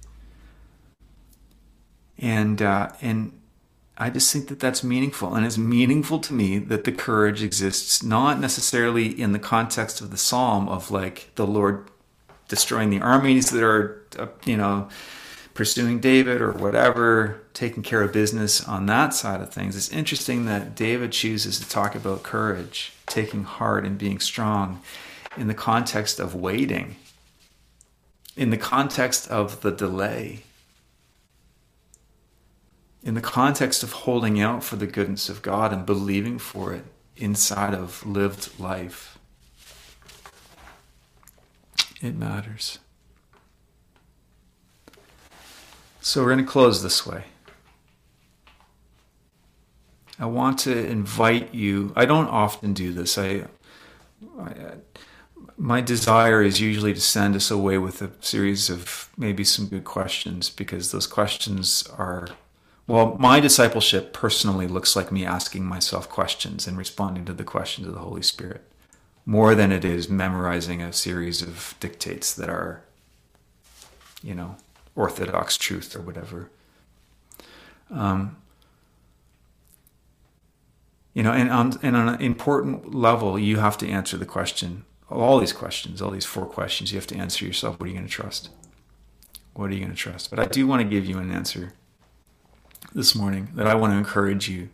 and 2.17 2.61
uh, 2.61 2.89
and 3.01 3.39
I 3.97 4.09
just 4.09 4.31
think 4.31 4.47
that 4.49 4.59
that's 4.59 4.83
meaningful, 4.83 5.35
and 5.35 5.45
it's 5.45 5.57
meaningful 5.57 6.19
to 6.19 6.33
me 6.33 6.57
that 6.57 6.83
the 6.83 6.91
courage 6.91 7.43
exists 7.43 8.03
not 8.03 8.39
necessarily 8.39 9.07
in 9.07 9.31
the 9.31 9.39
context 9.39 10.01
of 10.01 10.11
the 10.11 10.17
psalm 10.17 10.67
of 10.67 10.91
like 10.91 11.31
the 11.35 11.47
Lord 11.47 11.89
destroying 12.47 12.89
the 12.89 13.01
armies 13.01 13.49
that 13.49 13.63
are 13.63 14.03
uh, 14.17 14.27
you 14.45 14.57
know 14.57 14.89
pursuing 15.53 15.99
David 15.99 16.41
or 16.41 16.51
whatever, 16.51 17.41
taking 17.53 17.81
care 17.81 18.01
of 18.01 18.11
business 18.11 18.67
on 18.67 18.87
that 18.87 19.13
side 19.13 19.39
of 19.39 19.53
things. 19.53 19.75
It's 19.77 19.89
interesting 19.89 20.45
that 20.45 20.75
David 20.75 21.13
chooses 21.13 21.59
to 21.59 21.69
talk 21.69 21.95
about 21.95 22.23
courage, 22.23 22.91
taking 23.05 23.45
heart, 23.45 23.85
and 23.85 23.97
being 23.97 24.19
strong 24.19 24.81
in 25.37 25.47
the 25.47 25.53
context 25.53 26.19
of 26.19 26.35
waiting, 26.35 26.97
in 28.35 28.49
the 28.49 28.57
context 28.57 29.29
of 29.29 29.61
the 29.61 29.71
delay 29.71 30.43
in 33.05 33.13
the 33.13 33.21
context 33.21 33.83
of 33.83 33.91
holding 33.91 34.41
out 34.41 34.63
for 34.63 34.77
the 34.77 34.87
goodness 34.87 35.29
of 35.29 35.43
God 35.43 35.71
and 35.71 35.85
believing 35.85 36.39
for 36.39 36.73
it 36.73 36.83
inside 37.15 37.75
of 37.75 38.03
lived 38.03 38.59
life. 38.59 39.14
It 42.05 42.15
matters. 42.15 42.77
So 46.01 46.21
we're 46.21 46.33
going 46.33 46.45
to 46.45 46.51
close 46.51 46.83
this 46.83 47.03
way. 47.03 47.23
I 50.19 50.27
want 50.27 50.59
to 50.59 50.85
invite 50.85 51.55
you. 51.55 51.93
I 51.95 52.05
don't 52.05 52.27
often 52.27 52.73
do 52.73 52.93
this. 52.93 53.17
I, 53.17 53.45
I, 54.39 54.53
my 55.57 55.81
desire 55.81 56.43
is 56.43 56.61
usually 56.61 56.93
to 56.93 57.01
send 57.01 57.35
us 57.35 57.49
away 57.49 57.79
with 57.79 58.03
a 58.03 58.11
series 58.21 58.69
of 58.69 59.09
maybe 59.17 59.43
some 59.43 59.65
good 59.65 59.83
questions 59.83 60.51
because 60.51 60.91
those 60.91 61.07
questions 61.07 61.89
are 61.97 62.27
well, 62.85 63.17
my 63.19 63.39
discipleship 63.39 64.13
personally 64.13 64.67
looks 64.67 64.95
like 64.95 65.11
me 65.11 65.25
asking 65.25 65.65
myself 65.65 66.07
questions 66.07 66.67
and 66.67 66.77
responding 66.77 67.25
to 67.25 67.33
the 67.33 67.43
questions 67.43 67.87
of 67.87 67.95
the 67.95 68.01
Holy 68.01 68.21
Spirit 68.21 68.63
more 69.25 69.55
than 69.55 69.71
it 69.71 69.83
is 69.83 70.09
memorizing 70.09 70.81
a 70.81 70.93
series 70.93 71.41
of 71.41 71.75
dictates 71.79 72.33
that 72.33 72.49
are, 72.49 72.81
you 74.23 74.35
know, 74.35 74.55
orthodox 74.95 75.57
truth 75.57 75.95
or 75.95 76.01
whatever. 76.01 76.49
Um, 77.91 78.37
you 81.13 81.23
know, 81.23 81.31
and 81.31 81.49
on, 81.49 81.79
and 81.81 81.95
on 81.95 82.09
an 82.09 82.21
important 82.21 82.93
level, 82.93 83.39
you 83.39 83.57
have 83.57 83.77
to 83.79 83.89
answer 83.89 84.17
the 84.17 84.25
question 84.25 84.85
all 85.09 85.39
these 85.39 85.53
questions, 85.53 86.01
all 86.01 86.11
these 86.11 86.25
four 86.25 86.45
questions, 86.45 86.91
you 86.91 86.97
have 86.97 87.07
to 87.07 87.15
answer 87.15 87.45
yourself 87.45 87.79
what 87.79 87.85
are 87.85 87.89
you 87.89 87.95
going 87.95 88.07
to 88.07 88.11
trust? 88.11 88.49
What 89.53 89.69
are 89.69 89.73
you 89.73 89.79
going 89.79 89.91
to 89.91 89.97
trust? 89.97 90.29
But 90.29 90.39
I 90.39 90.45
do 90.45 90.67
want 90.67 90.81
to 90.81 90.87
give 90.87 91.05
you 91.05 91.17
an 91.19 91.31
answer 91.31 91.73
this 92.93 93.15
morning 93.15 93.49
that 93.55 93.67
I 93.67 93.75
want 93.75 93.93
to 93.93 93.97
encourage 93.97 94.49
you 94.49 94.69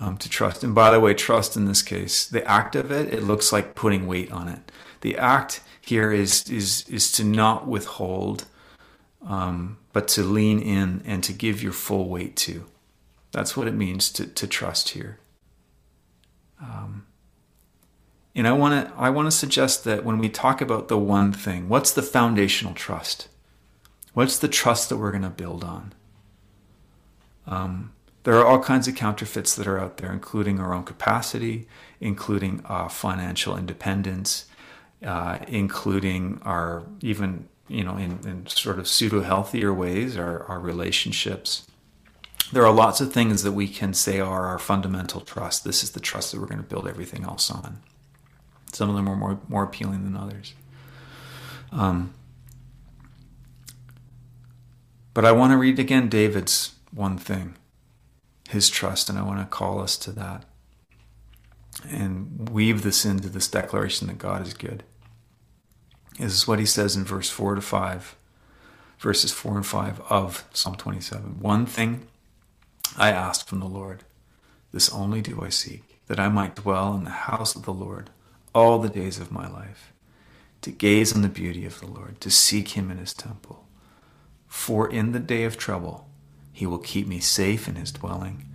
um, 0.00 0.16
to 0.18 0.28
trust. 0.28 0.64
And 0.64 0.74
by 0.74 0.90
the 0.90 1.00
way, 1.00 1.14
trust 1.14 1.56
in 1.56 1.66
this 1.66 1.82
case, 1.82 2.26
the 2.26 2.46
act 2.48 2.76
of 2.76 2.90
it, 2.90 3.12
it 3.12 3.22
looks 3.22 3.52
like 3.52 3.74
putting 3.74 4.06
weight 4.06 4.32
on 4.32 4.48
it. 4.48 4.72
The 5.00 5.16
act 5.16 5.60
here 5.80 6.12
is 6.12 6.48
is 6.48 6.88
is 6.88 7.10
to 7.12 7.24
not 7.24 7.66
withhold, 7.66 8.46
um, 9.26 9.78
but 9.92 10.08
to 10.08 10.22
lean 10.22 10.60
in 10.60 11.02
and 11.04 11.22
to 11.24 11.32
give 11.32 11.62
your 11.62 11.72
full 11.72 12.08
weight 12.08 12.36
to. 12.36 12.64
That's 13.32 13.56
what 13.56 13.68
it 13.68 13.74
means 13.74 14.10
to 14.12 14.26
to 14.26 14.46
trust 14.46 14.90
here. 14.90 15.18
Um, 16.60 17.06
and 18.34 18.46
I 18.46 18.52
want 18.52 18.88
to 18.88 18.94
I 18.96 19.10
want 19.10 19.26
to 19.26 19.32
suggest 19.32 19.84
that 19.84 20.04
when 20.04 20.18
we 20.18 20.28
talk 20.28 20.60
about 20.60 20.88
the 20.88 20.98
one 20.98 21.32
thing, 21.32 21.68
what's 21.68 21.92
the 21.92 22.02
foundational 22.02 22.74
trust? 22.74 23.28
What's 24.14 24.38
the 24.38 24.48
trust 24.48 24.88
that 24.88 24.98
we're 24.98 25.10
going 25.10 25.22
to 25.22 25.30
build 25.30 25.64
on? 25.64 25.94
Um, 27.46 27.92
there 28.24 28.36
are 28.38 28.46
all 28.46 28.60
kinds 28.60 28.86
of 28.86 28.94
counterfeits 28.94 29.54
that 29.56 29.66
are 29.66 29.78
out 29.78 29.96
there, 29.96 30.12
including 30.12 30.60
our 30.60 30.72
own 30.72 30.84
capacity, 30.84 31.66
including 32.00 32.62
uh, 32.66 32.88
financial 32.88 33.56
independence, 33.56 34.46
uh, 35.04 35.38
including 35.48 36.40
our 36.44 36.84
even 37.00 37.48
you 37.68 37.82
know 37.84 37.96
in, 37.96 38.18
in 38.24 38.46
sort 38.46 38.78
of 38.78 38.86
pseudo 38.86 39.22
healthier 39.22 39.72
ways 39.72 40.16
our, 40.16 40.44
our 40.44 40.60
relationships. 40.60 41.66
There 42.52 42.66
are 42.66 42.72
lots 42.72 43.00
of 43.00 43.12
things 43.12 43.42
that 43.44 43.52
we 43.52 43.66
can 43.66 43.94
say 43.94 44.20
are 44.20 44.46
our 44.46 44.58
fundamental 44.58 45.22
trust. 45.22 45.64
This 45.64 45.82
is 45.82 45.92
the 45.92 46.00
trust 46.00 46.32
that 46.32 46.40
we're 46.40 46.46
going 46.46 46.58
to 46.62 46.68
build 46.68 46.86
everything 46.86 47.24
else 47.24 47.50
on. 47.50 47.80
Some 48.72 48.90
of 48.90 48.94
them 48.94 49.08
are 49.08 49.16
more, 49.16 49.40
more 49.48 49.64
appealing 49.64 50.04
than 50.04 50.16
others. 50.16 50.52
Um, 51.70 52.12
but 55.14 55.24
I 55.24 55.32
want 55.32 55.52
to 55.52 55.56
read 55.56 55.78
again 55.78 56.08
David's 56.08 56.74
one 56.90 57.16
thing, 57.16 57.54
his 58.52 58.70
trust, 58.70 59.08
and 59.10 59.18
I 59.18 59.22
want 59.22 59.40
to 59.40 59.46
call 59.46 59.80
us 59.80 59.96
to 59.98 60.12
that 60.12 60.44
and 61.88 62.48
weave 62.50 62.82
this 62.82 63.04
into 63.04 63.28
this 63.28 63.48
declaration 63.48 64.06
that 64.06 64.18
God 64.18 64.46
is 64.46 64.54
good. 64.54 64.84
This 66.18 66.34
is 66.34 66.46
what 66.46 66.58
he 66.58 66.66
says 66.66 66.94
in 66.94 67.04
verse 67.04 67.30
4 67.30 67.56
to 67.56 67.60
5, 67.60 68.16
verses 68.98 69.32
4 69.32 69.56
and 69.56 69.66
5 69.66 70.00
of 70.10 70.44
Psalm 70.52 70.74
27. 70.76 71.40
One 71.40 71.66
thing 71.66 72.06
I 72.96 73.10
ask 73.10 73.46
from 73.46 73.60
the 73.60 73.66
Lord, 73.66 74.04
this 74.72 74.92
only 74.92 75.22
do 75.22 75.42
I 75.42 75.48
seek, 75.48 75.82
that 76.06 76.20
I 76.20 76.28
might 76.28 76.56
dwell 76.56 76.94
in 76.94 77.04
the 77.04 77.10
house 77.10 77.56
of 77.56 77.64
the 77.64 77.72
Lord 77.72 78.10
all 78.54 78.78
the 78.78 78.90
days 78.90 79.18
of 79.18 79.32
my 79.32 79.48
life, 79.48 79.92
to 80.60 80.70
gaze 80.70 81.14
on 81.14 81.22
the 81.22 81.28
beauty 81.28 81.64
of 81.64 81.80
the 81.80 81.86
Lord, 81.86 82.20
to 82.20 82.30
seek 82.30 82.70
him 82.70 82.90
in 82.90 82.98
his 82.98 83.14
temple. 83.14 83.66
For 84.46 84.90
in 84.90 85.12
the 85.12 85.18
day 85.18 85.44
of 85.44 85.56
trouble, 85.56 86.06
he 86.52 86.66
will 86.66 86.78
keep 86.78 87.06
me 87.06 87.18
safe 87.18 87.66
in 87.66 87.76
his 87.76 87.90
dwelling. 87.90 88.46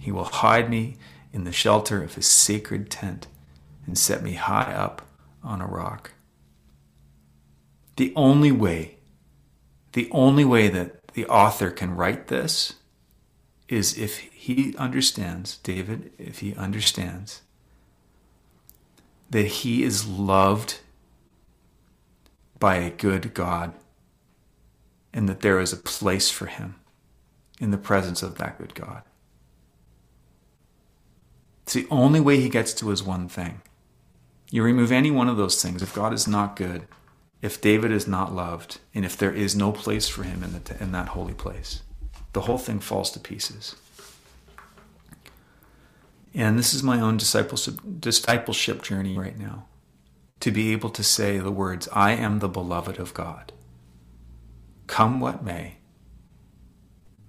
He 0.00 0.10
will 0.10 0.24
hide 0.24 0.70
me 0.70 0.96
in 1.32 1.44
the 1.44 1.52
shelter 1.52 2.02
of 2.02 2.14
his 2.14 2.26
sacred 2.26 2.90
tent 2.90 3.26
and 3.86 3.98
set 3.98 4.22
me 4.22 4.34
high 4.34 4.72
up 4.72 5.02
on 5.42 5.60
a 5.60 5.66
rock. 5.66 6.12
The 7.96 8.12
only 8.16 8.50
way, 8.50 8.96
the 9.92 10.08
only 10.10 10.44
way 10.44 10.68
that 10.68 11.08
the 11.12 11.26
author 11.26 11.70
can 11.70 11.94
write 11.94 12.28
this 12.28 12.74
is 13.68 13.96
if 13.98 14.18
he 14.18 14.74
understands, 14.78 15.58
David, 15.58 16.12
if 16.18 16.40
he 16.40 16.54
understands 16.54 17.42
that 19.30 19.46
he 19.46 19.82
is 19.82 20.06
loved 20.06 20.80
by 22.58 22.76
a 22.76 22.90
good 22.90 23.34
God 23.34 23.74
and 25.12 25.28
that 25.28 25.40
there 25.40 25.60
is 25.60 25.72
a 25.72 25.76
place 25.76 26.30
for 26.30 26.46
him 26.46 26.76
in 27.64 27.70
the 27.70 27.78
presence 27.78 28.22
of 28.22 28.36
that 28.36 28.58
good 28.58 28.74
God. 28.74 29.02
It's 31.62 31.72
the 31.72 31.86
only 31.90 32.20
way 32.20 32.38
he 32.38 32.50
gets 32.50 32.74
to 32.74 32.90
his 32.90 33.02
one 33.02 33.26
thing. 33.26 33.62
You 34.50 34.62
remove 34.62 34.92
any 34.92 35.10
one 35.10 35.28
of 35.28 35.38
those 35.38 35.60
things, 35.60 35.82
if 35.82 35.94
God 35.94 36.12
is 36.12 36.28
not 36.28 36.56
good, 36.56 36.86
if 37.40 37.60
David 37.60 37.90
is 37.90 38.06
not 38.06 38.34
loved, 38.34 38.80
and 38.94 39.02
if 39.02 39.16
there 39.16 39.32
is 39.32 39.56
no 39.56 39.72
place 39.72 40.06
for 40.06 40.24
him 40.24 40.44
in, 40.44 40.52
the, 40.52 40.82
in 40.82 40.92
that 40.92 41.08
holy 41.08 41.32
place, 41.32 41.82
the 42.34 42.42
whole 42.42 42.58
thing 42.58 42.80
falls 42.80 43.10
to 43.12 43.18
pieces. 43.18 43.76
And 46.34 46.58
this 46.58 46.74
is 46.74 46.82
my 46.82 47.00
own 47.00 47.16
discipleship, 47.16 47.76
discipleship 47.98 48.82
journey 48.82 49.16
right 49.16 49.38
now. 49.38 49.64
To 50.40 50.50
be 50.50 50.72
able 50.72 50.90
to 50.90 51.02
say 51.02 51.38
the 51.38 51.50
words, 51.50 51.88
I 51.92 52.10
am 52.12 52.40
the 52.40 52.48
beloved 52.48 52.98
of 52.98 53.14
God. 53.14 53.52
Come 54.86 55.18
what 55.18 55.42
may, 55.42 55.78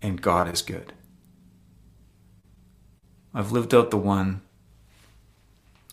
and 0.02 0.22
God 0.22 0.52
is 0.52 0.62
good. 0.62 0.94
I've 3.34 3.52
lived 3.52 3.74
out 3.74 3.92
the 3.92 3.98
one 3.98 4.42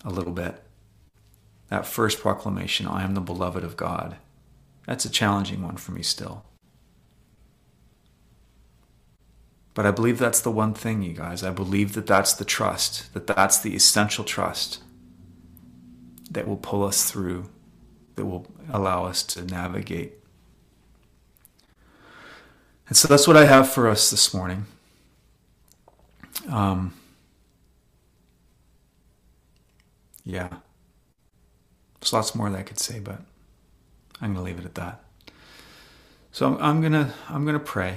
a 0.04 0.10
little 0.10 0.32
bit. 0.32 0.62
That 1.68 1.86
first 1.86 2.20
proclamation, 2.20 2.86
I 2.86 3.02
am 3.02 3.14
the 3.14 3.20
beloved 3.20 3.64
of 3.64 3.76
God, 3.76 4.16
that's 4.86 5.04
a 5.04 5.10
challenging 5.10 5.62
one 5.62 5.76
for 5.76 5.92
me 5.92 6.02
still. 6.02 6.44
But 9.74 9.86
I 9.86 9.90
believe 9.90 10.18
that's 10.18 10.40
the 10.40 10.50
one 10.50 10.74
thing, 10.74 11.02
you 11.02 11.14
guys. 11.14 11.42
I 11.42 11.50
believe 11.50 11.94
that 11.94 12.06
that's 12.06 12.34
the 12.34 12.44
trust, 12.44 13.12
that 13.14 13.26
that's 13.26 13.58
the 13.58 13.74
essential 13.74 14.24
trust 14.24 14.82
that 16.30 16.46
will 16.46 16.56
pull 16.56 16.84
us 16.84 17.10
through, 17.10 17.48
that 18.16 18.26
will 18.26 18.46
allow 18.70 19.06
us 19.06 19.22
to 19.22 19.44
navigate. 19.44 20.14
And 22.92 22.96
so 22.98 23.08
that's 23.08 23.26
what 23.26 23.38
I 23.38 23.46
have 23.46 23.72
for 23.72 23.88
us 23.88 24.10
this 24.10 24.34
morning. 24.34 24.66
Um, 26.46 26.92
yeah. 30.26 30.48
There's 31.98 32.12
lots 32.12 32.34
more 32.34 32.50
that 32.50 32.58
I 32.58 32.62
could 32.62 32.78
say, 32.78 33.00
but 33.00 33.22
I'm 34.20 34.34
going 34.34 34.34
to 34.34 34.42
leave 34.42 34.58
it 34.58 34.66
at 34.66 34.74
that. 34.74 35.02
So 36.32 36.48
I'm, 36.48 36.58
I'm 36.62 36.82
gonna 36.82 37.14
I'm 37.30 37.46
gonna 37.46 37.58
pray, 37.58 37.96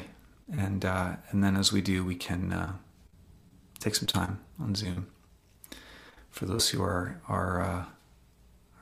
and 0.49 0.85
uh, 0.85 1.17
and 1.29 1.43
then 1.43 1.57
as 1.57 1.73
we 1.73 1.81
do, 1.81 2.05
we 2.05 2.15
can 2.15 2.53
uh, 2.53 2.73
take 3.79 3.95
some 3.95 4.07
time 4.07 4.39
on 4.57 4.75
Zoom 4.75 5.07
for 6.31 6.45
those 6.45 6.69
who 6.69 6.81
are 6.81 7.19
are, 7.27 7.61
uh, 7.61 7.85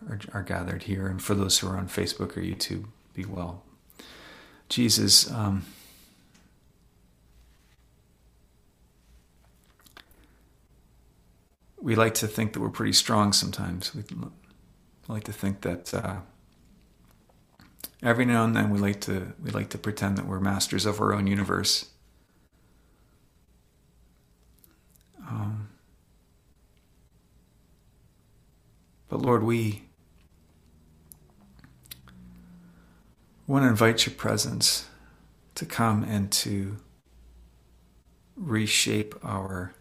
are 0.09 0.19
are 0.31 0.43
gathered 0.43 0.83
here, 0.83 1.07
and 1.07 1.19
for 1.19 1.33
those 1.33 1.57
who 1.57 1.67
are 1.69 1.77
on 1.77 1.87
Facebook 1.87 2.37
or 2.37 2.41
YouTube. 2.41 2.85
Be 3.15 3.25
well, 3.25 3.63
Jesus. 4.69 5.31
Um, 5.31 5.65
we 11.83 11.95
like 11.95 12.13
to 12.13 12.27
think 12.27 12.53
that 12.53 12.61
we're 12.61 12.69
pretty 12.69 12.93
strong 12.93 13.33
sometimes. 13.33 13.93
We 13.93 14.03
like 15.09 15.25
to 15.25 15.33
think 15.33 15.61
that 15.61 15.93
uh, 15.93 16.19
every 18.01 18.23
now 18.23 18.45
and 18.45 18.55
then 18.55 18.69
we 18.69 18.79
like 18.79 19.01
to 19.01 19.33
we 19.43 19.51
like 19.51 19.69
to 19.71 19.77
pretend 19.77 20.17
that 20.17 20.25
we're 20.25 20.39
masters 20.39 20.85
of 20.85 21.01
our 21.01 21.13
own 21.13 21.27
universe. 21.27 21.89
Um, 25.27 25.67
but 29.09 29.21
Lord, 29.21 29.43
we 29.43 29.83
want 33.45 33.63
to 33.65 33.67
invite 33.67 34.05
your 34.05 34.15
presence 34.15 34.87
to 35.55 35.65
come 35.65 36.05
and 36.05 36.31
to 36.31 36.77
reshape 38.37 39.15
our 39.21 39.75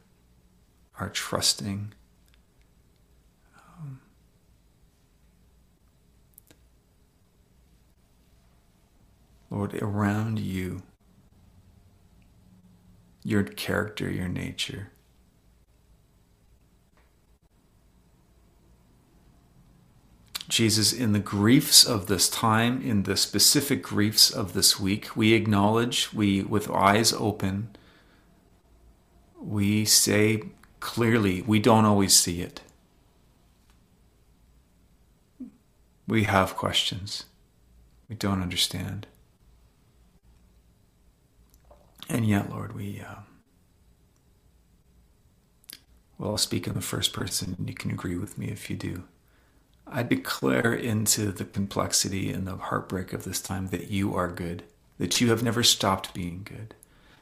our 1.02 1.08
trusting. 1.08 1.92
Um, 3.56 4.00
Lord, 9.50 9.74
around 9.82 10.38
you, 10.38 10.84
your 13.24 13.42
character, 13.42 14.08
your 14.08 14.28
nature. 14.28 14.92
Jesus, 20.48 20.92
in 20.92 21.12
the 21.12 21.18
griefs 21.18 21.84
of 21.84 22.06
this 22.06 22.28
time, 22.28 22.80
in 22.80 23.02
the 23.02 23.16
specific 23.16 23.82
griefs 23.82 24.30
of 24.30 24.52
this 24.52 24.78
week, 24.78 25.16
we 25.16 25.32
acknowledge, 25.32 26.12
we, 26.12 26.42
with 26.42 26.70
eyes 26.70 27.12
open, 27.12 27.74
we 29.40 29.84
say, 29.84 30.44
clearly, 30.82 31.42
we 31.42 31.60
don't 31.60 31.84
always 31.84 32.12
see 32.12 32.42
it. 32.42 32.60
We 36.08 36.24
have 36.24 36.56
questions. 36.56 37.24
We 38.08 38.16
don't 38.16 38.42
understand. 38.42 39.06
And 42.08 42.26
yet, 42.26 42.50
Lord, 42.50 42.74
we, 42.74 43.00
uh, 43.00 43.20
well, 46.18 46.32
I'll 46.32 46.36
speak 46.36 46.66
in 46.66 46.74
the 46.74 46.80
first 46.80 47.12
person, 47.12 47.54
and 47.56 47.68
you 47.68 47.74
can 47.74 47.92
agree 47.92 48.16
with 48.16 48.36
me 48.36 48.48
if 48.48 48.68
you 48.68 48.74
do. 48.76 49.04
I 49.86 50.02
declare 50.02 50.74
into 50.74 51.30
the 51.30 51.44
complexity 51.44 52.32
and 52.32 52.44
the 52.44 52.56
heartbreak 52.56 53.12
of 53.12 53.22
this 53.22 53.40
time 53.40 53.68
that 53.68 53.88
you 53.88 54.16
are 54.16 54.28
good, 54.28 54.64
that 54.98 55.20
you 55.20 55.30
have 55.30 55.44
never 55.44 55.62
stopped 55.62 56.12
being 56.12 56.42
good, 56.44 56.74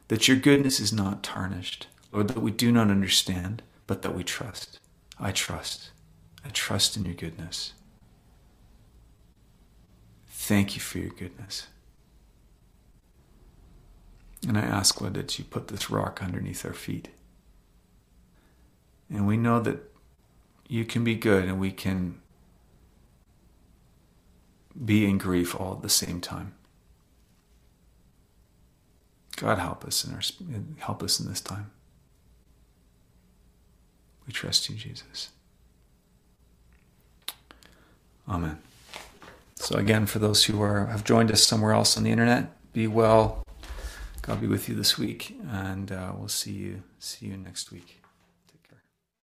that 0.09 0.29
your 0.29 0.39
goodness 0.39 0.81
is 0.81 0.95
not 0.95 1.23
tarnished, 1.23 1.89
Lord, 2.13 2.29
that 2.29 2.41
we 2.41 2.51
do 2.51 2.73
not 2.73 2.91
understand, 2.91 3.63
but 3.87 4.03
that 4.03 4.15
we 4.15 4.25
trust. 4.25 4.79
I 5.19 5.33
trust. 5.33 5.91
I 6.45 6.49
trust 6.49 6.97
in 6.97 7.05
your 7.05 7.15
goodness. 7.15 7.75
Thank 10.29 10.75
you 10.75 10.81
for 10.81 10.99
your 10.99 11.11
goodness. 11.11 11.69
And 14.47 14.57
I 14.57 14.63
ask, 14.63 15.01
Lord, 15.01 15.15
that 15.15 15.39
you 15.39 15.45
put 15.45 15.69
this 15.69 15.91
rock 15.91 16.23
underneath 16.23 16.65
our 16.65 16.73
feet. 16.73 17.09
And 19.11 19.27
we 19.27 19.37
know 19.37 19.61
that 19.61 19.79
you 20.67 20.85
can 20.85 21.05
be 21.05 21.15
good 21.15 21.45
and 21.45 21.61
we 21.61 21.71
can 21.71 22.21
be 24.83 25.05
in 25.05 25.19
grief 25.19 25.55
all 25.55 25.75
at 25.75 25.83
the 25.83 25.89
same 25.89 26.21
time. 26.21 26.55
God 29.37 29.59
help 29.59 29.85
us 29.85 30.05
in 30.05 30.15
our 30.15 30.21
help 30.79 31.03
us 31.03 31.19
in 31.19 31.29
this 31.29 31.41
time. 31.41 31.71
We 34.27 34.33
trust 34.33 34.69
you, 34.69 34.77
Jesus. 34.77 35.31
Amen. 38.29 38.59
So 39.57 39.77
again, 39.77 40.07
for 40.07 40.19
those 40.19 40.45
who 40.45 40.63
are 40.63 40.87
have 40.87 41.05
joined 41.05 41.31
us 41.31 41.43
somewhere 41.43 41.73
else 41.73 41.97
on 41.97 42.05
the 42.05 42.11
internet, 42.11 42.51
be 42.73 42.87
well. 42.87 43.43
God 44.23 44.41
be 44.41 44.47
with 44.47 44.69
you 44.69 44.75
this 44.75 44.99
week, 44.99 45.37
and 45.51 45.91
uh, 45.91 46.13
we'll 46.17 46.29
see 46.29 46.53
you 46.53 46.83
see 46.99 47.27
you 47.27 47.37
next 47.37 47.73
week. 47.73 48.00